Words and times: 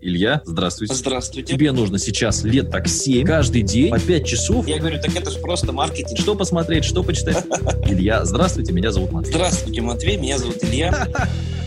Илья, 0.00 0.42
здравствуйте. 0.44 0.94
Здравствуйте. 0.94 1.52
Тебе 1.52 1.72
нужно 1.72 1.98
сейчас 1.98 2.44
лет 2.44 2.70
так 2.70 2.86
7, 2.86 3.26
каждый 3.26 3.62
день 3.62 3.90
по 3.90 3.98
5 3.98 4.26
часов. 4.26 4.68
Я 4.68 4.78
говорю, 4.78 5.00
так 5.00 5.14
это 5.16 5.30
же 5.30 5.38
просто 5.38 5.72
маркетинг. 5.72 6.18
Что 6.18 6.34
посмотреть, 6.34 6.84
что 6.84 7.02
почитать? 7.02 7.44
Илья, 7.86 8.24
здравствуйте, 8.24 8.72
меня 8.72 8.92
зовут 8.92 9.12
Матвей. 9.12 9.32
Здравствуйте, 9.32 9.80
Матвей, 9.80 10.16
меня 10.16 10.38
зовут 10.38 10.62
Илья. 10.62 11.08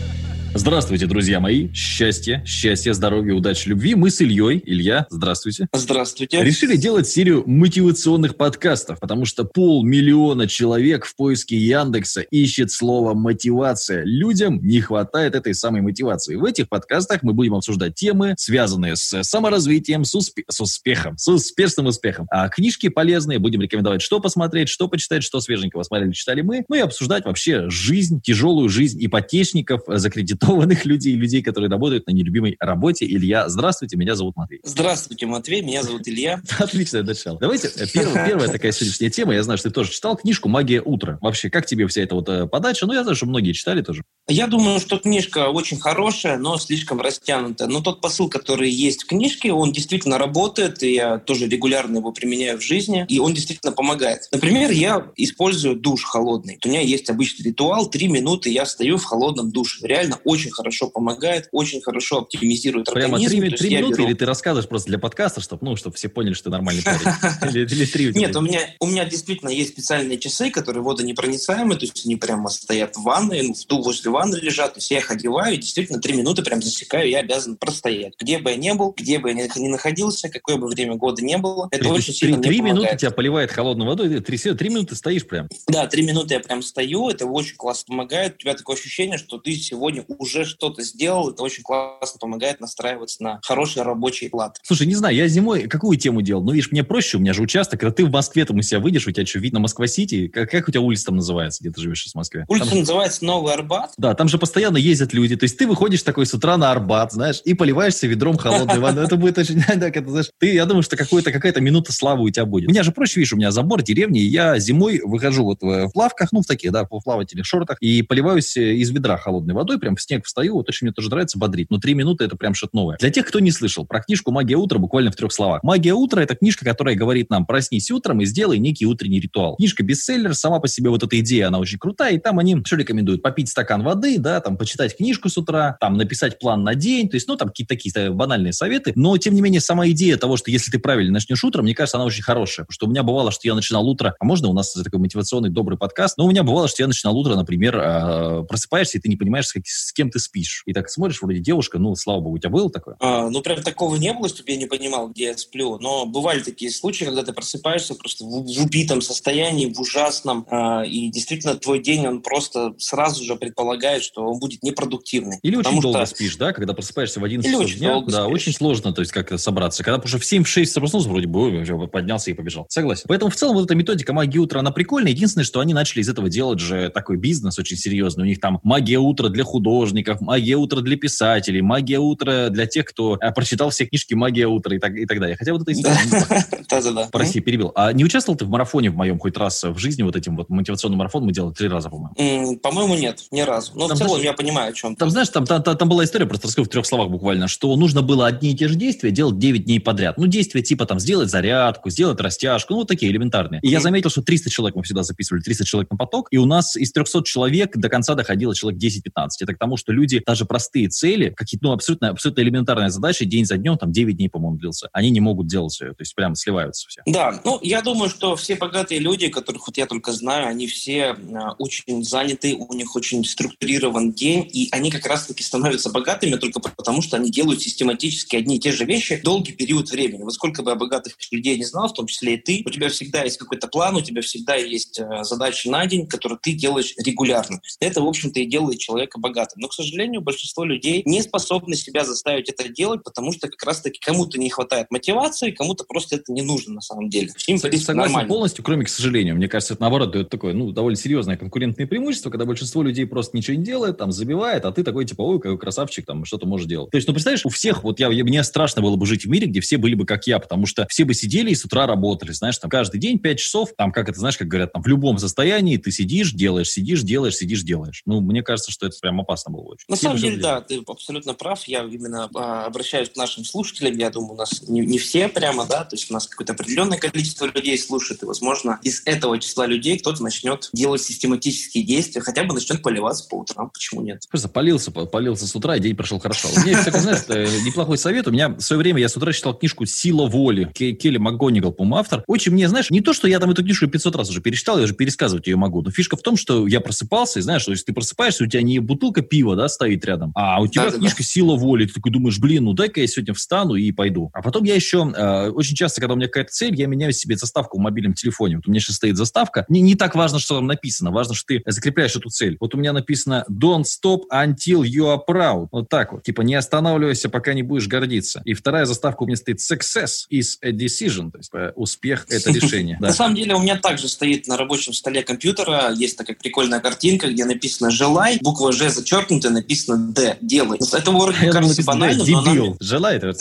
Здравствуйте, 0.54 1.06
друзья 1.06 1.40
мои. 1.40 1.72
Счастье, 1.72 2.42
счастье, 2.46 2.92
здоровья, 2.92 3.32
удачи, 3.32 3.68
любви. 3.68 3.94
Мы 3.94 4.10
с 4.10 4.20
Ильей. 4.20 4.62
Илья, 4.66 5.06
здравствуйте. 5.08 5.66
Здравствуйте. 5.72 6.44
Решили 6.44 6.76
делать 6.76 7.08
серию 7.08 7.42
мотивационных 7.46 8.36
подкастов, 8.36 9.00
потому 9.00 9.24
что 9.24 9.44
полмиллиона 9.44 10.46
человек 10.46 11.06
в 11.06 11.16
поиске 11.16 11.56
Яндекса 11.56 12.20
ищет 12.20 12.70
слово 12.70 13.14
«мотивация». 13.14 14.04
Людям 14.04 14.60
не 14.62 14.82
хватает 14.82 15.34
этой 15.34 15.54
самой 15.54 15.80
мотивации. 15.80 16.36
В 16.36 16.44
этих 16.44 16.68
подкастах 16.68 17.22
мы 17.22 17.32
будем 17.32 17.54
обсуждать 17.54 17.94
темы, 17.94 18.34
связанные 18.36 18.96
с 18.96 19.22
саморазвитием, 19.22 20.04
с, 20.04 20.14
успе- 20.14 20.44
с 20.50 20.60
успехом, 20.60 21.16
с 21.16 21.28
успешным 21.28 21.86
успехом. 21.86 22.26
А 22.30 22.50
книжки 22.50 22.90
полезные, 22.90 23.38
будем 23.38 23.62
рекомендовать, 23.62 24.02
что 24.02 24.20
посмотреть, 24.20 24.68
что 24.68 24.86
почитать, 24.88 25.24
что 25.24 25.40
свеженького 25.40 25.82
смотрели, 25.82 26.12
читали 26.12 26.42
мы. 26.42 26.66
Ну 26.68 26.76
и 26.76 26.80
обсуждать 26.80 27.24
вообще 27.24 27.70
жизнь, 27.70 28.20
тяжелую 28.20 28.68
жизнь 28.68 28.98
ипотечников, 29.04 29.80
закредитованных 29.86 30.41
людей, 30.84 31.14
людей, 31.14 31.42
которые 31.42 31.70
работают 31.70 32.06
на 32.06 32.12
нелюбимой 32.12 32.56
работе. 32.58 33.06
Илья, 33.06 33.48
здравствуйте, 33.48 33.96
меня 33.96 34.14
зовут 34.14 34.36
Матвей. 34.36 34.60
Здравствуйте, 34.62 35.26
Матвей, 35.26 35.62
меня 35.62 35.82
зовут 35.82 36.06
Илья. 36.08 36.40
Отличное 36.58 37.02
начало. 37.02 37.38
Давайте, 37.38 37.68
э, 37.68 37.86
первая, 37.92 38.26
первая 38.26 38.48
такая 38.48 38.72
сегодняшняя 38.72 39.10
тема, 39.10 39.34
я 39.34 39.42
знаю, 39.42 39.58
что 39.58 39.68
ты 39.68 39.74
тоже 39.74 39.90
читал 39.90 40.16
книжку 40.16 40.48
«Магия 40.48 40.80
утра». 40.80 41.18
Вообще, 41.20 41.50
как 41.50 41.66
тебе 41.66 41.86
вся 41.86 42.02
эта 42.02 42.14
вот 42.14 42.28
э, 42.28 42.46
подача? 42.46 42.86
Ну, 42.86 42.92
я 42.92 43.02
знаю, 43.02 43.16
что 43.16 43.26
многие 43.26 43.52
читали 43.52 43.82
тоже. 43.82 44.02
Я 44.28 44.46
думаю, 44.46 44.78
что 44.80 44.98
книжка 44.98 45.48
очень 45.48 45.78
хорошая, 45.78 46.38
но 46.38 46.56
слишком 46.56 47.00
растянутая. 47.00 47.68
Но 47.68 47.80
тот 47.80 48.00
посыл, 48.00 48.28
который 48.28 48.70
есть 48.70 49.02
в 49.02 49.06
книжке, 49.06 49.52
он 49.52 49.72
действительно 49.72 50.18
работает, 50.18 50.82
и 50.82 50.94
я 50.94 51.18
тоже 51.18 51.48
регулярно 51.48 51.98
его 51.98 52.12
применяю 52.12 52.58
в 52.58 52.62
жизни, 52.62 53.04
и 53.08 53.18
он 53.18 53.34
действительно 53.34 53.72
помогает. 53.72 54.28
Например, 54.32 54.70
я 54.70 55.06
использую 55.16 55.76
душ 55.76 56.04
холодный. 56.04 56.58
У 56.64 56.68
меня 56.68 56.80
есть 56.80 57.10
обычный 57.10 57.44
ритуал, 57.44 57.90
три 57.90 58.08
минуты 58.08 58.50
я 58.50 58.64
стою 58.64 58.96
в 58.96 59.04
холодном 59.04 59.50
душе. 59.50 59.86
Реально 59.86 60.18
очень 60.32 60.50
хорошо 60.50 60.88
помогает, 60.88 61.48
очень 61.52 61.80
хорошо 61.82 62.18
оптимизирует 62.18 62.86
Прямо 62.92 63.16
организм. 63.16 63.40
три, 63.40 63.50
То 63.50 63.56
три 63.56 63.70
я 63.70 63.78
минуты 63.78 63.94
беру- 63.98 64.08
или 64.08 64.14
ты 64.14 64.26
рассказываешь 64.26 64.68
просто 64.68 64.88
для 64.88 64.98
подкаста, 64.98 65.40
чтобы, 65.40 65.64
ну, 65.64 65.76
чтобы 65.76 65.96
все 65.96 66.08
поняли, 66.08 66.34
что 66.34 66.44
ты 66.44 66.50
нормальный 66.50 66.82
парень? 66.82 67.00
Или, 67.54 67.84
три? 67.84 68.12
Нет, 68.14 68.34
у 68.36 68.40
меня, 68.40 68.60
у 68.80 68.86
меня 68.86 69.04
действительно 69.04 69.50
есть 69.50 69.72
специальные 69.72 70.18
часы, 70.18 70.50
которые 70.50 70.82
водонепроницаемые, 70.82 71.78
то 71.78 71.84
есть 71.84 72.04
они 72.04 72.16
прямо 72.16 72.48
стоят 72.48 72.96
в 72.96 73.02
ванной, 73.02 73.42
ну, 73.42 73.54
в 73.54 73.64
ту 73.64 73.82
возле 73.82 74.10
ванны 74.10 74.36
лежат, 74.36 74.74
то 74.74 74.78
есть 74.78 74.90
я 74.90 74.98
их 74.98 75.10
одеваю, 75.10 75.54
и 75.54 75.58
действительно 75.58 76.00
три 76.00 76.14
минуты 76.14 76.42
прям 76.42 76.62
засекаю, 76.62 77.08
я 77.08 77.20
обязан 77.20 77.56
простоять. 77.56 78.14
Где 78.18 78.38
бы 78.38 78.50
я 78.50 78.56
ни 78.56 78.72
был, 78.72 78.92
где 78.96 79.18
бы 79.18 79.30
я 79.30 79.34
ни 79.34 79.68
находился, 79.68 80.28
какое 80.28 80.56
бы 80.56 80.68
время 80.68 80.94
года 80.96 81.22
не 81.22 81.36
было, 81.38 81.68
это 81.70 81.84
То 81.84 81.90
очень 81.90 82.06
есть 82.08 82.18
сильно 82.20 82.40
три, 82.40 82.52
три 82.52 82.60
минуты 82.62 82.96
тебя 82.96 83.10
поливает 83.10 83.50
холодной 83.50 83.86
водой, 83.86 84.20
три, 84.20 84.38
три 84.38 84.68
минуты 84.68 84.96
стоишь 84.96 85.26
прям. 85.26 85.48
Да, 85.68 85.86
три 85.86 86.02
минуты 86.02 86.34
я 86.34 86.40
прям 86.40 86.62
стою, 86.62 87.08
это 87.08 87.26
очень 87.26 87.56
классно 87.56 87.92
помогает. 87.92 88.34
У 88.36 88.38
тебя 88.38 88.54
такое 88.54 88.76
ощущение, 88.76 89.18
что 89.18 89.38
ты 89.38 89.54
сегодня 89.54 90.04
уже 90.22 90.44
что-то 90.44 90.82
сделал, 90.82 91.30
это 91.30 91.42
очень 91.42 91.62
классно 91.62 92.18
помогает 92.20 92.60
настраиваться 92.60 93.22
на 93.22 93.40
хороший 93.42 93.82
рабочий 93.82 94.30
лад. 94.32 94.58
Слушай, 94.62 94.86
не 94.86 94.94
знаю, 94.94 95.14
я 95.14 95.26
зимой 95.28 95.68
какую 95.68 95.98
тему 95.98 96.22
делал? 96.22 96.42
Ну, 96.44 96.52
видишь, 96.52 96.70
мне 96.70 96.84
проще, 96.84 97.16
у 97.16 97.20
меня 97.20 97.32
же 97.32 97.42
участок. 97.42 97.80
Когда 97.80 97.92
ты 97.92 98.04
в 98.04 98.10
Москве, 98.10 98.44
там 98.44 98.58
у 98.58 98.62
себя 98.62 98.78
выйдешь, 98.78 99.06
у 99.06 99.10
тебя 99.10 99.26
что, 99.26 99.40
вид 99.40 99.52
на 99.52 99.60
Москва-Сити? 99.60 100.28
Как, 100.28 100.50
как 100.50 100.68
у 100.68 100.70
тебя 100.70 100.80
улица 100.80 101.06
там 101.06 101.16
называется, 101.16 101.62
где 101.62 101.72
ты 101.72 101.80
живешь 101.80 102.02
сейчас 102.02 102.12
в 102.12 102.16
Москве? 102.16 102.44
Улица 102.48 102.70
Там- 102.70 102.78
называется 102.78 103.24
Новый 103.24 103.52
Арбат. 103.52 103.92
Да, 103.98 104.14
там 104.14 104.28
же 104.28 104.38
постоянно 104.38 104.76
ездят 104.76 105.12
люди. 105.12 105.36
То 105.36 105.44
есть 105.44 105.58
ты 105.58 105.66
выходишь 105.66 106.02
такой 106.02 106.26
с 106.26 106.34
утра 106.34 106.56
на 106.56 106.70
Арбат, 106.70 107.12
знаешь, 107.12 107.40
и 107.44 107.54
поливаешься 107.54 108.06
ведром 108.06 108.36
холодной 108.38 108.78
воды. 108.78 109.00
Это 109.00 109.16
будет 109.16 109.38
очень... 109.38 109.62
Так, 109.82 109.96
это, 109.96 110.10
знаешь, 110.10 110.30
ты, 110.38 110.54
я 110.54 110.66
думаю, 110.66 110.82
что 110.82 110.96
какой-то, 110.96 111.32
какая-то 111.32 111.60
минута 111.60 111.92
славы 111.92 112.22
у 112.22 112.30
тебя 112.30 112.44
будет. 112.44 112.68
У 112.68 112.70
меня 112.70 112.82
же 112.84 112.92
проще, 112.92 113.18
видишь, 113.18 113.32
у 113.32 113.36
меня 113.36 113.50
забор 113.50 113.82
деревни, 113.82 114.20
и 114.20 114.26
я 114.26 114.58
зимой 114.58 115.00
выхожу 115.02 115.44
вот 115.44 115.62
в, 115.62 115.88
в 115.88 115.92
плавках, 115.92 116.30
ну, 116.30 116.42
в 116.42 116.46
таких, 116.46 116.70
да, 116.70 116.84
в 116.84 117.00
плавательных 117.00 117.46
шортах, 117.46 117.78
и 117.80 118.02
поливаюсь 118.02 118.56
э, 118.56 118.74
из 118.74 118.90
ведра 118.90 119.16
холодной 119.16 119.54
водой, 119.54 119.78
прям 119.78 119.96
в 119.96 120.00
снег 120.12 120.26
встаю, 120.26 120.54
вот 120.54 120.68
очень 120.68 120.86
мне 120.86 120.92
тоже 120.92 121.08
нравится 121.08 121.38
бодрить. 121.38 121.70
Но 121.70 121.78
три 121.78 121.94
минуты 121.94 122.24
это 122.24 122.36
прям 122.36 122.54
что-то 122.54 122.76
новое. 122.76 122.96
Для 122.98 123.10
тех, 123.10 123.26
кто 123.26 123.40
не 123.40 123.50
слышал, 123.50 123.86
про 123.86 124.02
книжку 124.02 124.30
«Магия 124.30 124.56
утра» 124.56 124.78
буквально 124.78 125.10
в 125.10 125.16
трех 125.16 125.32
словах. 125.32 125.62
«Магия 125.62 125.94
утра»— 125.94 126.20
это 126.22 126.36
книжка, 126.36 126.64
которая 126.64 126.94
говорит 126.94 127.30
нам, 127.30 127.46
проснись 127.46 127.90
утром 127.90 128.20
и 128.20 128.26
сделай 128.26 128.58
некий 128.58 128.86
утренний 128.86 129.20
ритуал. 129.20 129.56
Книжка 129.56 129.82
бестселлер, 129.82 130.34
сама 130.34 130.60
по 130.60 130.68
себе 130.68 130.90
вот 130.90 131.02
эта 131.02 131.18
идея, 131.20 131.48
она 131.48 131.58
очень 131.58 131.78
крутая, 131.78 132.14
и 132.14 132.18
там 132.18 132.38
они 132.38 132.62
что 132.64 132.76
рекомендуют? 132.76 133.22
Попить 133.22 133.48
стакан 133.48 133.82
воды, 133.82 134.18
да, 134.18 134.40
там, 134.40 134.56
почитать 134.56 134.96
книжку 134.96 135.28
с 135.30 135.38
утра, 135.38 135.76
там, 135.80 135.96
написать 135.96 136.38
план 136.38 136.62
на 136.62 136.74
день, 136.74 137.08
то 137.08 137.14
есть, 137.16 137.26
ну, 137.28 137.36
там, 137.36 137.48
какие-то 137.48 137.74
такие 137.74 138.10
банальные 138.10 138.52
советы, 138.52 138.92
но, 138.94 139.16
тем 139.16 139.34
не 139.34 139.40
менее, 139.40 139.60
сама 139.60 139.88
идея 139.88 140.16
того, 140.18 140.36
что 140.36 140.50
если 140.50 140.70
ты 140.70 140.78
правильно 140.78 141.12
начнешь 141.12 141.42
утром, 141.42 141.64
мне 141.64 141.74
кажется, 141.74 141.96
она 141.96 142.04
очень 142.04 142.22
хорошая, 142.22 142.66
потому 142.66 142.74
что 142.74 142.86
у 142.86 142.90
меня 142.90 143.02
бывало, 143.02 143.30
что 143.30 143.48
я 143.48 143.54
начинал 143.54 143.88
утро, 143.88 144.14
а 144.18 144.24
можно 144.24 144.48
у 144.48 144.52
нас 144.52 144.72
такой 144.72 145.00
мотивационный 145.00 145.50
добрый 145.50 145.78
подкаст, 145.78 146.18
но 146.18 146.26
у 146.26 146.30
меня 146.30 146.42
бывало, 146.42 146.68
что 146.68 146.82
я 146.82 146.86
начинал 146.86 147.16
утро, 147.16 147.34
например, 147.34 147.76
э, 147.76 148.44
просыпаешься, 148.48 148.98
и 148.98 149.00
ты 149.00 149.08
не 149.08 149.16
понимаешь, 149.16 149.46
с, 149.46 149.52
как- 149.52 149.66
с 149.66 149.92
кем 150.02 150.10
ты 150.10 150.18
спишь, 150.18 150.64
и 150.66 150.72
так 150.72 150.90
смотришь, 150.90 151.22
вроде 151.22 151.38
девушка, 151.38 151.78
ну, 151.78 151.94
слава 151.94 152.20
богу, 152.20 152.34
у 152.36 152.38
тебя 152.38 152.50
было 152.50 152.68
такое? 152.70 152.96
А, 152.98 153.28
ну, 153.30 153.40
прям 153.40 153.62
такого 153.62 153.94
не 153.96 154.12
было, 154.12 154.28
чтобы 154.28 154.50
я 154.50 154.56
не 154.56 154.66
понимал, 154.66 155.08
где 155.08 155.26
я 155.26 155.36
сплю. 155.36 155.78
Но 155.78 156.06
бывали 156.06 156.40
такие 156.40 156.70
случаи, 156.72 157.04
когда 157.04 157.22
ты 157.22 157.32
просыпаешься 157.32 157.94
просто 157.94 158.24
в, 158.24 158.28
в 158.28 158.64
убитом 158.64 159.00
состоянии, 159.00 159.72
в 159.72 159.80
ужасном. 159.80 160.44
а, 160.50 160.82
и 160.82 161.08
действительно, 161.08 161.54
твой 161.54 161.80
день, 161.80 162.04
он 162.06 162.20
просто 162.20 162.74
сразу 162.78 163.22
же 163.24 163.36
предполагает, 163.36 164.02
что 164.02 164.22
он 164.26 164.40
будет 164.40 164.62
непродуктивный. 164.64 165.38
Или 165.42 165.54
очень 165.56 165.80
долго 165.80 166.04
что- 166.04 166.16
спишь, 166.16 166.36
да, 166.36 166.52
когда 166.52 166.72
просыпаешься 166.74 167.20
в 167.20 167.24
11 167.24 167.46
Или 167.48 167.54
часов 167.54 167.66
очень 167.66 167.78
дня, 167.78 167.92
долго 167.92 168.10
да, 168.10 168.24
спишь. 168.24 168.34
очень 168.34 168.52
сложно, 168.52 168.92
то 168.92 169.02
есть 169.02 169.12
как 169.12 169.38
собраться. 169.38 169.84
Когда 169.84 170.00
уже 170.02 170.18
в 170.18 170.24
7-6 170.24 170.80
проснулся, 170.80 171.08
вроде 171.08 171.28
бы 171.28 171.86
поднялся 171.86 172.30
и 172.30 172.34
побежал. 172.34 172.66
Согласен. 172.68 173.04
Поэтому 173.06 173.30
в 173.30 173.36
целом 173.36 173.54
вот 173.54 173.64
эта 173.66 173.74
методика 173.76 174.12
магии 174.12 174.38
утра, 174.38 174.60
она 174.60 174.72
прикольная. 174.72 175.12
Единственное, 175.12 175.44
что 175.44 175.60
они 175.60 175.74
начали 175.74 176.00
из 176.02 176.08
этого 176.08 176.28
делать 176.28 176.58
же 176.58 176.90
такой 176.90 177.16
бизнес 177.18 177.58
очень 177.58 177.76
серьезный. 177.76 178.24
У 178.24 178.26
них 178.26 178.40
там 178.40 178.58
магия 178.62 178.98
утра 178.98 179.28
для 179.28 179.44
художников, 179.44 179.81
магия 180.20 180.56
утра 180.56 180.80
для 180.80 180.96
писателей, 180.96 181.62
магия 181.62 181.98
утра 181.98 182.48
для 182.48 182.66
тех, 182.66 182.86
кто 182.86 183.18
э, 183.20 183.32
прочитал 183.32 183.70
все 183.70 183.86
книжки 183.86 184.14
«Магия 184.14 184.46
утра» 184.46 184.76
и 184.76 184.78
так, 184.78 184.94
и 184.96 185.06
так 185.06 185.20
далее. 185.20 185.36
Хотя 185.36 185.52
вот 185.52 185.62
это 185.62 185.72
история, 185.72 187.08
прости, 187.12 187.40
перебил. 187.40 187.72
А 187.74 187.92
не 187.92 188.04
участвовал 188.04 188.36
ты 188.38 188.44
в 188.44 188.48
марафоне 188.48 188.90
в 188.90 188.96
моем 188.96 189.18
хоть 189.18 189.36
раз 189.36 189.62
в 189.64 189.78
жизни, 189.78 190.02
вот 190.02 190.16
этим 190.16 190.36
вот 190.36 190.48
мотивационным 190.48 190.98
марафон 190.98 191.24
мы 191.24 191.32
делали 191.32 191.54
три 191.54 191.68
раза, 191.68 191.90
по-моему? 191.90 192.58
По-моему, 192.58 192.94
нет, 192.94 193.24
ни 193.30 193.40
разу. 193.40 193.72
Но 193.74 193.88
в 193.88 193.96
целом 193.96 194.20
я 194.20 194.32
понимаю, 194.32 194.70
о 194.70 194.72
чем 194.72 194.96
Там, 194.96 195.10
знаешь, 195.10 195.28
там, 195.28 195.46
там, 195.46 195.62
там 195.62 195.88
была 195.88 196.04
история, 196.04 196.26
просто 196.26 196.46
расскажу 196.48 196.66
в 196.66 196.70
трех 196.70 196.86
словах 196.86 197.10
буквально, 197.10 197.48
что 197.48 197.74
нужно 197.76 198.02
было 198.02 198.26
одни 198.26 198.52
и 198.52 198.56
те 198.56 198.68
же 198.68 198.74
действия 198.74 199.10
делать 199.10 199.38
9 199.38 199.64
дней 199.64 199.80
подряд. 199.80 200.18
Ну, 200.18 200.26
действия 200.26 200.62
типа 200.62 200.86
там 200.86 201.00
сделать 201.00 201.30
зарядку, 201.30 201.90
сделать 201.90 202.20
растяжку, 202.20 202.74
ну, 202.74 202.80
вот 202.80 202.88
такие 202.88 203.10
элементарные. 203.10 203.60
И 203.62 203.68
я 203.68 203.80
заметил, 203.80 204.10
что 204.10 204.22
300 204.22 204.50
человек 204.50 204.76
мы 204.76 204.82
всегда 204.82 205.02
записывали, 205.02 205.42
300 205.42 205.64
человек 205.64 205.90
на 205.90 205.96
поток, 205.96 206.28
и 206.30 206.38
у 206.38 206.46
нас 206.46 206.76
из 206.76 206.92
300 206.92 207.24
человек 207.24 207.76
до 207.76 207.88
конца 207.88 208.14
доходило 208.14 208.54
человек 208.54 208.80
10-15. 208.80 209.28
Это 209.40 209.54
к 209.54 209.58
тому, 209.58 209.71
что 209.76 209.92
люди, 209.92 210.22
даже 210.24 210.44
простые 210.44 210.88
цели, 210.88 211.30
какие-то, 211.30 211.66
ну, 211.66 211.72
абсолютно, 211.72 212.10
абсолютно 212.10 212.42
элементарные 212.42 212.90
задачи, 212.90 213.24
день 213.24 213.44
за 213.44 213.56
днем, 213.56 213.78
там 213.78 213.92
9 213.92 214.16
дней, 214.16 214.28
по-моему, 214.28 214.58
длился, 214.58 214.88
они 214.92 215.10
не 215.10 215.20
могут 215.20 215.46
делать 215.46 215.78
ее, 215.80 215.90
то 215.90 216.00
есть 216.00 216.14
прям 216.14 216.34
сливаются 216.34 216.88
все. 216.88 217.02
Да, 217.06 217.40
ну, 217.44 217.58
я 217.62 217.82
думаю, 217.82 218.10
что 218.10 218.36
все 218.36 218.56
богатые 218.56 219.00
люди, 219.00 219.28
которых 219.28 219.66
вот 219.66 219.76
я 219.76 219.86
только 219.86 220.12
знаю, 220.12 220.48
они 220.48 220.66
все 220.66 221.16
а, 221.34 221.52
очень 221.58 222.04
заняты, 222.04 222.54
у 222.54 222.72
них 222.74 222.94
очень 222.96 223.24
структурирован 223.24 224.12
день, 224.12 224.48
и 224.52 224.68
они 224.72 224.90
как 224.90 225.06
раз-таки 225.06 225.42
становятся 225.42 225.90
богатыми 225.90 226.36
только 226.36 226.60
потому, 226.60 227.02
что 227.02 227.16
они 227.16 227.30
делают 227.30 227.62
систематически 227.62 228.36
одни 228.36 228.56
и 228.56 228.60
те 228.60 228.72
же 228.72 228.84
вещи 228.84 229.20
долгий 229.22 229.52
период 229.52 229.90
времени. 229.90 230.22
Вот 230.22 230.34
сколько 230.34 230.62
бы 230.62 230.70
я 230.70 230.76
богатых 230.76 231.14
людей 231.30 231.56
не 231.56 231.64
знал, 231.64 231.88
в 231.88 231.94
том 231.94 232.06
числе 232.06 232.34
и 232.34 232.36
ты, 232.36 232.62
у 232.64 232.70
тебя 232.70 232.88
всегда 232.88 233.22
есть 233.22 233.38
какой-то 233.38 233.68
план, 233.68 233.96
у 233.96 234.00
тебя 234.00 234.22
всегда 234.22 234.54
есть 234.54 234.98
э, 234.98 235.24
задачи 235.24 235.68
на 235.68 235.86
день, 235.86 236.06
которые 236.06 236.38
ты 236.40 236.52
делаешь 236.52 236.94
регулярно. 236.98 237.60
Это, 237.80 238.02
в 238.02 238.08
общем-то, 238.08 238.40
и 238.40 238.46
делает 238.46 238.78
человека 238.78 239.18
богатым. 239.18 239.61
Но, 239.62 239.68
к 239.68 239.74
сожалению, 239.74 240.20
большинство 240.22 240.64
людей 240.64 241.02
не 241.04 241.22
способны 241.22 241.76
себя 241.76 242.04
заставить 242.04 242.48
это 242.50 242.68
делать, 242.68 243.04
потому 243.04 243.32
что 243.32 243.48
как 243.48 243.62
раз-таки 243.62 244.00
кому-то 244.00 244.36
не 244.38 244.50
хватает 244.50 244.88
мотивации, 244.90 245.52
кому-то 245.52 245.84
просто 245.84 246.16
это 246.16 246.32
не 246.32 246.42
нужно 246.42 246.74
на 246.74 246.80
самом 246.80 247.08
деле. 247.08 247.28
Им, 247.46 247.58
в 247.58 247.62
принципе, 247.62 247.76
Согласен 247.78 248.10
нормально. 248.12 248.28
полностью, 248.28 248.64
кроме, 248.64 248.84
к 248.84 248.88
сожалению. 248.88 249.36
Мне 249.36 249.46
кажется, 249.48 249.74
это 249.74 249.82
наоборот 249.82 250.10
дает 250.10 250.30
такое, 250.30 250.52
ну, 250.52 250.72
довольно 250.72 250.96
серьезное 250.96 251.36
конкурентное 251.36 251.86
преимущество, 251.86 252.30
когда 252.30 252.44
большинство 252.44 252.82
людей 252.82 253.06
просто 253.06 253.36
ничего 253.36 253.56
не 253.56 253.62
делает, 253.64 253.98
там, 253.98 254.10
забивает, 254.10 254.64
а 254.64 254.72
ты 254.72 254.82
такой, 254.82 255.04
типа, 255.04 255.22
ой, 255.22 255.38
какой 255.40 255.58
красавчик, 255.58 256.04
там, 256.06 256.24
что-то 256.24 256.46
можешь 256.46 256.66
делать. 256.66 256.90
То 256.90 256.96
есть, 256.96 257.06
ну, 257.06 257.14
представляешь, 257.14 257.46
у 257.46 257.50
всех, 257.50 257.84
вот 257.84 258.00
я, 258.00 258.08
я- 258.10 258.24
мне 258.24 258.42
страшно 258.42 258.82
было 258.82 258.96
бы 258.96 259.06
жить 259.06 259.24
в 259.26 259.28
мире, 259.28 259.46
где 259.46 259.60
все 259.60 259.76
были 259.78 259.94
бы 259.94 260.04
как 260.06 260.26
я, 260.26 260.40
потому 260.40 260.66
что 260.66 260.86
все 260.90 261.04
бы 261.04 261.14
сидели 261.14 261.50
и 261.50 261.54
с 261.54 261.64
утра 261.64 261.86
работали, 261.86 262.32
знаешь, 262.32 262.58
там, 262.58 262.68
каждый 262.68 262.98
день 262.98 263.20
5 263.20 263.38
часов, 263.38 263.70
там, 263.78 263.92
как 263.92 264.08
это, 264.08 264.18
знаешь, 264.18 264.36
как 264.36 264.48
говорят, 264.48 264.72
там, 264.72 264.82
в 264.82 264.86
любом 264.88 265.18
состоянии 265.18 265.76
ты 265.76 265.92
сидишь, 265.92 266.32
делаешь, 266.32 266.68
сидишь, 266.70 267.02
делаешь, 267.02 267.36
сидишь, 267.36 267.62
делаешь. 267.62 268.02
Ну, 268.06 268.20
мне 268.20 268.42
кажется, 268.42 268.72
что 268.72 268.86
это 268.86 268.96
прям 269.00 269.20
опасно 269.20 269.51
было 269.52 269.62
очень. 269.62 269.84
На 269.88 269.96
самом 269.96 270.18
деле, 270.18 270.36
да, 270.38 270.60
ты 270.60 270.82
абсолютно 270.86 271.34
прав. 271.34 271.64
Я 271.66 271.84
именно 271.84 272.28
а, 272.34 272.66
обращаюсь 272.66 273.10
к 273.10 273.16
нашим 273.16 273.44
слушателям. 273.44 273.96
Я 273.96 274.10
думаю, 274.10 274.32
у 274.32 274.36
нас 274.36 274.62
не, 274.68 274.80
не 274.80 274.98
все 274.98 275.28
прямо, 275.28 275.66
да, 275.66 275.84
то 275.84 275.96
есть 275.96 276.10
у 276.10 276.14
нас 276.14 276.26
какое-то 276.26 276.52
определенное 276.54 276.98
количество 276.98 277.46
людей 277.46 277.78
слушает, 277.78 278.22
и, 278.22 278.26
возможно, 278.26 278.80
из 278.82 279.02
этого 279.04 279.38
числа 279.38 279.66
людей 279.66 279.98
кто-то 279.98 280.22
начнет 280.22 280.70
делать 280.72 281.02
систематические 281.02 281.84
действия, 281.84 282.20
хотя 282.20 282.44
бы 282.44 282.54
начнет 282.54 282.82
поливаться 282.82 283.28
по 283.28 283.36
утрам. 283.36 283.70
Почему 283.70 284.02
нет? 284.02 284.26
Просто 284.30 284.48
полился, 284.48 284.90
полился 284.90 285.46
с 285.46 285.54
утра, 285.54 285.76
и 285.76 285.80
день 285.80 285.96
прошел 285.96 286.18
хорошо. 286.18 286.48
У 286.54 286.60
меня, 286.60 286.78
кстати, 286.78 286.98
знаешь, 286.98 287.22
неплохой 287.64 287.98
совет. 287.98 288.26
У 288.28 288.30
меня 288.30 288.48
в 288.48 288.60
свое 288.60 288.80
время 288.80 289.00
я 289.00 289.08
с 289.08 289.16
утра 289.16 289.32
читал 289.32 289.54
книжку 289.54 289.86
«Сила 289.86 290.26
воли». 290.26 290.70
Келли 290.72 291.18
МакГонигал, 291.18 291.72
по-моему, 291.72 291.96
автор. 291.96 292.24
Очень 292.26 292.52
мне, 292.52 292.68
знаешь, 292.68 292.90
не 292.90 293.00
то, 293.00 293.12
что 293.12 293.28
я 293.28 293.38
там 293.38 293.50
эту 293.50 293.62
книжку 293.62 293.86
500 293.86 294.16
раз 294.16 294.30
уже 294.30 294.40
перечитал, 294.40 294.78
я 294.78 294.84
уже 294.84 294.94
пересказывать 294.94 295.46
ее 295.46 295.56
могу, 295.56 295.82
но 295.82 295.90
фишка 295.90 296.16
в 296.16 296.22
том, 296.22 296.36
что 296.36 296.66
я 296.66 296.80
просыпался, 296.80 297.38
и 297.38 297.42
знаешь, 297.42 297.64
то 297.64 297.72
есть 297.72 297.84
ты 297.84 297.92
просыпаешься, 297.92 298.44
у 298.44 298.46
тебя 298.46 298.62
не 298.62 298.78
бутылка 298.78 299.22
пива, 299.22 299.41
да, 299.54 299.68
стоит 299.68 300.04
рядом, 300.04 300.32
а 300.34 300.60
у 300.60 300.66
тебя 300.66 300.90
да, 300.90 300.98
книжка 300.98 301.18
да. 301.18 301.24
«Сила 301.24 301.56
воли». 301.56 301.86
Ты 301.86 301.94
такой 301.94 302.12
думаешь, 302.12 302.38
блин, 302.38 302.64
ну 302.64 302.72
дай-ка 302.72 303.00
я 303.00 303.06
сегодня 303.06 303.34
встану 303.34 303.74
и 303.74 303.90
пойду. 303.92 304.30
А 304.32 304.42
потом 304.42 304.64
я 304.64 304.74
еще, 304.74 305.12
э, 305.14 305.50
очень 305.50 305.74
часто, 305.74 306.00
когда 306.00 306.14
у 306.14 306.16
меня 306.16 306.28
какая-то 306.28 306.50
цель, 306.50 306.74
я 306.74 306.86
меняю 306.86 307.12
себе 307.12 307.36
заставку 307.36 307.78
в 307.78 307.80
мобильном 307.80 308.14
телефоне. 308.14 308.56
Вот 308.56 308.66
у 308.66 308.70
меня 308.70 308.80
сейчас 308.80 308.96
стоит 308.96 309.16
заставка. 309.16 309.64
Не, 309.68 309.80
не 309.80 309.94
так 309.94 310.14
важно, 310.14 310.38
что 310.38 310.56
там 310.56 310.66
написано, 310.66 311.10
важно, 311.10 311.34
что 311.34 311.46
ты 311.46 311.62
закрепляешь 311.66 312.16
эту 312.16 312.28
цель. 312.30 312.56
Вот 312.60 312.74
у 312.74 312.78
меня 312.78 312.92
написано 312.92 313.44
«Don't 313.50 313.84
stop 313.84 314.22
until 314.32 314.82
you 314.82 315.14
are 315.14 315.20
proud». 315.26 315.68
Вот 315.72 315.88
так 315.88 316.12
вот. 316.12 316.22
Типа 316.22 316.42
не 316.42 316.54
останавливайся, 316.54 317.28
пока 317.28 317.54
не 317.54 317.62
будешь 317.62 317.88
гордиться. 317.88 318.42
И 318.44 318.54
вторая 318.54 318.86
заставка 318.86 319.22
у 319.22 319.26
меня 319.26 319.36
стоит 319.36 319.58
«Success 319.58 320.26
is 320.30 320.58
a 320.62 320.70
decision». 320.70 321.30
То 321.30 321.38
есть 321.38 321.50
э, 321.54 321.72
успех– 321.76 322.26
это 322.28 322.50
решение. 322.50 322.96
На 323.00 323.12
самом 323.12 323.34
деле 323.34 323.54
у 323.54 323.60
меня 323.60 323.76
также 323.76 324.08
стоит 324.08 324.46
на 324.46 324.56
рабочем 324.56 324.92
столе 324.92 325.22
компьютера, 325.22 325.92
есть 325.92 326.16
такая 326.16 326.36
прикольная 326.36 326.80
картинка, 326.80 327.28
где 327.28 327.44
написано 327.44 327.90
«Желай», 327.90 328.38
буква 328.40 328.72
«Ж» 328.72 328.90
зачеркнута, 328.90 329.31
написано 329.40 330.12
«Д», 330.12 330.38
«Делай». 330.40 330.78
Это 330.92 331.10
вроде 331.10 331.50
кажется 331.50 331.82
банально, 331.82 332.24
но. 332.24 332.76
Желай, 332.80 333.16
это 333.16 333.32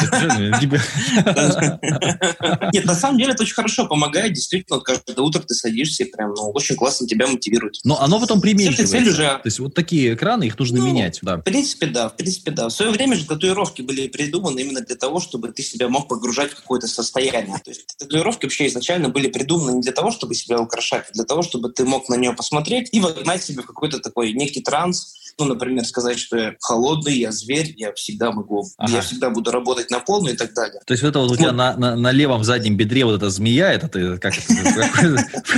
Нет, 2.73 2.85
на 2.85 2.95
самом 2.95 3.17
деле 3.17 3.33
это 3.33 3.43
очень 3.43 3.53
хорошо 3.53 3.87
помогает. 3.87 4.33
Действительно, 4.33 4.79
каждое 4.79 5.21
утро 5.21 5.41
ты 5.41 5.53
садишься 5.53 6.03
и 6.03 6.11
прям, 6.11 6.33
ну, 6.33 6.51
очень 6.51 6.75
классно 6.75 7.07
тебя 7.07 7.27
мотивирует. 7.27 7.79
Но 7.83 8.01
оно 8.01 8.19
потом 8.19 8.41
применяется. 8.41 8.87
То 8.87 9.41
есть 9.45 9.59
вот 9.59 9.73
такие 9.73 10.13
экраны, 10.13 10.45
их 10.45 10.57
нужно 10.57 10.79
ну, 10.79 10.87
менять. 10.87 11.19
В 11.21 11.37
принципе, 11.41 11.87
да. 11.87 12.09
В 12.09 12.15
принципе, 12.15 12.51
да. 12.51 12.69
В 12.69 12.71
свое 12.71 12.91
время 12.91 13.15
же 13.15 13.25
татуировки 13.25 13.81
были 13.81 14.07
придуманы 14.07 14.59
именно 14.59 14.81
для 14.81 14.95
того, 14.95 15.19
чтобы 15.19 15.49
ты 15.49 15.63
себя 15.63 15.89
мог 15.89 16.07
погружать 16.07 16.51
в 16.51 16.55
какое-то 16.55 16.87
состояние. 16.87 17.57
То 17.63 17.71
есть 17.71 17.85
татуировки 17.97 18.45
вообще 18.45 18.67
изначально 18.67 19.09
были 19.09 19.27
придуманы 19.27 19.75
не 19.75 19.81
для 19.81 19.91
того, 19.91 20.11
чтобы 20.11 20.35
себя 20.35 20.59
украшать, 20.59 21.05
а 21.09 21.13
для 21.13 21.23
того, 21.23 21.41
чтобы 21.41 21.69
ты 21.71 21.85
мог 21.85 22.09
на 22.09 22.15
нее 22.15 22.33
посмотреть 22.33 22.89
и 22.91 22.99
вогнать 22.99 23.43
себе 23.43 23.63
в 23.63 23.65
какой-то 23.65 23.99
такой 23.99 24.33
некий 24.33 24.61
транс, 24.61 25.15
ну, 25.37 25.45
например, 25.45 25.85
сказать, 25.85 26.19
что 26.19 26.37
я 26.37 26.55
холодный, 26.59 27.17
я 27.17 27.31
зверь, 27.31 27.73
я 27.77 27.93
всегда 27.93 28.31
могу, 28.31 28.65
ага. 28.77 28.93
я 28.93 29.01
всегда 29.01 29.29
буду 29.29 29.51
работать 29.51 29.89
на 29.89 29.99
полную 29.99 30.35
и 30.35 30.37
так 30.37 30.53
далее. 30.53 30.81
То 30.85 30.93
есть 30.93 31.03
это 31.03 31.19
вот 31.19 31.31
у 31.31 31.35
тебя 31.35 31.51
на, 31.51 31.75
на, 31.77 31.95
на 31.95 32.11
левом 32.11 32.43
заднем 32.43 32.77
бедре 32.77 33.05
вот 33.05 33.15
эта 33.15 33.29
змея, 33.29 33.73
это 33.73 33.87
ты 33.87 34.17
как 34.17 34.33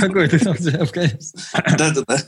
какой 0.00 0.28
ты 0.28 0.38
там 0.38 0.56
Да-да-да. 1.78 2.18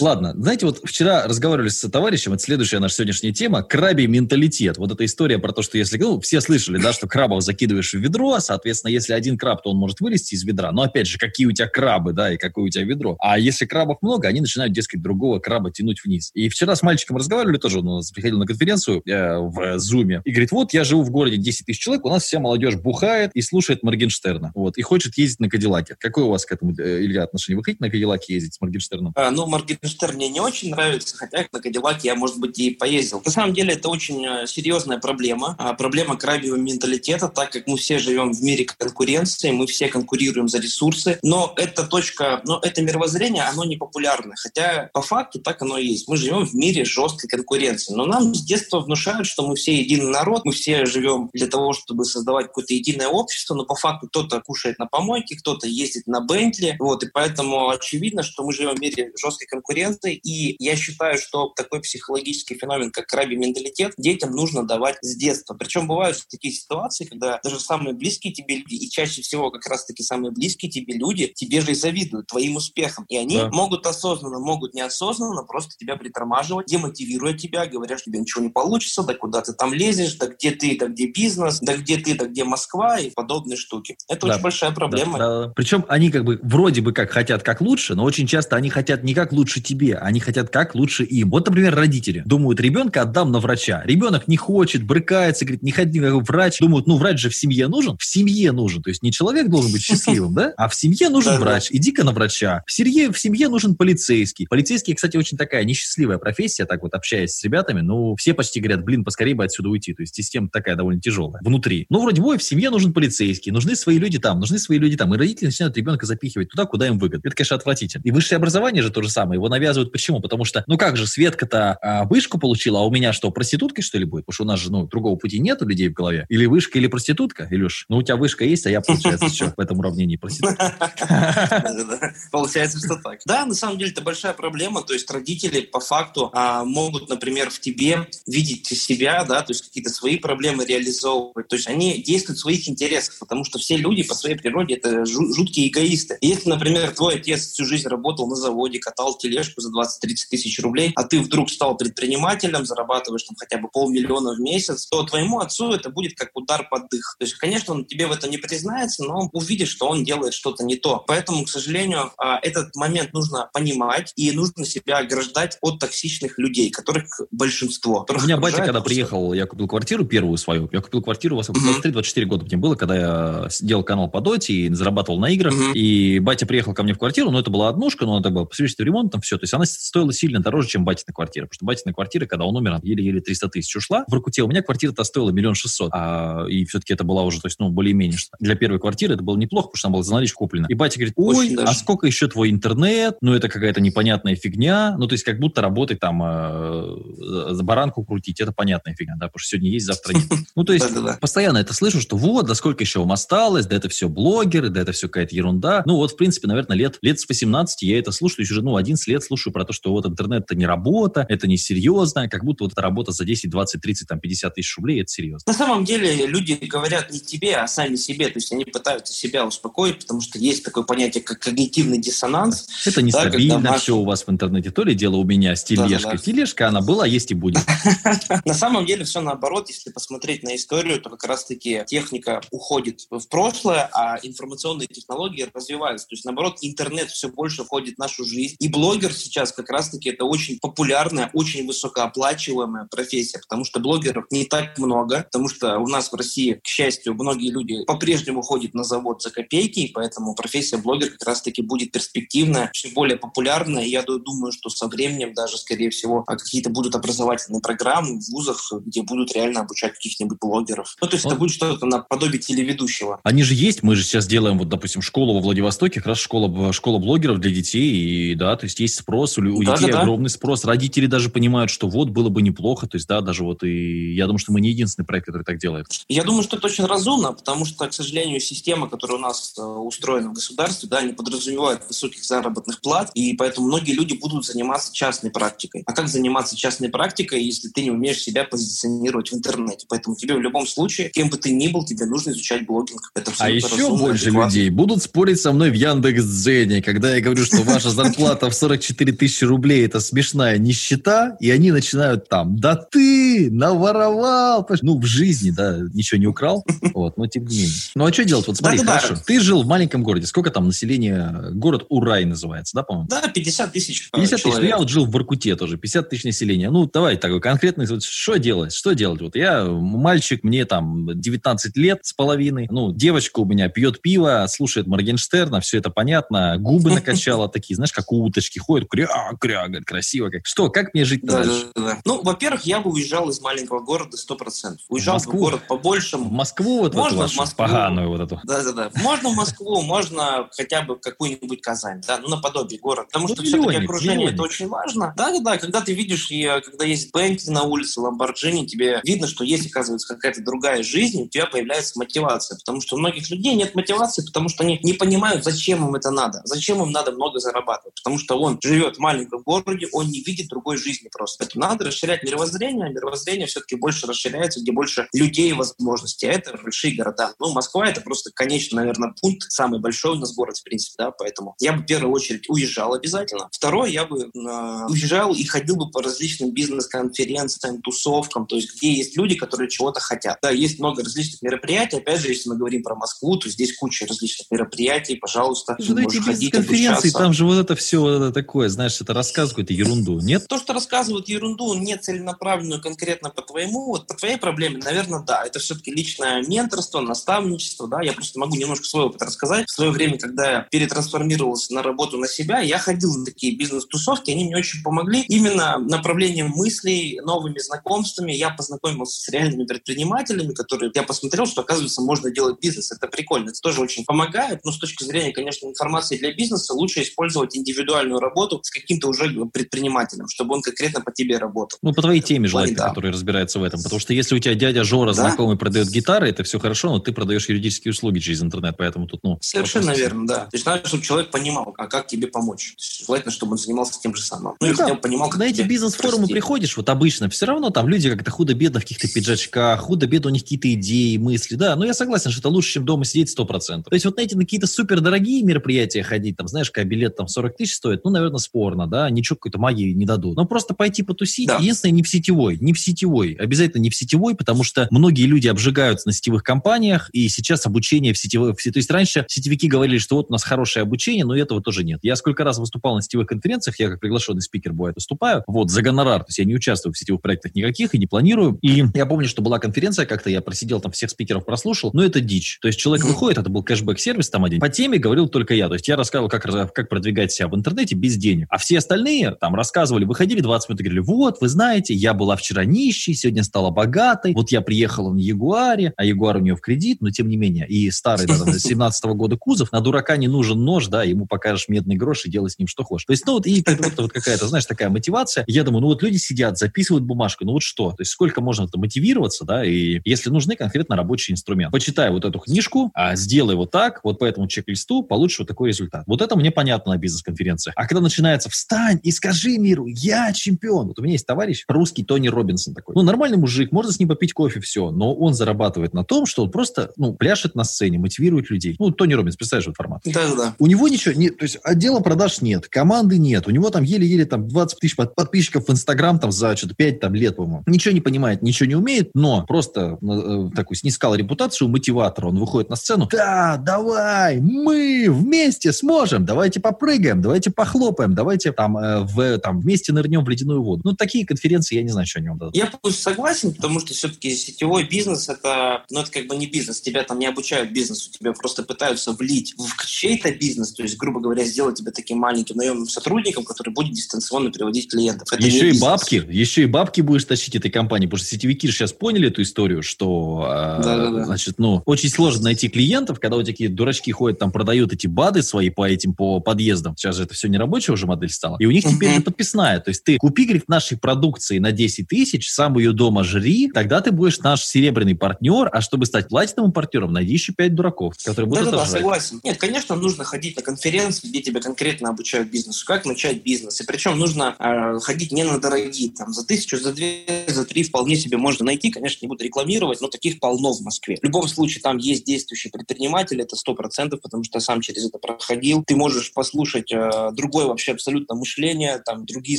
Ладно, 0.00 0.34
знаете, 0.36 0.66
вот 0.66 0.80
вчера 0.84 1.26
разговаривали 1.26 1.68
с 1.68 1.88
товарищем, 1.88 2.32
это 2.32 2.42
следующая 2.42 2.78
наша 2.78 2.96
сегодняшняя 2.96 3.32
тема, 3.32 3.62
крабий 3.62 4.06
менталитет. 4.06 4.78
Вот 4.78 4.92
эта 4.92 5.04
история 5.04 5.38
про 5.38 5.52
то, 5.52 5.62
что 5.62 5.78
если, 5.78 5.98
ну, 5.98 6.20
все 6.20 6.40
слышали, 6.40 6.80
да, 6.80 6.92
что 6.92 7.06
крабов 7.06 7.42
закидываешь 7.42 7.92
в 7.92 7.98
ведро, 7.98 8.38
соответственно, 8.40 8.90
если 8.90 9.12
один 9.12 9.36
краб, 9.36 9.62
то 9.62 9.70
он 9.70 9.76
может 9.76 10.00
вылезти 10.00 10.34
из 10.34 10.44
ведра. 10.44 10.72
Но 10.72 10.82
опять 10.82 11.06
же, 11.06 11.18
какие 11.18 11.46
у 11.46 11.52
тебя 11.52 11.68
крабы, 11.68 12.12
да, 12.12 12.32
и 12.32 12.36
какое 12.36 12.66
у 12.66 12.68
тебя 12.68 12.84
ведро. 12.84 13.16
А 13.20 13.38
если 13.38 13.66
крабов 13.66 13.98
много, 14.02 14.28
они 14.28 14.40
начинают, 14.40 14.72
дескать, 14.72 15.02
другого 15.02 15.38
краба 15.38 15.70
тянуть 15.70 16.04
вниз. 16.04 16.30
И 16.34 16.48
вчера 16.58 16.74
с 16.74 16.82
мальчиком 16.82 17.16
разговаривали, 17.16 17.56
тоже 17.56 17.78
он 17.78 17.86
у 17.86 17.96
нас 17.96 18.10
приходил 18.10 18.36
на 18.38 18.44
конференцию 18.44 19.00
э, 19.06 19.38
в 19.38 19.78
Зуме, 19.78 20.22
и 20.24 20.32
говорит, 20.32 20.50
вот 20.50 20.72
я 20.72 20.82
живу 20.82 21.04
в 21.04 21.10
городе 21.10 21.36
10 21.36 21.66
тысяч 21.66 21.80
человек, 21.80 22.04
у 22.04 22.08
нас 22.08 22.24
вся 22.24 22.40
молодежь 22.40 22.74
бухает 22.74 23.30
и 23.34 23.42
слушает 23.42 23.84
Моргенштерна, 23.84 24.50
вот, 24.56 24.76
и 24.76 24.82
хочет 24.82 25.16
ездить 25.16 25.38
на 25.38 25.48
Кадиллаке. 25.48 25.94
Какое 26.00 26.24
у 26.24 26.30
вас 26.30 26.44
к 26.44 26.50
этому, 26.50 26.74
э, 26.76 27.00
Илья, 27.04 27.22
отношение? 27.22 27.58
Вы 27.58 27.62
хотите 27.62 27.84
на 27.84 27.90
Кадиллаке 27.90 28.34
ездить 28.34 28.54
с 28.54 28.60
Моргенштерном? 28.60 29.12
А, 29.14 29.30
ну, 29.30 29.46
Моргенштерн 29.46 30.16
мне 30.16 30.28
не 30.28 30.40
очень 30.40 30.70
нравится, 30.70 31.16
хотя 31.16 31.46
на 31.52 31.60
Кадиллаке 31.60 32.08
я, 32.08 32.16
может 32.16 32.40
быть, 32.40 32.58
и 32.58 32.70
поездил. 32.70 33.22
На 33.24 33.30
самом 33.30 33.54
деле 33.54 33.74
это 33.74 33.88
очень 33.88 34.26
э, 34.26 34.46
серьезная 34.48 34.98
проблема, 34.98 35.54
а, 35.60 35.74
проблема 35.74 36.16
крабьего 36.16 36.56
менталитета, 36.56 37.28
так 37.28 37.52
как 37.52 37.68
мы 37.68 37.76
все 37.76 38.00
живем 38.00 38.32
в 38.32 38.42
мире 38.42 38.64
конкуренции, 38.64 39.52
мы 39.52 39.68
все 39.68 39.86
конкурируем 39.86 40.48
за 40.48 40.58
ресурсы, 40.58 41.20
но 41.22 41.52
эта 41.56 41.86
точка, 41.86 42.42
но 42.44 42.58
это 42.60 42.82
мировоззрение, 42.82 43.44
оно 43.44 43.64
не 43.64 43.76
популярно, 43.76 44.34
хотя 44.36 44.90
по 44.92 45.02
факту 45.02 45.38
так 45.38 45.62
оно 45.62 45.78
и 45.78 45.86
есть. 45.86 46.08
Мы 46.08 46.16
живем 46.16 46.47
в 46.48 46.54
мире 46.54 46.84
жесткой 46.84 47.28
конкуренции. 47.28 47.94
Но 47.94 48.06
нам 48.06 48.34
с 48.34 48.42
детства 48.42 48.80
внушают, 48.80 49.26
что 49.26 49.46
мы 49.46 49.56
все 49.56 49.76
единый 49.76 50.10
народ, 50.10 50.44
мы 50.44 50.52
все 50.52 50.86
живем 50.86 51.30
для 51.32 51.46
того, 51.46 51.72
чтобы 51.72 52.04
создавать 52.04 52.46
какое-то 52.46 52.74
единое 52.74 53.08
общество, 53.08 53.54
но 53.54 53.64
по 53.64 53.74
факту 53.74 54.08
кто-то 54.08 54.40
кушает 54.40 54.78
на 54.78 54.86
помойке, 54.86 55.36
кто-то 55.36 55.66
ездит 55.66 56.06
на 56.06 56.20
Бентли, 56.20 56.76
вот, 56.78 57.02
и 57.04 57.08
поэтому 57.12 57.68
очевидно, 57.68 58.22
что 58.22 58.44
мы 58.44 58.52
живем 58.52 58.74
в 58.76 58.80
мире 58.80 59.12
жесткой 59.20 59.46
конкуренции, 59.46 60.14
и 60.14 60.56
я 60.62 60.76
считаю, 60.76 61.18
что 61.18 61.48
такой 61.56 61.80
психологический 61.80 62.56
феномен, 62.56 62.90
как 62.90 63.06
крабий 63.06 63.36
менталитет, 63.36 63.94
детям 63.96 64.30
нужно 64.30 64.66
давать 64.66 64.98
с 65.02 65.16
детства. 65.16 65.54
Причем 65.54 65.86
бывают 65.86 66.22
такие 66.28 66.54
ситуации, 66.54 67.04
когда 67.04 67.40
даже 67.42 67.60
самые 67.60 67.94
близкие 67.94 68.32
тебе 68.32 68.56
люди, 68.56 68.74
и 68.74 68.90
чаще 68.90 69.22
всего 69.22 69.50
как 69.50 69.66
раз-таки 69.66 70.02
самые 70.02 70.32
близкие 70.32 70.70
тебе 70.70 70.94
люди, 70.94 71.32
тебе 71.34 71.60
же 71.60 71.72
и 71.72 71.74
завидуют 71.74 72.26
твоим 72.26 72.56
успехам, 72.56 73.04
и 73.08 73.16
они 73.16 73.36
да. 73.36 73.50
могут 73.50 73.86
осознанно, 73.86 74.38
могут 74.38 74.74
неосознанно 74.74 75.42
просто 75.42 75.76
тебя 75.76 75.96
притормаживать, 75.96 76.37
демотивируя 76.66 77.34
тебя, 77.34 77.66
говоря, 77.66 77.96
что 77.96 78.10
тебе 78.10 78.20
ничего 78.20 78.42
не 78.44 78.50
получится, 78.50 79.02
да 79.02 79.14
куда 79.14 79.40
ты 79.40 79.52
там 79.52 79.72
лезешь, 79.72 80.14
да 80.14 80.26
где 80.26 80.50
ты, 80.50 80.76
да 80.78 80.88
где 80.88 81.06
бизнес, 81.06 81.60
да 81.60 81.76
где 81.76 81.98
ты, 81.98 82.14
да 82.14 82.26
где 82.26 82.44
Москва 82.44 82.98
и 82.98 83.10
подобные 83.10 83.56
штуки. 83.56 83.96
Это 84.08 84.26
да. 84.26 84.34
очень 84.34 84.42
большая 84.42 84.70
проблема. 84.72 85.18
Да, 85.18 85.46
да. 85.46 85.52
Причем 85.54 85.84
они 85.88 86.10
как 86.10 86.24
бы 86.24 86.38
вроде 86.42 86.80
бы 86.80 86.92
как 86.92 87.10
хотят 87.10 87.42
как 87.42 87.60
лучше, 87.60 87.94
но 87.94 88.04
очень 88.04 88.26
часто 88.26 88.56
они 88.56 88.70
хотят 88.70 89.04
не 89.04 89.14
как 89.14 89.32
лучше 89.32 89.60
тебе, 89.60 89.96
они 89.96 90.20
хотят 90.20 90.50
как 90.50 90.74
лучше 90.74 91.04
им. 91.04 91.30
Вот, 91.30 91.46
например, 91.46 91.74
родители 91.74 92.22
думают, 92.24 92.60
ребенка 92.60 93.02
отдам 93.02 93.32
на 93.32 93.40
врача. 93.40 93.82
Ребенок 93.84 94.28
не 94.28 94.36
хочет, 94.36 94.84
брыкается, 94.84 95.44
говорит, 95.44 95.62
не 95.62 95.72
ходи 95.72 96.00
как 96.00 96.14
врач. 96.28 96.58
Думают, 96.58 96.86
ну 96.86 96.96
врач 96.96 97.20
же 97.20 97.30
в 97.30 97.34
семье 97.34 97.68
нужен? 97.68 97.96
В 97.98 98.04
семье 98.04 98.52
нужен. 98.52 98.82
То 98.82 98.90
есть 98.90 99.02
не 99.02 99.12
человек 99.12 99.48
должен 99.48 99.72
быть 99.72 99.82
счастливым, 99.82 100.34
да? 100.34 100.52
А 100.56 100.68
в 100.68 100.74
семье 100.74 101.08
нужен 101.08 101.38
врач. 101.38 101.68
Иди-ка 101.70 102.04
на 102.04 102.12
врача. 102.12 102.62
В 102.66 102.72
семье, 102.72 103.12
в 103.12 103.18
семье 103.18 103.48
нужен 103.48 103.74
полицейский. 103.74 104.46
Полицейский, 104.46 104.94
кстати, 104.94 105.16
очень 105.16 105.36
такая 105.38 105.64
несчастливая 105.64 106.18
профессия, 106.28 106.66
так 106.66 106.82
вот 106.82 106.92
общаясь 106.92 107.34
с 107.34 107.42
ребятами, 107.42 107.80
ну, 107.80 108.14
все 108.16 108.34
почти 108.34 108.60
говорят, 108.60 108.84
блин, 108.84 109.02
поскорее 109.02 109.34
бы 109.34 109.44
отсюда 109.44 109.70
уйти. 109.70 109.94
То 109.94 110.02
есть 110.02 110.14
система 110.14 110.50
такая 110.50 110.76
довольно 110.76 111.00
тяжелая 111.00 111.40
внутри. 111.42 111.86
Ну, 111.88 112.02
вроде 112.02 112.20
бы 112.20 112.36
в 112.36 112.42
семье 112.42 112.68
нужен 112.68 112.92
полицейский, 112.92 113.50
нужны 113.50 113.76
свои 113.76 113.98
люди 113.98 114.18
там, 114.18 114.40
нужны 114.40 114.58
свои 114.58 114.78
люди 114.78 114.94
там. 114.98 115.14
И 115.14 115.18
родители 115.18 115.46
начинают 115.46 115.74
ребенка 115.78 116.04
запихивать 116.04 116.50
туда, 116.50 116.66
куда 116.66 116.86
им 116.86 116.98
выгодно. 116.98 117.26
Это, 117.26 117.34
конечно, 117.34 117.56
отвратительно. 117.56 118.02
И 118.04 118.10
высшее 118.10 118.36
образование 118.36 118.82
же 118.82 118.90
то 118.90 119.00
же 119.00 119.08
самое. 119.08 119.38
Его 119.38 119.48
навязывают 119.48 119.90
почему? 119.90 120.20
Потому 120.20 120.44
что, 120.44 120.64
ну 120.66 120.76
как 120.76 120.98
же, 120.98 121.06
Светка-то 121.06 121.78
а, 121.80 122.04
вышку 122.04 122.38
получила, 122.38 122.80
а 122.80 122.82
у 122.82 122.90
меня 122.90 123.14
что, 123.14 123.30
проституткой, 123.30 123.82
что 123.82 123.96
ли, 123.96 124.04
будет? 124.04 124.26
Потому 124.26 124.34
что 124.34 124.44
у 124.44 124.46
нас 124.46 124.60
же, 124.60 124.70
ну, 124.70 124.86
другого 124.86 125.16
пути 125.16 125.38
нет 125.38 125.62
у 125.62 125.66
людей 125.66 125.88
в 125.88 125.94
голове. 125.94 126.26
Или 126.28 126.44
вышка, 126.44 126.78
или 126.78 126.88
проститутка, 126.88 127.48
Илюш? 127.50 127.86
Ну, 127.88 127.96
у 127.96 128.02
тебя 128.02 128.16
вышка 128.16 128.44
есть, 128.44 128.66
а 128.66 128.70
я, 128.70 128.82
получается, 128.82 129.24
еще 129.24 129.54
в 129.56 129.60
этом 129.60 129.78
уравнении 129.78 130.16
проститутка. 130.16 130.74
Получается, 132.30 132.78
что 132.78 132.96
так. 132.96 133.20
Да, 133.24 133.46
на 133.46 133.54
самом 133.54 133.78
деле, 133.78 133.92
это 133.92 134.02
большая 134.02 134.34
проблема. 134.34 134.82
То 134.82 134.92
есть 134.92 135.10
родители 135.10 135.62
по 135.62 135.80
факту 135.80 136.17
а, 136.32 136.64
могут, 136.64 137.08
например, 137.08 137.50
в 137.50 137.60
тебе 137.60 138.08
видеть 138.26 138.66
себя, 138.66 139.24
да, 139.24 139.42
то 139.42 139.52
есть 139.52 139.62
какие-то 139.62 139.90
свои 139.90 140.18
проблемы 140.18 140.64
реализовывать. 140.64 141.48
То 141.48 141.56
есть 141.56 141.68
они 141.68 142.02
действуют 142.02 142.38
в 142.38 142.42
своих 142.42 142.68
интересах, 142.68 143.18
потому 143.18 143.44
что 143.44 143.58
все 143.58 143.76
люди 143.76 144.02
по 144.02 144.14
своей 144.14 144.36
природе 144.36 144.74
это 144.74 145.04
жуткие 145.04 145.68
эгоисты. 145.68 146.18
Если, 146.20 146.48
например, 146.48 146.94
твой 146.94 147.16
отец 147.16 147.52
всю 147.52 147.64
жизнь 147.64 147.88
работал 147.88 148.26
на 148.28 148.36
заводе, 148.36 148.78
катал 148.78 149.16
тележку 149.16 149.60
за 149.60 149.70
20-30 149.70 149.86
тысяч 150.30 150.58
рублей, 150.60 150.92
а 150.94 151.04
ты 151.04 151.20
вдруг 151.20 151.50
стал 151.50 151.76
предпринимателем, 151.76 152.66
зарабатываешь 152.66 153.24
там 153.24 153.36
хотя 153.36 153.58
бы 153.58 153.68
полмиллиона 153.68 154.34
в 154.34 154.40
месяц, 154.40 154.86
то 154.86 155.02
твоему 155.02 155.40
отцу 155.40 155.72
это 155.72 155.90
будет 155.90 156.14
как 156.16 156.30
удар 156.34 156.68
под 156.68 156.88
дых. 156.90 157.16
То 157.18 157.24
есть, 157.24 157.36
конечно, 157.36 157.74
он 157.74 157.84
тебе 157.84 158.06
в 158.06 158.12
это 158.12 158.28
не 158.28 158.38
признается, 158.38 159.04
но 159.04 159.20
он 159.20 159.30
увидит, 159.32 159.68
что 159.68 159.88
он 159.88 160.04
делает 160.04 160.34
что-то 160.34 160.64
не 160.64 160.76
то. 160.76 161.04
Поэтому, 161.06 161.44
к 161.44 161.48
сожалению, 161.48 162.12
а, 162.18 162.38
этот 162.42 162.74
момент 162.76 163.12
нужно 163.12 163.50
понимать 163.52 164.12
и 164.16 164.30
нужно 164.32 164.64
себя 164.64 164.98
ограждать 164.98 165.58
от 165.60 165.78
токсичных 166.08 166.38
людей, 166.38 166.70
которых 166.70 167.20
большинство. 167.30 168.06
У 168.08 168.22
меня 168.22 168.38
батя, 168.38 168.64
когда 168.64 168.80
приехал, 168.80 169.32
я 169.32 169.46
купил 169.46 169.68
квартиру 169.68 170.04
первую 170.04 170.38
свою. 170.38 170.68
Я 170.72 170.80
купил 170.80 171.02
квартиру, 171.02 171.36
у 171.36 171.38
вас 171.38 171.50
23-24 171.50 172.24
года 172.24 172.44
мне 172.44 172.56
было, 172.56 172.74
когда 172.74 172.96
я 172.96 173.48
делал 173.60 173.84
канал 173.84 174.08
по 174.08 174.20
доте 174.20 174.52
и 174.52 174.74
зарабатывал 174.74 175.20
на 175.20 175.30
играх. 175.30 175.54
И 175.74 176.18
батя 176.20 176.46
приехал 176.46 176.74
ко 176.74 176.82
мне 176.82 176.94
в 176.94 176.98
квартиру, 176.98 177.30
но 177.30 177.40
это 177.40 177.50
была 177.50 177.68
однушка, 177.68 178.06
но 178.06 178.18
это 178.18 178.30
было 178.30 178.44
по 178.44 178.54
свидетельству 178.54 178.84
ремонтом, 178.84 179.20
все. 179.20 179.36
То 179.36 179.44
есть 179.44 179.54
она 179.54 179.64
стоила 179.66 180.12
сильно 180.12 180.40
дороже, 180.40 180.68
чем 180.68 180.84
батина 180.84 181.12
квартира. 181.12 181.46
Потому 181.46 181.56
что 181.56 181.66
батина 181.66 181.92
квартира, 181.92 182.26
когда 182.26 182.44
он 182.44 182.56
умер, 182.56 182.78
еле-еле 182.82 183.20
300 183.20 183.48
тысяч 183.48 183.76
ушла. 183.76 184.04
В 184.08 184.14
Рукуте 184.14 184.42
у 184.42 184.48
меня 184.48 184.62
квартира-то 184.62 185.04
стоила 185.04 185.30
миллион 185.30 185.54
шестьсот. 185.54 185.90
А, 185.92 186.46
и 186.48 186.64
все-таки 186.64 186.94
это 186.94 187.04
была 187.04 187.22
уже, 187.22 187.40
то 187.40 187.48
есть, 187.48 187.58
ну, 187.58 187.70
более-менее. 187.70 188.18
Для 188.40 188.54
первой 188.54 188.78
квартиры 188.78 189.14
это 189.14 189.22
было 189.22 189.36
неплохо, 189.36 189.68
потому 189.68 189.78
что 189.78 189.88
она 189.88 189.92
была 189.92 190.02
за 190.02 190.14
наличку 190.14 190.44
куплена. 190.44 190.66
И 190.68 190.74
батя 190.74 190.98
говорит, 190.98 191.14
ой, 191.16 191.56
а 191.60 191.72
сколько 191.74 192.06
еще 192.06 192.28
твой 192.28 192.50
интернет? 192.50 193.18
Ну, 193.20 193.34
это 193.34 193.48
какая-то 193.48 193.80
непонятная 193.80 194.36
фигня. 194.36 194.96
Ну, 194.98 195.06
то 195.06 195.14
есть, 195.14 195.24
как 195.24 195.38
будто 195.38 195.60
работать 195.60 195.97
там 195.98 196.22
э, 196.22 197.62
баранку 197.62 198.04
крутить, 198.04 198.40
это 198.40 198.52
понятная 198.52 198.94
фигня, 198.94 199.14
да, 199.16 199.26
потому 199.26 199.40
что 199.40 199.50
сегодня 199.50 199.70
есть, 199.70 199.86
завтра 199.86 200.14
нет. 200.14 200.24
Ну, 200.56 200.64
то 200.64 200.72
есть 200.72 200.88
постоянно 201.20 201.58
это 201.58 201.72
слышу, 201.72 202.00
что 202.00 202.16
вот, 202.16 202.46
да 202.46 202.54
сколько 202.54 202.82
еще 202.82 202.98
вам 203.00 203.12
осталось, 203.12 203.66
да 203.66 203.76
это 203.76 203.88
все 203.88 204.08
блогеры, 204.08 204.70
да 204.70 204.80
это 204.80 204.92
все 204.92 205.06
какая-то 205.08 205.34
ерунда. 205.34 205.82
Ну, 205.86 205.96
вот, 205.96 206.12
в 206.12 206.16
принципе, 206.16 206.48
наверное, 206.48 206.76
лет, 206.76 206.98
лет 207.02 207.20
с 207.20 207.28
18 207.28 207.82
я 207.82 207.98
это 207.98 208.10
слушаю, 208.10 208.44
еще, 208.44 208.60
ну, 208.60 208.76
11 208.76 209.06
лет 209.06 209.22
слушаю 209.22 209.52
про 209.52 209.64
то, 209.64 209.72
что 209.72 209.92
вот 209.92 210.06
интернет 210.06 210.44
это 210.44 210.56
не 210.56 210.66
работа, 210.66 211.26
это 211.28 211.46
не 211.46 211.56
серьезно, 211.56 212.28
как 212.28 212.44
будто 212.44 212.64
вот 212.64 212.72
эта 212.72 212.82
работа 212.82 213.12
за 213.12 213.24
10, 213.24 213.50
20, 213.50 213.80
30, 213.80 214.08
там, 214.08 214.20
50 214.20 214.54
тысяч 214.54 214.76
рублей, 214.76 215.02
это 215.02 215.10
серьезно. 215.10 215.44
На 215.46 215.52
самом 215.52 215.84
деле 215.84 216.26
люди 216.26 216.54
говорят 216.54 217.10
не 217.12 217.20
тебе, 217.20 217.56
а 217.56 217.68
сами 217.68 217.96
себе, 217.96 218.26
то 218.26 218.38
есть 218.38 218.52
они 218.52 218.64
пытаются 218.64 219.12
себя 219.12 219.46
успокоить, 219.46 219.98
потому 220.00 220.20
что 220.20 220.38
есть 220.38 220.64
такое 220.64 220.84
понятие, 220.84 221.22
как 221.22 221.38
когнитивный 221.38 221.98
диссонанс. 221.98 222.68
Это 222.86 223.02
нестабильно 223.02 223.60
да, 223.60 223.78
все 223.78 223.96
у 223.96 224.04
вас 224.04 224.26
в 224.26 224.30
интернете. 224.30 224.70
То 224.70 224.82
ли 224.82 224.94
дело 224.94 225.16
у 225.16 225.24
меня 225.24 225.54
с 225.56 225.64
да, 225.88 226.10
да. 226.12 226.16
Тележка, 226.16 226.68
она 226.68 226.80
была, 226.80 227.06
есть 227.06 227.30
и 227.30 227.34
будет. 227.34 227.64
На 228.44 228.54
самом 228.54 228.86
деле 228.86 229.04
все 229.04 229.20
наоборот. 229.20 229.68
Если 229.68 229.90
посмотреть 229.90 230.42
на 230.42 230.56
историю, 230.56 231.00
то 231.00 231.10
как 231.10 231.24
раз-таки 231.24 231.84
техника 231.86 232.40
уходит 232.50 233.06
в 233.10 233.28
прошлое, 233.28 233.88
а 233.92 234.18
информационные 234.22 234.88
технологии 234.88 235.48
развиваются. 235.52 236.06
То 236.08 236.14
есть, 236.14 236.24
наоборот, 236.24 236.58
интернет 236.62 237.10
все 237.10 237.28
больше 237.28 237.64
входит 237.64 237.96
в 237.96 237.98
нашу 237.98 238.24
жизнь. 238.24 238.56
И 238.58 238.68
блогер 238.68 239.12
сейчас 239.12 239.52
как 239.52 239.70
раз-таки 239.70 240.10
это 240.10 240.24
очень 240.24 240.58
популярная, 240.58 241.30
очень 241.34 241.66
высокооплачиваемая 241.66 242.86
профессия, 242.90 243.38
потому 243.38 243.64
что 243.64 243.80
блогеров 243.80 244.26
не 244.30 244.44
так 244.44 244.78
много, 244.78 245.22
потому 245.24 245.48
что 245.48 245.78
у 245.78 245.86
нас 245.86 246.10
в 246.10 246.14
России, 246.14 246.60
к 246.62 246.66
счастью, 246.66 247.14
многие 247.14 247.50
люди 247.50 247.84
по-прежнему 247.84 248.42
ходят 248.42 248.74
на 248.74 248.84
завод 248.84 249.22
за 249.22 249.30
копейки, 249.30 249.80
и 249.80 249.92
поэтому 249.92 250.34
профессия 250.34 250.76
блогер 250.76 251.10
как 251.10 251.26
раз-таки 251.26 251.62
будет 251.62 251.92
перспективная, 251.92 252.70
все 252.72 252.88
более 252.90 253.16
популярная. 253.16 253.84
И 253.84 253.90
я 253.90 254.02
думаю, 254.02 254.52
что 254.52 254.70
со 254.70 254.88
временем 254.88 255.34
даже, 255.34 255.58
скорее 255.58 255.77
всего, 255.90 256.22
какие-то 256.24 256.70
будут 256.70 256.94
образовательные 256.94 257.60
программы 257.60 258.20
в 258.20 258.28
вузах, 258.30 258.72
где 258.84 259.02
будут 259.02 259.32
реально 259.34 259.60
обучать 259.60 259.94
каких-нибудь 259.94 260.38
блогеров. 260.40 260.96
Ну, 261.00 261.06
то 261.06 261.14
есть 261.14 261.24
вот. 261.24 261.32
это 261.32 261.38
будет 261.38 261.52
что-то 261.52 261.86
наподобие 261.86 262.40
телеведущего. 262.40 263.20
Они 263.22 263.42
же 263.42 263.54
есть, 263.54 263.82
мы 263.82 263.94
же 263.94 264.02
сейчас 264.02 264.26
делаем, 264.26 264.58
вот, 264.58 264.68
допустим, 264.68 265.02
школу 265.02 265.34
во 265.34 265.40
Владивостоке, 265.40 266.00
как 266.00 266.08
раз 266.08 266.18
школа, 266.18 266.72
школа 266.72 266.98
блогеров 266.98 267.38
для 267.38 267.52
детей, 267.52 268.32
и 268.32 268.34
да, 268.34 268.56
то 268.56 268.64
есть 268.64 268.80
есть 268.80 268.96
спрос, 268.96 269.38
у, 269.38 269.42
у 269.42 269.62
да, 269.62 269.76
детей 269.76 269.92
да, 269.92 270.00
огромный 270.00 270.30
спрос. 270.30 270.64
Родители 270.64 271.06
даже 271.06 271.30
понимают, 271.30 271.70
что 271.70 271.88
вот, 271.88 272.10
было 272.10 272.28
бы 272.28 272.42
неплохо, 272.42 272.86
то 272.86 272.96
есть, 272.96 273.06
да, 273.06 273.20
даже 273.20 273.44
вот 273.44 273.62
и 273.62 274.14
я 274.14 274.26
думаю, 274.26 274.38
что 274.38 274.52
мы 274.52 274.60
не 274.60 274.70
единственный 274.70 275.04
проект, 275.04 275.26
который 275.26 275.44
так 275.44 275.58
делает. 275.58 275.86
Я 276.08 276.24
думаю, 276.24 276.42
что 276.42 276.56
это 276.56 276.66
очень 276.66 276.84
разумно, 276.84 277.32
потому 277.32 277.64
что, 277.64 277.86
к 277.86 277.92
сожалению, 277.92 278.40
система, 278.40 278.88
которая 278.88 279.18
у 279.18 279.20
нас 279.20 279.54
э, 279.58 279.62
устроена 279.62 280.30
в 280.30 280.34
государстве, 280.34 280.88
да, 280.88 281.02
не 281.02 281.12
подразумевает 281.12 281.86
высоких 281.86 282.24
заработных 282.24 282.80
плат, 282.80 283.10
и 283.14 283.34
поэтому 283.34 283.68
многие 283.68 283.92
люди 283.92 284.14
будут 284.14 284.44
заниматься 284.44 284.92
частной 284.92 285.30
практикой. 285.30 285.57
А 285.86 285.92
как 285.92 286.08
заниматься 286.08 286.56
частной 286.56 286.88
практикой, 286.88 287.42
если 287.42 287.68
ты 287.68 287.82
не 287.82 287.90
умеешь 287.90 288.20
себя 288.20 288.44
позиционировать 288.44 289.30
в 289.30 289.34
интернете? 289.34 289.86
Поэтому 289.88 290.16
тебе 290.16 290.34
в 290.34 290.40
любом 290.40 290.66
случае, 290.66 291.10
кем 291.10 291.30
бы 291.30 291.36
ты 291.36 291.50
ни 291.50 291.68
был, 291.68 291.84
тебе 291.84 292.06
нужно 292.06 292.30
изучать 292.30 292.66
блогинг. 292.66 293.10
Это 293.14 293.32
а 293.38 293.50
еще 293.50 293.68
разумно, 293.68 293.98
больше 293.98 294.30
людей 294.30 294.70
будут 294.70 295.02
спорить 295.02 295.40
со 295.40 295.52
мной 295.52 295.70
в 295.70 295.74
Яндекс.Дзене, 295.74 296.82
когда 296.82 297.14
я 297.14 297.20
говорю, 297.20 297.44
что 297.44 297.62
ваша 297.62 297.90
зарплата 297.90 298.50
в 298.50 298.54
44 298.54 299.12
тысячи 299.12 299.44
рублей– 299.44 299.84
это 299.86 300.00
смешная 300.00 300.58
нищета, 300.58 301.36
и 301.40 301.50
они 301.50 301.72
начинают 301.72 302.28
там, 302.28 302.58
да 302.58 302.76
ты 302.76 303.50
наворовал. 303.50 304.66
Ну, 304.82 304.98
в 304.98 305.04
жизни, 305.04 305.50
да, 305.50 305.78
ничего 305.92 306.20
не 306.20 306.26
украл, 306.26 306.64
вот, 306.94 307.16
но 307.16 307.26
тем 307.26 307.46
не 307.46 307.56
менее. 307.56 307.72
Ну, 307.94 308.06
а 308.06 308.12
что 308.12 308.24
делать? 308.24 308.46
Вот 308.46 308.56
смотри, 308.56 308.78
хорошо, 308.78 309.16
ты 309.26 309.40
жил 309.40 309.62
в 309.62 309.66
маленьком 309.66 310.02
городе, 310.02 310.26
сколько 310.26 310.50
там 310.50 310.66
населения? 310.66 311.50
Город 311.52 311.86
Урай 311.88 312.24
называется, 312.24 312.74
да, 312.74 312.82
по-моему? 312.82 313.08
Да, 313.08 313.26
50 313.28 313.72
тысяч 313.72 314.10
50 314.10 314.42
тысяч. 314.42 314.56
Ну, 314.58 314.62
я 314.62 314.78
вот 314.78 314.88
жил 314.88 315.06
в 315.06 315.10
Воркуте 315.10 315.47
тоже, 315.56 315.78
50 315.78 316.08
тысяч 316.08 316.24
населения. 316.24 316.70
Ну, 316.70 316.86
давай 316.86 317.16
такой 317.16 317.40
конкретный, 317.40 317.86
вот, 317.86 318.02
что 318.02 318.36
делать? 318.36 318.72
Что 318.72 318.92
делать? 318.92 319.20
Вот 319.20 319.36
я 319.36 319.64
мальчик, 319.64 320.42
мне 320.42 320.64
там 320.64 321.18
19 321.18 321.76
лет 321.76 322.00
с 322.02 322.12
половиной, 322.12 322.68
ну, 322.70 322.92
девочка 322.92 323.40
у 323.40 323.44
меня 323.44 323.68
пьет 323.68 324.00
пиво, 324.00 324.46
слушает 324.48 324.86
Моргенштерна, 324.86 325.60
все 325.60 325.78
это 325.78 325.90
понятно, 325.90 326.56
губы 326.58 326.90
накачала 326.90 327.48
такие, 327.52 327.76
знаешь, 327.76 327.92
как 327.92 328.10
у 328.12 328.24
уточки 328.24 328.58
ходят, 328.58 328.88
кря, 328.88 329.08
кря, 329.40 329.66
говорит, 329.66 329.86
красиво. 329.86 330.30
Как. 330.30 330.46
Что, 330.46 330.70
как 330.70 330.94
мне 330.94 331.04
жить 331.04 331.22
да, 331.22 331.44
дальше? 331.44 331.66
Да, 331.74 331.82
да. 331.82 331.98
Ну, 332.04 332.22
во-первых, 332.22 332.62
я 332.64 332.80
бы 332.80 332.90
уезжал 332.90 333.28
из 333.30 333.40
маленького 333.40 333.80
города 333.80 334.16
100%. 334.16 334.78
Уезжал 334.88 335.18
в, 335.18 335.26
в 335.26 335.30
город 335.30 335.62
побольше. 335.68 336.16
В 336.16 336.30
Москву 336.30 336.80
вот 336.80 336.94
Можно 336.94 337.24
эту 337.24 337.32
в 337.32 337.36
Москву. 337.36 337.56
поганую 337.56 338.08
вот 338.08 338.20
эту. 338.20 338.40
Да-да-да. 338.44 338.90
Можно 338.96 339.30
в 339.30 339.34
Москву, 339.34 339.82
можно 339.82 340.48
хотя 340.52 340.82
бы 340.82 340.96
какую-нибудь 340.96 341.60
Казань, 341.60 342.02
да, 342.06 342.18
ну, 342.18 342.28
наподобие 342.28 342.78
города. 342.78 343.06
Потому 343.06 343.28
ну, 343.28 343.34
что 343.34 343.42
все-таки 343.42 343.76
окружение 343.76 344.16
миллионник. 344.16 344.34
это 344.34 344.42
очень 344.42 344.68
важно. 344.68 345.14
Да-да-да, 345.40 345.58
когда 345.58 345.80
ты 345.80 345.92
видишь, 345.92 346.30
и, 346.30 346.44
когда 346.64 346.84
есть 346.84 347.12
Бентли 347.12 347.50
на 347.50 347.62
улице, 347.62 348.00
Ламборджини, 348.00 348.66
тебе 348.66 349.00
видно, 349.04 349.26
что 349.26 349.44
есть, 349.44 349.66
оказывается, 349.66 350.14
какая-то 350.14 350.42
другая 350.42 350.82
жизнь, 350.82 351.22
у 351.22 351.28
тебя 351.28 351.46
появляется 351.46 351.98
мотивация. 351.98 352.58
Потому 352.58 352.80
что 352.80 352.96
у 352.96 352.98
многих 352.98 353.30
людей 353.30 353.54
нет 353.54 353.74
мотивации, 353.74 354.24
потому 354.24 354.48
что 354.48 354.64
они 354.64 354.78
не 354.82 354.92
понимают, 354.92 355.44
зачем 355.44 355.86
им 355.86 355.94
это 355.94 356.10
надо. 356.10 356.42
Зачем 356.44 356.82
им 356.82 356.90
надо 356.90 357.12
много 357.12 357.38
зарабатывать. 357.38 357.94
Потому 357.96 358.18
что 358.18 358.38
он 358.38 358.58
живет 358.62 358.96
в 358.96 359.00
маленьком 359.00 359.42
городе, 359.42 359.88
он 359.92 360.08
не 360.08 360.20
видит 360.20 360.48
другой 360.48 360.76
жизни 360.76 361.08
просто. 361.12 361.44
Это 361.44 361.58
надо 361.58 361.84
расширять 361.84 362.22
мировоззрение, 362.22 362.86
а 362.86 362.90
мировоззрение 362.90 363.46
все-таки 363.46 363.76
больше 363.76 364.06
расширяется, 364.06 364.60
где 364.60 364.72
больше 364.72 365.08
людей 365.12 365.50
и 365.50 365.54
возможностей. 365.54 366.26
А 366.26 366.32
это 366.32 366.56
большие 366.62 366.94
города. 366.94 367.34
Ну, 367.38 367.52
Москва— 367.52 367.88
это 367.88 368.00
просто 368.00 368.30
конечный, 368.32 368.76
наверное, 368.76 369.14
пункт, 369.20 369.50
самый 369.50 369.80
большой 369.80 370.12
у 370.12 370.20
нас 370.20 370.34
город, 370.34 370.58
в 370.58 370.62
принципе, 370.64 370.94
да, 370.98 371.10
поэтому 371.10 371.54
я 371.60 371.72
бы 371.72 371.82
в 371.82 371.86
первую 371.86 372.12
очередь 372.12 372.48
уезжал 372.48 372.94
обязательно. 372.94 373.48
Второе, 373.52 373.90
я 373.90 374.04
бы 374.04 374.24
э, 374.24 374.86
уезжал 374.88 375.27
и 375.34 375.44
ходил 375.44 375.76
бы 375.76 375.90
по 375.90 376.02
различным 376.02 376.52
бизнес-конференциям, 376.52 377.82
тусовкам, 377.82 378.46
то 378.46 378.56
есть 378.56 378.76
где 378.76 378.92
есть 378.92 379.16
люди, 379.16 379.34
которые 379.34 379.68
чего-то 379.68 380.00
хотят. 380.00 380.38
Да, 380.42 380.50
есть 380.50 380.78
много 380.78 381.02
различных 381.02 381.42
мероприятий. 381.42 381.98
Опять 381.98 382.20
же, 382.20 382.28
если 382.28 382.50
мы 382.50 382.56
говорим 382.56 382.82
про 382.82 382.94
Москву, 382.94 383.36
то 383.36 383.48
здесь 383.48 383.76
куча 383.76 384.06
различных 384.06 384.50
мероприятий. 384.50 385.16
Пожалуйста, 385.16 385.76
ты 385.78 385.94
можешь 385.94 386.24
ходить, 386.24 386.52
конференции, 386.52 387.10
там 387.10 387.32
же 387.32 387.44
вот 387.44 387.58
это 387.58 387.74
все 387.76 388.00
вот 388.00 388.10
это 388.10 388.32
такое, 388.32 388.68
знаешь, 388.68 389.00
это 389.00 389.12
рассказывают 389.14 389.50
какую-то 389.50 389.72
ерунду, 389.72 390.20
нет? 390.20 390.46
То, 390.48 390.58
что 390.58 390.72
рассказывают 390.72 391.28
ерунду, 391.28 391.74
не 391.74 391.96
целенаправленную 391.96 392.80
конкретно 392.80 393.30
по 393.30 393.42
твоему, 393.42 393.86
вот 393.86 394.06
по 394.06 394.14
твоей 394.14 394.36
проблеме, 394.36 394.80
наверное, 394.84 395.20
да. 395.20 395.44
Это 395.44 395.58
все-таки 395.58 395.90
личное 395.90 396.42
менторство, 396.46 397.00
наставничество, 397.00 397.88
да. 397.88 398.02
Я 398.02 398.12
просто 398.12 398.38
могу 398.38 398.56
немножко 398.56 398.84
свой 398.84 399.04
опыт 399.04 399.22
рассказать. 399.22 399.68
В 399.68 399.72
свое 399.72 399.90
время, 399.90 400.18
когда 400.18 400.50
я 400.50 400.60
перетрансформировался 400.70 401.74
на 401.74 401.82
работу 401.82 402.18
на 402.18 402.28
себя, 402.28 402.60
я 402.60 402.78
ходил 402.78 403.14
на 403.14 403.24
такие 403.24 403.56
бизнес-тусовки, 403.56 404.30
они 404.30 404.44
мне 404.44 404.56
очень 404.56 404.82
помогли 404.82 405.17
именно 405.28 405.78
направлением 405.78 406.48
мыслей, 406.50 407.20
новыми 407.24 407.58
знакомствами. 407.58 408.32
Я 408.32 408.50
познакомился 408.50 409.20
с 409.20 409.28
реальными 409.28 409.64
предпринимателями, 409.64 410.52
которые 410.52 410.90
я 410.94 411.02
посмотрел, 411.02 411.46
что, 411.46 411.62
оказывается, 411.62 412.02
можно 412.02 412.30
делать 412.30 412.58
бизнес. 412.60 412.92
Это 412.92 413.06
прикольно, 413.06 413.50
это 413.50 413.60
тоже 413.60 413.80
очень 413.80 414.04
помогает. 414.04 414.60
Но 414.64 414.72
с 414.72 414.78
точки 414.78 415.04
зрения, 415.04 415.32
конечно, 415.32 415.66
информации 415.66 416.16
для 416.18 416.32
бизнеса 416.32 416.74
лучше 416.74 417.02
использовать 417.02 417.56
индивидуальную 417.56 418.20
работу 418.20 418.60
с 418.62 418.70
каким-то 418.70 419.08
уже 419.08 419.28
предпринимателем, 419.52 420.28
чтобы 420.28 420.54
он 420.54 420.62
конкретно 420.62 421.00
по 421.00 421.12
тебе 421.12 421.38
работал. 421.38 421.78
Ну, 421.82 421.92
по 421.92 422.02
твоей 422.02 422.20
теме 422.20 422.48
желательно, 422.48 422.78
да. 422.78 422.88
который 422.88 423.10
разбирается 423.10 423.58
в 423.58 423.62
этом. 423.62 423.82
Потому 423.82 424.00
что 424.00 424.12
если 424.12 424.34
у 424.34 424.38
тебя 424.38 424.54
дядя 424.54 424.84
Жора, 424.84 425.12
да? 425.12 425.22
знакомый, 425.22 425.56
продает 425.56 425.88
гитары, 425.88 426.28
это 426.28 426.44
все 426.44 426.58
хорошо, 426.58 426.90
но 426.90 426.98
ты 426.98 427.12
продаешь 427.12 427.48
юридические 427.48 427.92
услуги 427.92 428.18
через 428.18 428.42
интернет, 428.42 428.76
поэтому 428.76 429.06
тут, 429.06 429.20
ну... 429.22 429.38
Совершенно 429.40 429.92
верно, 429.92 430.26
да. 430.26 430.38
То 430.46 430.54
есть 430.54 430.66
надо, 430.66 430.86
чтобы 430.86 431.02
человек 431.02 431.30
понимал, 431.30 431.74
а 431.76 431.86
как 431.86 432.06
тебе 432.06 432.28
помочь. 432.28 432.74
Желательно, 432.78 433.32
чтобы 433.32 433.52
он 433.52 433.58
занимался 433.58 434.00
тем 434.00 434.14
же 434.14 434.22
самым. 434.22 434.56
Ну, 434.60 434.66
ну 434.66 434.72
и 434.72 434.76
да. 434.76 434.84
хотя 434.84 434.94
бы 434.94 435.00
понимал, 435.08 435.30
как 435.30 435.40
На 435.40 435.44
эти 435.44 435.62
бизнес-форумы 435.62 436.28
приходишь, 436.28 436.76
вот 436.76 436.88
обычно, 436.88 437.28
все 437.28 437.46
равно 437.46 437.70
там 437.70 437.88
люди 437.88 438.10
как-то 438.10 438.30
худо-бедно 438.30 438.80
в 438.80 438.82
каких-то 438.82 439.08
пиджачках, 439.08 439.80
худо-бедно 439.80 440.30
у 440.30 440.32
них 440.32 440.42
какие-то 440.42 440.72
идеи, 440.74 441.16
мысли, 441.16 441.56
да. 441.56 441.76
Но 441.76 441.84
я 441.84 441.94
согласен, 441.94 442.30
что 442.30 442.40
это 442.40 442.48
лучше, 442.48 442.74
чем 442.74 442.84
дома 442.84 443.04
сидеть 443.04 443.34
100%. 443.36 443.84
То 443.84 443.94
есть 443.94 444.04
вот 444.04 444.16
на 444.16 444.22
эти 444.22 444.34
на 444.34 444.42
какие-то 444.42 444.66
супер 444.66 445.00
дорогие 445.00 445.42
мероприятия 445.42 446.02
ходить, 446.02 446.36
там, 446.36 446.48
знаешь, 446.48 446.70
когда 446.70 446.88
билет 446.88 447.16
там 447.16 447.28
40 447.28 447.56
тысяч 447.56 447.74
стоит, 447.74 448.04
ну, 448.04 448.10
наверное, 448.10 448.38
спорно, 448.38 448.86
да, 448.86 449.08
ничего 449.10 449.36
какой-то 449.36 449.58
магии 449.58 449.92
не 449.92 450.04
дадут. 450.04 450.36
Но 450.36 450.44
просто 450.44 450.74
пойти 450.74 451.02
потусить, 451.02 451.48
да. 451.48 451.56
единственное, 451.58 451.92
не 451.92 452.02
в 452.02 452.08
сетевой, 452.08 452.58
не 452.60 452.72
в 452.72 452.78
сетевой, 452.78 453.32
обязательно 453.32 453.80
не 453.80 453.90
в 453.90 453.96
сетевой, 453.96 454.34
потому 454.34 454.64
что 454.64 454.88
многие 454.90 455.24
люди 455.24 455.48
обжигаются 455.48 456.08
на 456.08 456.12
сетевых 456.12 456.42
компаниях, 456.42 457.10
и 457.12 457.28
сейчас 457.28 457.66
обучение 457.66 458.12
в 458.12 458.18
сетевой, 458.18 458.52
в, 458.52 458.56
то 458.56 458.76
есть 458.76 458.90
раньше 458.90 459.24
сетевики 459.28 459.68
говорили, 459.68 459.98
что 459.98 460.16
вот 460.16 460.26
у 460.28 460.32
нас 460.32 460.44
хорошее 460.44 460.82
обучение, 460.82 461.24
но 461.24 461.36
этого 461.36 461.62
тоже 461.62 461.84
нет. 461.84 462.00
Я 462.02 462.16
сколько 462.16 462.44
раз 462.44 462.58
выступал 462.58 462.94
на 462.94 463.02
сетевых 463.02 463.26
конференциях, 463.26 463.78
я 463.78 463.88
как 463.88 464.00
приглашенный 464.00 464.42
спикер 464.42 464.72
бывает 464.72 464.97
выступаю, 464.98 465.42
вот, 465.46 465.70
за 465.70 465.82
гонорар, 465.82 466.20
то 466.20 466.26
есть 466.28 466.38
я 466.38 466.44
не 466.44 466.54
участвую 466.54 466.92
в 466.92 466.98
сетевых 466.98 467.22
проектах 467.22 467.54
никаких 467.54 467.94
и 467.94 467.98
не 467.98 468.06
планирую, 468.06 468.58
и 468.62 468.84
я 468.94 469.06
помню, 469.06 469.28
что 469.28 469.42
была 469.42 469.58
конференция 469.58 470.06
как-то, 470.06 470.28
я 470.30 470.40
просидел 470.40 470.80
там 470.80 470.92
всех 470.92 471.10
спикеров 471.10 471.44
прослушал, 471.44 471.90
но 471.92 472.04
это 472.04 472.20
дичь. 472.20 472.58
То 472.60 472.68
есть 472.68 472.78
человек 472.78 473.04
выходит, 473.04 473.38
это 473.38 473.50
был 473.50 473.62
кэшбэк-сервис 473.62 474.30
там 474.30 474.44
один, 474.44 474.60
по 474.60 474.68
теме 474.68 474.98
говорил 474.98 475.28
только 475.28 475.54
я, 475.54 475.68
то 475.68 475.74
есть 475.74 475.88
я 475.88 475.96
рассказывал, 475.96 476.28
как, 476.28 476.42
как 476.74 476.88
продвигать 476.88 477.32
себя 477.32 477.48
в 477.48 477.54
интернете 477.54 477.94
без 477.94 478.16
денег, 478.16 478.46
а 478.50 478.58
все 478.58 478.78
остальные 478.78 479.36
там 479.40 479.54
рассказывали, 479.54 480.04
выходили 480.04 480.40
20 480.40 480.68
минут 480.68 480.80
и 480.80 480.84
говорили, 480.84 481.00
вот, 481.00 481.40
вы 481.40 481.48
знаете, 481.48 481.94
я 481.94 482.14
была 482.14 482.36
вчера 482.36 482.64
нищей, 482.64 483.14
сегодня 483.14 483.42
стала 483.42 483.70
богатой, 483.70 484.34
вот 484.34 484.50
я 484.50 484.60
приехала 484.60 485.12
на 485.12 485.18
Ягуаре, 485.18 485.92
а 485.96 486.04
Ягуар 486.04 486.36
у 486.36 486.40
нее 486.40 486.56
в 486.56 486.60
кредит, 486.60 486.98
но 487.00 487.10
тем 487.10 487.28
не 487.28 487.36
менее, 487.36 487.66
и 487.66 487.90
старый, 487.90 488.26
да, 488.26 488.34
17 488.58 489.04
-го 489.06 489.14
года 489.14 489.36
кузов, 489.36 489.72
на 489.72 489.80
дурака 489.80 490.16
не 490.16 490.28
нужен 490.28 490.64
нож, 490.64 490.88
да, 490.88 491.02
ему 491.04 491.26
покажешь 491.26 491.68
медный 491.68 491.96
грош 491.96 492.26
и 492.26 492.30
делай 492.30 492.50
с 492.50 492.58
ним 492.58 492.68
что 492.68 492.84
хочешь. 492.84 493.06
То 493.06 493.12
есть, 493.12 493.26
ну, 493.26 493.34
вот, 493.34 493.46
и 493.46 493.64
вот, 493.66 493.92
вот 493.96 494.12
какая-то, 494.12 494.46
знаешь, 494.48 494.66
такая 494.66 494.87
такая 494.88 494.90
мотивация. 494.90 495.44
Я 495.46 495.64
думаю, 495.64 495.82
ну 495.82 495.86
вот 495.88 496.02
люди 496.02 496.16
сидят, 496.16 496.58
записывают 496.58 497.04
бумажку, 497.04 497.44
ну 497.44 497.52
вот 497.52 497.62
что? 497.62 497.90
То 497.90 498.00
есть 498.00 498.10
сколько 498.10 498.40
можно 498.40 498.64
это 498.64 498.78
мотивироваться, 498.78 499.44
да, 499.44 499.64
и 499.64 500.00
если 500.04 500.30
нужны 500.30 500.56
конкретно 500.56 500.96
рабочий 500.96 501.32
инструмент. 501.32 501.72
Почитай 501.72 502.10
вот 502.10 502.24
эту 502.24 502.38
книжку, 502.38 502.90
а 502.94 503.14
сделай 503.16 503.54
вот 503.54 503.70
так, 503.70 504.00
вот 504.02 504.18
по 504.18 504.24
этому 504.24 504.48
чек-листу 504.48 505.02
получишь 505.02 505.38
вот 505.38 505.48
такой 505.48 505.68
результат. 505.68 506.04
Вот 506.06 506.22
это 506.22 506.36
мне 506.36 506.50
понятно 506.50 506.92
на 506.92 506.98
бизнес-конференциях. 506.98 507.74
А 507.76 507.86
когда 507.86 508.00
начинается 508.00 508.48
«встань 508.48 509.00
и 509.02 509.10
скажи 509.12 509.58
миру, 509.58 509.86
я 509.86 510.32
чемпион». 510.32 510.88
Вот 510.88 510.98
у 510.98 511.02
меня 511.02 511.12
есть 511.12 511.26
товарищ, 511.26 511.64
русский 511.68 512.04
Тони 512.04 512.28
Робинсон 512.28 512.74
такой. 512.74 512.94
Ну, 512.94 513.02
нормальный 513.02 513.38
мужик, 513.38 513.72
можно 513.72 513.92
с 513.92 513.98
ним 513.98 514.08
попить 514.08 514.32
кофе, 514.32 514.60
все, 514.60 514.90
но 514.90 515.14
он 515.14 515.34
зарабатывает 515.34 515.94
на 515.94 516.04
том, 516.04 516.26
что 516.26 516.44
он 516.44 516.50
просто, 516.50 516.92
ну, 516.96 517.14
пляшет 517.14 517.54
на 517.54 517.64
сцене, 517.64 517.98
мотивирует 517.98 518.50
людей. 518.50 518.76
Ну, 518.78 518.90
Тони 518.90 519.14
Робинс, 519.14 519.36
представляешь 519.36 519.66
вот 519.66 519.76
формат. 519.76 520.02
Да-да-да. 520.04 520.54
У 520.58 520.66
него 520.66 520.88
ничего 520.88 521.14
нет, 521.14 521.38
то 521.38 521.44
есть 521.44 521.58
отдела 521.62 522.00
продаж 522.00 522.40
нет, 522.40 522.68
команды 522.68 523.18
нет, 523.18 523.46
у 523.46 523.50
него 523.50 523.70
там 523.70 523.82
еле-еле 523.82 524.24
там 524.24 524.48
20 524.48 524.67
тысяч 524.76 524.96
подписчиков 524.96 525.66
в 525.66 525.72
Инстаграм 525.72 526.18
там 526.18 526.32
за 526.32 526.56
что-то 526.56 526.74
5 526.74 527.00
там, 527.00 527.14
лет, 527.14 527.36
по-моему. 527.36 527.62
Ничего 527.66 527.94
не 527.94 528.00
понимает, 528.00 528.42
ничего 528.42 528.68
не 528.68 528.74
умеет, 528.74 529.10
но 529.14 529.44
просто 529.46 529.98
э, 530.02 530.50
такой 530.54 530.76
снискал 530.76 531.14
репутацию 531.14 531.68
мотиватора. 531.68 532.28
Он 532.28 532.38
выходит 532.38 532.70
на 532.70 532.76
сцену, 532.76 533.08
да, 533.10 533.56
давай, 533.56 534.40
мы 534.40 535.06
вместе 535.08 535.72
сможем, 535.72 536.24
давайте 536.24 536.60
попрыгаем, 536.60 537.20
давайте 537.20 537.50
похлопаем, 537.50 538.14
давайте 538.14 538.52
там, 538.52 538.76
э, 538.76 539.00
в, 539.00 539.38
там 539.38 539.60
вместе 539.60 539.92
нырнем 539.92 540.24
в 540.24 540.28
ледяную 540.28 540.62
воду. 540.62 540.82
Ну, 540.84 540.94
такие 540.94 541.26
конференции, 541.26 541.76
я 541.76 541.82
не 541.82 541.90
знаю, 541.90 542.06
что 542.06 542.18
они 542.18 542.28
вам 542.28 542.38
дадут. 542.38 542.56
Я 542.56 542.66
полностью 542.66 543.02
согласен, 543.02 543.54
потому 543.54 543.80
что 543.80 543.94
все-таки 543.94 544.34
сетевой 544.34 544.84
бизнес 544.84 545.28
это, 545.28 545.84
ну, 545.90 546.00
это 546.00 546.10
как 546.10 546.26
бы 546.26 546.36
не 546.36 546.46
бизнес. 546.46 546.80
Тебя 546.80 547.02
там 547.02 547.18
не 547.18 547.26
обучают 547.26 547.72
бизнесу, 547.72 548.10
тебя 548.10 548.32
просто 548.32 548.62
пытаются 548.62 549.12
влить 549.12 549.54
в 549.56 549.86
чей-то 549.86 550.32
бизнес, 550.32 550.72
то 550.72 550.82
есть, 550.82 550.96
грубо 550.96 551.20
говоря, 551.20 551.44
сделать 551.44 551.76
тебя 551.76 551.92
таким 551.92 552.18
маленьким 552.18 552.56
наемным 552.56 552.88
сотрудником, 552.88 553.44
который 553.44 553.72
будет 553.72 553.92
дистанционно 553.92 554.50
приводить 554.58 554.90
клиентов. 554.90 555.32
Это 555.32 555.44
еще 555.44 555.70
и 555.70 555.80
бабки, 555.80 556.24
еще 556.28 556.62
и 556.62 556.66
бабки 556.66 557.00
будешь 557.00 557.24
тащить 557.24 557.56
этой 557.56 557.70
компании, 557.70 558.06
потому 558.06 558.18
что 558.18 558.28
сетевики 558.28 558.66
же 558.66 558.74
сейчас 558.74 558.92
поняли 558.92 559.28
эту 559.28 559.42
историю, 559.42 559.82
что, 559.82 560.46
э, 560.80 561.24
значит, 561.24 561.58
ну, 561.58 561.82
очень 561.86 562.08
сложно 562.10 562.44
найти 562.44 562.68
клиентов, 562.68 563.20
когда 563.20 563.36
у 563.36 563.42
тебя 563.42 563.52
такие 563.52 563.70
дурачки 563.70 564.12
ходят, 564.12 564.38
там, 564.38 564.52
продают 564.52 564.92
эти 564.92 565.06
БАДы 565.06 565.42
свои 565.42 565.70
по 565.70 565.88
этим, 565.88 566.14
по 566.14 566.40
подъездам. 566.40 566.96
Сейчас 566.96 567.16
же 567.16 567.24
это 567.24 567.34
все 567.34 567.48
не 567.48 567.58
рабочая 567.58 567.92
уже 567.92 568.06
модель 568.06 568.30
стала. 568.30 568.56
И 568.58 568.66
у 568.66 568.70
них 568.70 568.84
теперь 568.84 569.14
же 569.14 569.20
подписная. 569.22 569.80
То 569.80 569.90
есть 569.90 570.04
ты 570.04 570.18
купи, 570.18 570.44
говорит, 570.44 570.68
нашей 570.68 570.98
продукции 570.98 571.58
на 571.58 571.72
10 571.72 572.08
тысяч, 572.08 572.50
сам 572.50 572.78
ее 572.78 572.92
дома 572.92 573.24
жри, 573.24 573.70
тогда 573.72 574.00
ты 574.00 574.12
будешь 574.12 574.38
наш 574.40 574.62
серебряный 574.64 575.14
партнер, 575.14 575.68
а 575.72 575.80
чтобы 575.80 576.06
стать 576.06 576.28
платиновым 576.28 576.72
партнером, 576.72 577.12
найди 577.12 577.32
еще 577.32 577.52
5 577.52 577.74
дураков, 577.74 578.14
которые 578.22 578.46
будут 578.46 578.64
Да-да-да, 578.64 578.86
согласен. 578.86 579.40
Нет, 579.44 579.58
конечно, 579.58 579.96
нужно 579.96 580.24
ходить 580.24 580.56
на 580.56 580.62
конференции, 580.62 581.28
где 581.28 581.40
тебя 581.40 581.60
конкретно 581.60 582.10
обучают 582.10 582.50
бизнесу, 582.50 582.84
как 582.86 583.04
начать 583.04 583.42
бизнес. 583.42 583.80
И 583.80 583.84
причем 583.84 584.18
нужно 584.18 584.47
э, 584.58 584.98
ходить 585.00 585.32
не 585.32 585.44
на 585.44 585.58
дорогие, 585.58 586.10
там, 586.10 586.32
за 586.32 586.46
тысячу, 586.46 586.78
за 586.78 586.92
две, 586.92 587.24
за 587.46 587.64
три 587.64 587.82
вполне 587.82 588.16
себе 588.16 588.36
можно 588.36 588.64
найти. 588.64 588.90
Конечно, 588.90 589.18
не 589.22 589.28
буду 589.28 589.44
рекламировать, 589.44 590.00
но 590.00 590.08
таких 590.08 590.40
полно 590.40 590.72
в 590.72 590.80
Москве. 590.80 591.16
В 591.20 591.24
любом 591.24 591.48
случае, 591.48 591.82
там 591.82 591.98
есть 591.98 592.24
действующий 592.24 592.70
предприниматель, 592.70 593.40
это 593.40 593.56
сто 593.56 593.74
процентов, 593.74 594.20
потому 594.20 594.44
что 594.44 594.58
я 594.58 594.60
сам 594.60 594.80
через 594.80 595.06
это 595.06 595.18
проходил. 595.18 595.84
Ты 595.84 595.96
можешь 595.96 596.32
послушать 596.32 596.92
э, 596.92 597.30
другое 597.32 597.66
вообще 597.66 597.92
абсолютно 597.92 598.34
мышление, 598.34 598.98
там, 599.04 599.26
другие 599.26 599.58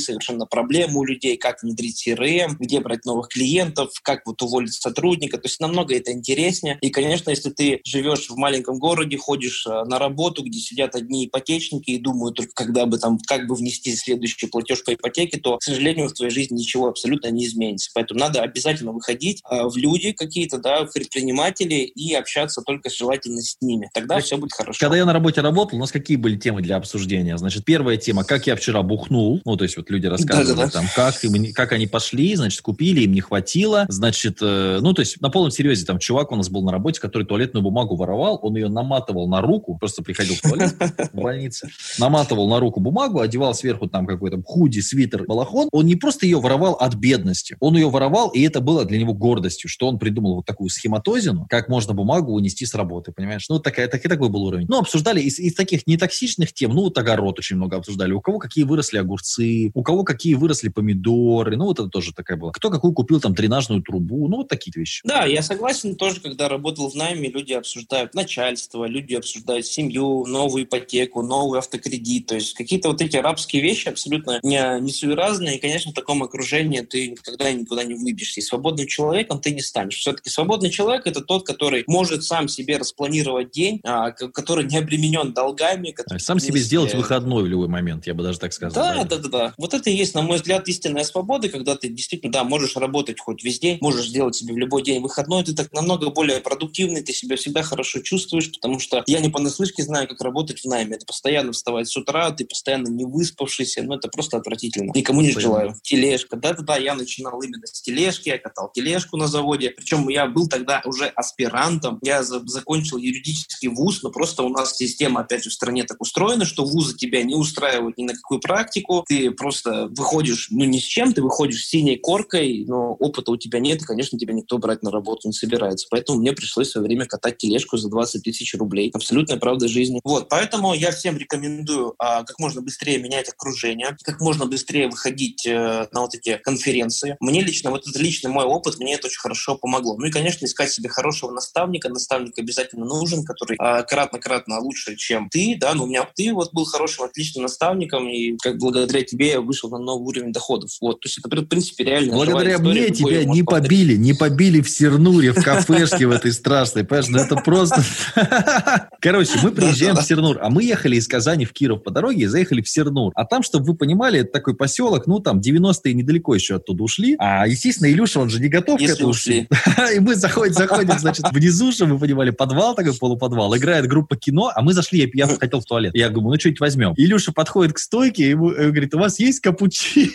совершенно 0.00 0.46
проблемы 0.46 1.00
у 1.00 1.04
людей, 1.04 1.36
как 1.36 1.62
внедрить 1.62 2.06
CRM, 2.06 2.56
где 2.58 2.80
брать 2.80 3.04
новых 3.04 3.28
клиентов, 3.28 3.90
как 4.02 4.26
вот 4.26 4.42
уволить 4.42 4.74
сотрудника. 4.74 5.38
То 5.38 5.46
есть 5.46 5.60
намного 5.60 5.94
это 5.94 6.12
интереснее. 6.12 6.78
И, 6.80 6.90
конечно, 6.90 7.30
если 7.30 7.50
ты 7.50 7.80
живешь 7.84 8.28
в 8.28 8.36
маленьком 8.36 8.78
городе, 8.78 9.16
ходишь 9.16 9.66
э, 9.66 9.84
на 9.84 9.98
работу, 9.98 10.42
где 10.42 10.58
сидят 10.58 10.94
одни 10.94 11.26
ипотечники 11.26 11.90
и 11.90 11.98
думают 11.98 12.36
только, 12.36 12.52
когда 12.54 12.86
бы 12.86 12.98
там, 12.98 13.18
как 13.26 13.46
бы 13.46 13.54
внести 13.54 13.94
следующий 13.94 14.46
платеж 14.46 14.79
по 14.84 14.94
ипотеке, 14.94 15.38
то, 15.38 15.58
к 15.58 15.62
сожалению, 15.62 16.08
в 16.08 16.12
твоей 16.12 16.32
жизни 16.32 16.58
ничего 16.58 16.88
абсолютно 16.88 17.28
не 17.28 17.46
изменится. 17.46 17.90
Поэтому 17.94 18.20
надо 18.20 18.42
обязательно 18.42 18.92
выходить 18.92 19.42
э, 19.50 19.64
в 19.64 19.76
люди 19.76 20.12
какие-то, 20.12 20.58
да, 20.58 20.84
в 20.84 20.92
предприниматели 20.92 21.74
и 21.74 22.14
общаться 22.14 22.62
только 22.62 22.90
желательно 22.90 23.40
с 23.40 23.56
ними. 23.60 23.90
Тогда 23.94 24.20
все 24.20 24.36
будет 24.36 24.52
хорошо. 24.52 24.78
Когда 24.80 24.96
я 24.96 25.04
на 25.04 25.12
работе 25.12 25.40
работал, 25.40 25.78
у 25.78 25.80
нас 25.80 25.92
какие 25.92 26.16
были 26.16 26.36
темы 26.36 26.62
для 26.62 26.76
обсуждения? 26.76 27.36
Значит, 27.38 27.64
первая 27.64 27.96
тема, 27.96 28.24
как 28.24 28.46
я 28.46 28.56
вчера 28.56 28.82
бухнул. 28.82 29.40
Ну, 29.44 29.56
то 29.56 29.64
есть 29.64 29.76
вот 29.76 29.90
люди 29.90 30.06
рассказывали 30.06 30.48
да, 30.48 30.54
да, 30.54 30.64
да. 30.66 30.70
там, 30.70 30.86
как, 30.94 31.22
им, 31.24 31.52
как 31.52 31.72
они 31.72 31.86
пошли, 31.86 32.34
значит, 32.36 32.60
купили, 32.60 33.02
им 33.02 33.12
не 33.12 33.20
хватило. 33.20 33.86
Значит, 33.88 34.38
э, 34.40 34.78
ну, 34.80 34.92
то 34.92 35.00
есть 35.00 35.20
на 35.20 35.30
полном 35.30 35.50
серьезе, 35.50 35.84
там, 35.84 35.98
чувак 35.98 36.32
у 36.32 36.36
нас 36.36 36.48
был 36.48 36.62
на 36.62 36.72
работе, 36.72 37.00
который 37.00 37.26
туалетную 37.26 37.62
бумагу 37.62 37.96
воровал, 37.96 38.38
он 38.42 38.56
ее 38.56 38.68
наматывал 38.68 39.28
на 39.28 39.40
руку, 39.40 39.76
просто 39.78 40.02
приходил 40.02 40.34
в 40.34 40.40
туалет 40.40 40.74
в 41.12 41.16
больнице, 41.16 41.68
наматывал 41.98 42.48
на 42.48 42.60
руку 42.60 42.80
бумагу, 42.80 43.20
одевал 43.20 43.54
сверху 43.54 43.88
там 43.88 44.06
какой-то 44.06 44.38
худи, 44.70 44.80
свитер, 44.80 45.24
балахон. 45.26 45.68
Он 45.72 45.86
не 45.86 45.96
просто 45.96 46.26
ее 46.26 46.40
воровал 46.40 46.74
от 46.74 46.94
бедности, 46.94 47.56
он 47.60 47.74
ее 47.74 47.90
воровал, 47.90 48.30
и 48.30 48.42
это 48.42 48.60
было 48.60 48.84
для 48.84 48.98
него 48.98 49.14
гордостью, 49.14 49.68
что 49.68 49.88
он 49.88 49.98
придумал 49.98 50.36
вот 50.36 50.46
такую 50.46 50.70
схематозину, 50.70 51.46
как 51.48 51.68
можно 51.68 51.92
бумагу 51.92 52.32
унести 52.32 52.66
с 52.66 52.74
работы, 52.74 53.12
понимаешь? 53.12 53.46
Ну, 53.48 53.58
такая, 53.58 53.88
так, 53.88 54.02
такой 54.02 54.28
был 54.28 54.44
уровень. 54.44 54.66
Ну, 54.68 54.78
обсуждали 54.78 55.20
из, 55.20 55.38
из 55.38 55.54
таких 55.54 55.86
нетоксичных 55.86 56.52
тем, 56.52 56.74
ну, 56.74 56.82
вот 56.82 56.98
огород 56.98 57.38
очень 57.38 57.56
много 57.56 57.76
обсуждали. 57.76 58.12
У 58.12 58.20
кого 58.20 58.38
какие 58.38 58.64
выросли 58.64 58.98
огурцы, 58.98 59.70
у 59.74 59.82
кого 59.82 60.04
какие 60.04 60.34
выросли 60.34 60.68
помидоры, 60.68 61.56
ну, 61.56 61.64
вот 61.64 61.80
это 61.80 61.88
тоже 61.88 62.14
такая 62.14 62.36
была. 62.36 62.52
Кто 62.52 62.70
какую 62.70 62.92
купил 62.92 63.20
там 63.20 63.34
дренажную 63.34 63.82
трубу, 63.82 64.28
ну, 64.28 64.38
вот 64.38 64.48
такие 64.48 64.72
вещи. 64.74 65.02
Да, 65.04 65.24
я 65.24 65.42
согласен 65.42 65.96
тоже, 65.96 66.20
когда 66.20 66.48
работал 66.48 66.90
в 66.90 66.94
найме, 66.94 67.28
люди 67.28 67.52
обсуждают 67.52 68.14
начальство, 68.14 68.84
люди 68.84 69.14
обсуждают 69.14 69.66
семью, 69.66 70.24
новую 70.26 70.64
ипотеку, 70.64 71.22
новый 71.22 71.58
автокредит, 71.58 72.26
то 72.26 72.34
есть 72.36 72.54
какие-то 72.54 72.88
вот 72.88 73.00
эти 73.02 73.16
арабские 73.16 73.62
вещи 73.62 73.88
абсолютно 73.88 74.38
не, 74.42 74.59
не 74.78 75.14
разные, 75.14 75.56
и, 75.56 75.60
конечно, 75.60 75.92
в 75.92 75.94
таком 75.94 76.22
окружении 76.22 76.80
ты 76.80 77.08
никогда 77.08 77.50
никуда 77.52 77.84
не 77.84 77.94
выбьешься. 77.94 78.40
И 78.40 78.42
свободным 78.42 78.86
человеком 78.86 79.40
ты 79.40 79.52
не 79.52 79.60
станешь. 79.60 79.96
Все-таки 79.96 80.30
свободный 80.30 80.70
человек– 80.70 81.02
это 81.06 81.20
тот, 81.20 81.46
который 81.46 81.84
может 81.86 82.24
сам 82.24 82.48
себе 82.48 82.76
распланировать 82.76 83.50
день, 83.50 83.80
а, 83.84 84.10
который 84.10 84.66
не 84.66 84.76
обременен 84.76 85.32
долгами. 85.32 85.90
Который, 85.90 86.18
сам 86.18 86.38
себе 86.38 86.60
сделать 86.60 86.94
выходной 86.94 87.44
в 87.44 87.46
любой 87.46 87.68
момент, 87.68 88.06
я 88.06 88.14
бы 88.14 88.22
даже 88.22 88.38
так 88.38 88.52
сказал. 88.52 88.74
Да, 88.82 89.04
да, 89.04 89.16
да, 89.16 89.28
да. 89.28 89.54
Вот 89.56 89.74
это 89.74 89.90
и 89.90 89.94
есть, 89.94 90.14
на 90.14 90.22
мой 90.22 90.36
взгляд, 90.36 90.68
истинная 90.68 91.04
свобода, 91.04 91.48
когда 91.48 91.76
ты 91.76 91.88
действительно, 91.88 92.32
да, 92.32 92.44
можешь 92.44 92.76
работать 92.76 93.20
хоть 93.20 93.42
весь 93.44 93.58
день, 93.58 93.78
можешь 93.80 94.08
сделать 94.08 94.36
себе 94.36 94.54
в 94.54 94.58
любой 94.58 94.82
день 94.82 95.00
выходной, 95.00 95.44
ты 95.44 95.54
так 95.54 95.72
намного 95.72 96.10
более 96.10 96.40
продуктивный, 96.40 97.02
ты 97.02 97.12
себя 97.12 97.36
всегда 97.36 97.62
хорошо 97.62 98.00
чувствуешь, 98.00 98.50
потому 98.52 98.78
что 98.78 99.02
я 99.06 99.20
не 99.20 99.28
понаслышке 99.28 99.82
знаю, 99.82 100.08
как 100.08 100.20
работать 100.20 100.60
в 100.60 100.64
найме. 100.66 100.96
Это 100.96 101.06
постоянно 101.06 101.52
вставать 101.52 101.88
с 101.88 101.96
утра, 101.96 102.30
ты 102.30 102.44
постоянно 102.44 102.88
не 102.88 103.04
выспавшийся, 103.04 103.82
ну 103.82 103.94
это 103.94 104.08
просто 104.08 104.36
отвратительно. 104.36 104.49
Никому 104.94 105.20
не 105.20 105.30
желаю. 105.30 105.74
Тележка. 105.82 106.36
Да-да-да, 106.36 106.76
я 106.76 106.94
начинал 106.94 107.40
именно 107.42 107.66
с 107.66 107.80
тележки, 107.82 108.28
я 108.28 108.38
катал 108.38 108.70
тележку 108.72 109.16
на 109.16 109.26
заводе. 109.26 109.70
Причем 109.70 110.08
я 110.08 110.26
был 110.26 110.48
тогда 110.48 110.82
уже 110.84 111.06
аспирантом, 111.06 111.98
я 112.02 112.22
за 112.22 112.40
закончил 112.46 112.98
юридический 112.98 113.68
вуз, 113.68 114.02
но 114.02 114.10
просто 114.10 114.42
у 114.42 114.48
нас 114.48 114.76
система, 114.76 115.20
опять 115.20 115.44
же, 115.44 115.50
в 115.50 115.52
стране 115.52 115.84
так 115.84 116.00
устроена, 116.00 116.44
что 116.44 116.64
вузы 116.64 116.96
тебя 116.96 117.22
не 117.22 117.34
устраивают 117.34 117.98
ни 117.98 118.04
на 118.04 118.14
какую 118.14 118.40
практику, 118.40 119.04
ты 119.06 119.30
просто 119.30 119.88
выходишь, 119.90 120.48
ну, 120.50 120.64
ни 120.64 120.78
с 120.78 120.82
чем, 120.82 121.12
ты 121.12 121.22
выходишь 121.22 121.64
с 121.64 121.68
синей 121.68 121.96
коркой, 121.96 122.64
но 122.66 122.92
опыта 122.94 123.30
у 123.32 123.36
тебя 123.36 123.60
нет, 123.60 123.82
и, 123.82 123.84
конечно, 123.84 124.18
тебя 124.18 124.34
никто 124.34 124.58
брать 124.58 124.82
на 124.82 124.90
работу 124.90 125.28
не 125.28 125.32
собирается. 125.32 125.86
Поэтому 125.90 126.18
мне 126.18 126.32
пришлось 126.32 126.68
в 126.68 126.72
свое 126.72 126.86
время 126.86 127.06
катать 127.06 127.38
тележку 127.38 127.76
за 127.76 127.88
20 127.88 128.22
тысяч 128.22 128.54
рублей. 128.54 128.90
Абсолютная 128.92 129.38
правда 129.38 129.68
жизни. 129.68 130.00
Вот, 130.04 130.28
поэтому 130.28 130.74
я 130.74 130.90
всем 130.90 131.16
рекомендую 131.16 131.94
а, 131.98 132.24
как 132.24 132.38
можно 132.38 132.60
быстрее 132.60 132.98
менять 132.98 133.28
окружение, 133.28 133.96
как 134.02 134.20
можно 134.20 134.39
быстрее 134.46 134.88
выходить 134.88 135.46
э, 135.46 135.86
на 135.92 136.00
вот 136.02 136.14
эти 136.14 136.36
конференции. 136.36 137.16
Мне 137.20 137.42
лично, 137.42 137.70
вот 137.70 137.86
это 137.86 137.98
личный 137.98 138.30
мой 138.30 138.44
опыт, 138.44 138.78
мне 138.78 138.94
это 138.94 139.06
очень 139.06 139.20
хорошо 139.20 139.56
помогло. 139.56 139.96
Ну 139.96 140.06
и, 140.06 140.10
конечно, 140.10 140.44
искать 140.44 140.70
себе 140.70 140.88
хорошего 140.88 141.30
наставника. 141.30 141.88
Наставник 141.88 142.38
обязательно 142.38 142.84
нужен, 142.84 143.24
который 143.24 143.56
а, 143.58 143.82
кратно-кратно 143.82 144.60
лучше, 144.60 144.96
чем 144.96 145.28
ты, 145.28 145.56
да, 145.58 145.74
но 145.74 145.84
у 145.84 145.86
меня 145.86 146.08
ты 146.14 146.32
вот 146.32 146.52
был 146.52 146.64
хорошим, 146.64 147.04
отличным 147.04 147.42
наставником, 147.42 148.08
и 148.08 148.36
как 148.38 148.58
благодаря 148.58 149.02
тебе 149.02 149.30
я 149.30 149.40
вышел 149.40 149.70
на 149.70 149.78
новый 149.78 150.06
уровень 150.06 150.32
доходов. 150.32 150.70
Вот, 150.80 151.00
то 151.00 151.08
есть 151.08 151.18
это, 151.18 151.28
в 151.28 151.46
принципе, 151.46 151.84
реально 151.84 152.14
Благодаря 152.14 152.58
мне 152.58 152.90
тебя 152.90 153.24
не 153.24 153.42
побили, 153.42 153.96
не 153.96 154.12
побили 154.12 154.60
в 154.60 154.68
Сернуре, 154.68 155.32
в 155.32 155.42
кафешке 155.42 156.06
в 156.06 156.10
этой 156.10 156.32
страшной, 156.32 156.84
понимаешь, 156.84 157.08
ну 157.08 157.18
это 157.18 157.36
просто... 157.36 157.82
Короче, 159.00 159.32
мы 159.42 159.50
приезжаем 159.50 159.96
в 159.96 160.02
Сернур, 160.02 160.38
а 160.40 160.50
мы 160.50 160.64
ехали 160.64 160.96
из 160.96 161.08
Казани 161.08 161.44
в 161.44 161.52
Киров 161.52 161.82
по 161.82 161.90
дороге 161.90 162.24
и 162.24 162.26
заехали 162.26 162.60
в 162.62 162.68
Сернур. 162.68 163.12
А 163.14 163.24
там, 163.24 163.42
чтобы 163.42 163.66
вы 163.66 163.74
понимали, 163.74 164.19
это 164.20 164.32
такой 164.32 164.54
поселок, 164.54 165.06
ну 165.06 165.18
там 165.20 165.40
90-е 165.40 165.94
недалеко 165.94 166.34
еще 166.34 166.56
оттуда 166.56 166.82
ушли. 166.82 167.16
А, 167.18 167.46
естественно, 167.46 167.90
Илюша, 167.90 168.20
он 168.20 168.30
же 168.30 168.40
не 168.40 168.48
готов 168.48 168.80
Если 168.80 168.94
к 168.94 168.96
этому. 168.96 169.10
ушли. 169.10 169.48
И 169.96 170.00
мы 170.00 170.14
заходим, 170.14 170.54
заходим, 170.54 170.98
значит, 170.98 171.26
внизу, 171.32 171.72
чтобы 171.72 171.94
вы 171.94 172.00
понимали, 172.00 172.30
подвал 172.30 172.74
такой, 172.74 172.94
полуподвал. 172.94 173.56
Играет 173.56 173.86
группа 173.86 174.16
кино, 174.16 174.52
а 174.54 174.62
мы 174.62 174.72
зашли, 174.72 175.00
я, 175.00 175.26
я 175.26 175.26
хотел 175.38 175.60
в 175.60 175.64
туалет. 175.64 175.94
Я 175.94 176.08
говорю, 176.08 176.30
ну 176.30 176.38
что-нибудь 176.38 176.60
возьмем. 176.60 176.94
Илюша 176.96 177.32
подходит 177.32 177.74
к 177.74 177.78
стойке 177.78 178.24
и 178.24 178.28
ему, 178.30 178.50
и 178.50 178.70
говорит, 178.70 178.94
у 178.94 178.98
вас 178.98 179.18
есть 179.18 179.40
капучино? 179.40 180.10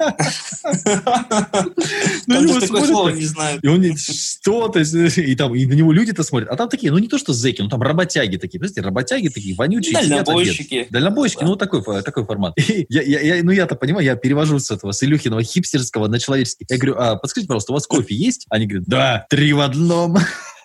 Ну, 2.26 2.60
такое 2.60 2.86
слово 2.86 3.10
не 3.10 3.24
знаю. 3.24 3.60
И 3.62 3.66
он 3.66 3.96
что? 3.96 4.68
То 4.68 4.78
есть, 4.78 4.94
и 4.94 5.34
там, 5.34 5.54
и 5.54 5.66
на 5.66 5.72
него 5.74 5.92
люди-то 5.92 6.22
смотрят. 6.22 6.48
А 6.48 6.56
там 6.56 6.68
такие, 6.68 6.92
ну 6.92 6.98
не 6.98 7.08
то, 7.08 7.18
что 7.18 7.32
зэки, 7.32 7.62
ну 7.62 7.68
там 7.68 7.82
работяги 7.82 8.36
такие. 8.36 8.58
Представляете, 8.58 8.88
работяги 8.88 9.28
такие, 9.28 9.54
вонючие. 9.54 9.92
Дальнобойщики. 9.94 10.86
Дальнобойщики, 10.90 11.44
ну 11.44 11.56
такой, 11.56 11.82
такой 12.02 12.24
формат. 12.24 12.54
Я, 12.88 13.39
ну 13.42 13.50
я-то 13.50 13.74
понимаю, 13.74 14.04
я 14.04 14.16
перевожу 14.16 14.58
с 14.58 14.70
этого, 14.70 14.92
с 14.92 15.02
Илюхиного 15.02 15.42
хипстерского 15.42 16.08
на 16.08 16.18
человеческий. 16.18 16.66
Я 16.68 16.76
говорю, 16.76 16.96
а 16.98 17.16
подскажите, 17.16 17.48
пожалуйста, 17.48 17.72
у 17.72 17.74
вас 17.74 17.86
кофе 17.86 18.14
есть? 18.14 18.46
Они 18.50 18.66
говорят, 18.66 18.88
да, 18.88 19.26
три 19.28 19.52
в 19.52 19.60
одном. 19.60 20.18